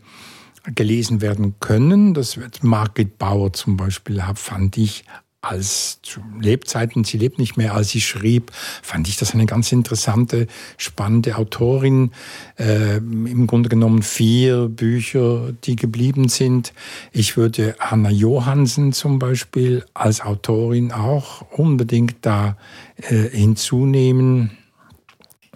gelesen 0.75 1.21
werden 1.21 1.55
können. 1.61 2.15
Das 2.15 2.37
wird 2.37 2.63
Margit 2.63 3.19
Bauer 3.19 3.53
zum 3.53 3.77
Beispiel, 3.77 4.23
fand 4.35 4.77
ich 4.77 5.05
als 5.47 6.01
zu 6.03 6.21
Lebzeiten, 6.41 7.05
sie 7.05 7.19
lebt 7.19 7.39
nicht 7.39 7.57
mehr, 7.57 7.75
als 7.75 7.91
sie 7.91 8.01
schrieb, 8.01 8.53
fand 8.83 9.09
ich 9.09 9.17
das 9.17 9.35
eine 9.35 9.47
ganz 9.47 9.73
interessante, 9.73 10.47
spannende 10.77 11.37
Autorin. 11.37 12.13
Äh, 12.59 12.97
Im 12.97 13.47
Grunde 13.47 13.69
genommen 13.69 14.03
vier 14.03 14.69
Bücher, 14.69 15.53
die 15.65 15.77
geblieben 15.77 16.29
sind. 16.29 16.73
Ich 17.13 17.37
würde 17.37 17.77
Hanna 17.79 18.11
Johansen 18.11 18.93
zum 18.93 19.19
Beispiel 19.19 19.85
als 19.95 20.21
Autorin 20.21 20.93
auch 20.93 21.43
unbedingt 21.53 22.17
da 22.23 22.57
äh, 22.97 23.29
hinzunehmen. 23.31 24.51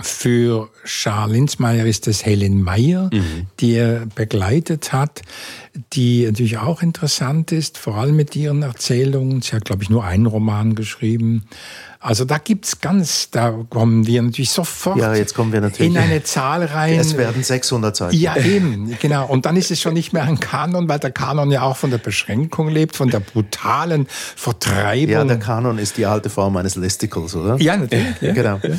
Für 0.02 0.68
Charles 0.84 1.32
Linsmeyer 1.34 1.86
ist 1.86 2.08
es 2.08 2.24
Helen 2.24 2.62
Meyer, 2.62 3.10
mhm. 3.12 3.46
die 3.60 3.74
er 3.74 4.06
begleitet 4.14 4.92
hat, 4.92 5.22
die 5.92 6.26
natürlich 6.26 6.58
auch 6.58 6.82
interessant 6.82 7.52
ist, 7.52 7.78
vor 7.78 7.96
allem 7.96 8.16
mit 8.16 8.34
ihren 8.36 8.62
Erzählungen. 8.62 9.42
Sie 9.42 9.52
hat, 9.54 9.64
glaube 9.64 9.82
ich, 9.82 9.90
nur 9.90 10.04
einen 10.04 10.26
Roman 10.26 10.74
geschrieben. 10.74 11.44
Also 12.02 12.24
da 12.24 12.38
gibt's 12.38 12.80
ganz, 12.80 13.30
da 13.30 13.50
kommen 13.68 14.06
wir 14.06 14.22
natürlich 14.22 14.50
sofort 14.50 14.98
ja, 14.98 15.14
jetzt 15.14 15.34
kommen 15.34 15.52
wir 15.52 15.60
natürlich 15.60 15.92
in 15.92 15.98
eine 15.98 16.22
Zahl 16.22 16.64
rein. 16.64 16.98
Es 16.98 17.18
werden 17.18 17.42
600 17.42 17.94
Seiten. 17.94 18.16
Ja, 18.16 18.36
eben, 18.38 18.96
genau. 19.00 19.26
Und 19.26 19.44
dann 19.44 19.54
ist 19.56 19.70
es 19.70 19.82
schon 19.82 19.92
nicht 19.92 20.14
mehr 20.14 20.22
ein 20.22 20.40
Kanon, 20.40 20.88
weil 20.88 20.98
der 20.98 21.10
Kanon 21.10 21.50
ja 21.50 21.60
auch 21.60 21.76
von 21.76 21.90
der 21.90 21.98
Beschränkung 21.98 22.68
lebt, 22.68 22.96
von 22.96 23.10
der 23.10 23.20
brutalen 23.20 24.06
Vertreibung. 24.08 25.10
Ja, 25.10 25.24
der 25.24 25.38
Kanon 25.38 25.76
ist 25.76 25.98
die 25.98 26.06
alte 26.06 26.30
Form 26.30 26.56
eines 26.56 26.74
Listicles, 26.74 27.36
oder? 27.36 27.56
Ja, 27.56 27.76
natürlich. 27.76 28.06
Ja. 28.22 28.32
Genau. 28.32 28.60
Ja. 28.62 28.76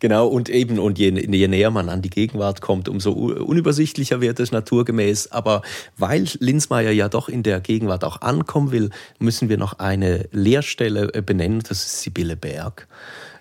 Genau, 0.00 0.26
und 0.26 0.48
eben, 0.48 0.78
und 0.78 0.98
je, 0.98 1.10
je 1.10 1.48
näher 1.48 1.70
man 1.70 1.90
an 1.90 2.00
die 2.00 2.08
Gegenwart 2.08 2.62
kommt, 2.62 2.88
umso 2.88 3.12
unübersichtlicher 3.12 4.22
wird 4.22 4.40
es 4.40 4.50
naturgemäß. 4.50 5.30
Aber 5.30 5.60
weil 5.98 6.26
Linsmeier 6.38 6.90
ja 6.90 7.10
doch 7.10 7.28
in 7.28 7.42
der 7.42 7.60
Gegenwart 7.60 8.02
auch 8.04 8.22
ankommen 8.22 8.72
will, 8.72 8.90
müssen 9.18 9.50
wir 9.50 9.58
noch 9.58 9.78
eine 9.78 10.26
Lehrstelle 10.32 11.12
äh, 11.12 11.20
benennen, 11.20 11.60
das 11.60 11.84
ist 11.84 12.00
Sibylle 12.00 12.36
Berg. 12.36 12.88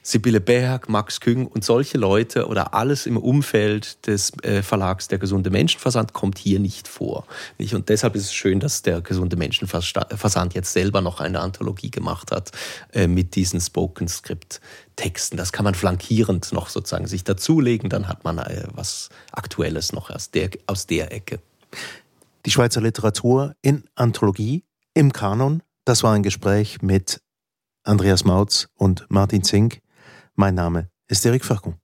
Sibylle 0.02 0.42
Berg, 0.42 0.90
Max 0.90 1.20
Küng 1.20 1.46
und 1.46 1.64
solche 1.64 1.98
Leute 1.98 2.48
oder 2.48 2.74
alles 2.74 3.06
im 3.06 3.18
Umfeld 3.18 4.08
des 4.08 4.32
äh, 4.44 4.64
Verlags 4.64 5.08
Der 5.08 5.20
gesunde 5.20 5.50
Menschenversand 5.50 6.14
kommt 6.14 6.38
hier 6.38 6.60
nicht 6.60 6.88
vor. 6.88 7.26
Und 7.60 7.90
deshalb 7.90 8.16
ist 8.16 8.24
es 8.24 8.34
schön, 8.34 8.60
dass 8.60 8.82
der 8.82 9.02
gesunde 9.02 9.36
Menschenversand 9.36 10.54
jetzt 10.56 10.74
selber 10.74 11.02
noch 11.02 11.20
eine 11.20 11.40
Anthologie 11.42 11.92
gemacht 11.92 12.32
hat 12.32 12.52
äh, 12.94 13.08
mit 13.08 13.36
diesen 13.36 13.62
Spoken 13.62 14.08
Script 14.08 14.62
Texten. 15.00 15.38
Das 15.38 15.54
kann 15.54 15.64
man 15.64 15.76
flankierend 15.76 16.52
noch 16.52 16.68
sozusagen 16.68 17.08
sich 17.08 17.24
dazulegen, 17.24 17.90
dann 17.90 18.10
hat 18.10 18.26
man 18.26 18.38
äh, 18.38 18.68
was 18.74 19.08
Aktuelles 19.32 19.94
noch 19.94 20.10
aus 20.10 20.30
der, 20.30 20.50
aus 20.68 20.88
der 20.88 21.14
Ecke. 21.14 21.40
Die 22.46 22.52
Schweizer 22.52 22.82
Literatur 22.82 23.56
in 23.62 23.86
Anthologie, 23.96 24.66
im 24.94 25.14
Kanon, 25.14 25.64
das 25.86 26.04
war 26.04 26.14
ein 26.14 26.24
Gespräch 26.24 26.82
mit 26.82 27.22
Andreas 27.84 28.26
Mautz 28.26 28.68
und 28.76 29.06
Martin 29.10 29.42
Zink. 29.44 29.80
Mein 30.36 30.56
Name 30.56 30.90
ist 31.08 31.26
Erik 31.26 31.46
Fachung. 31.46 31.80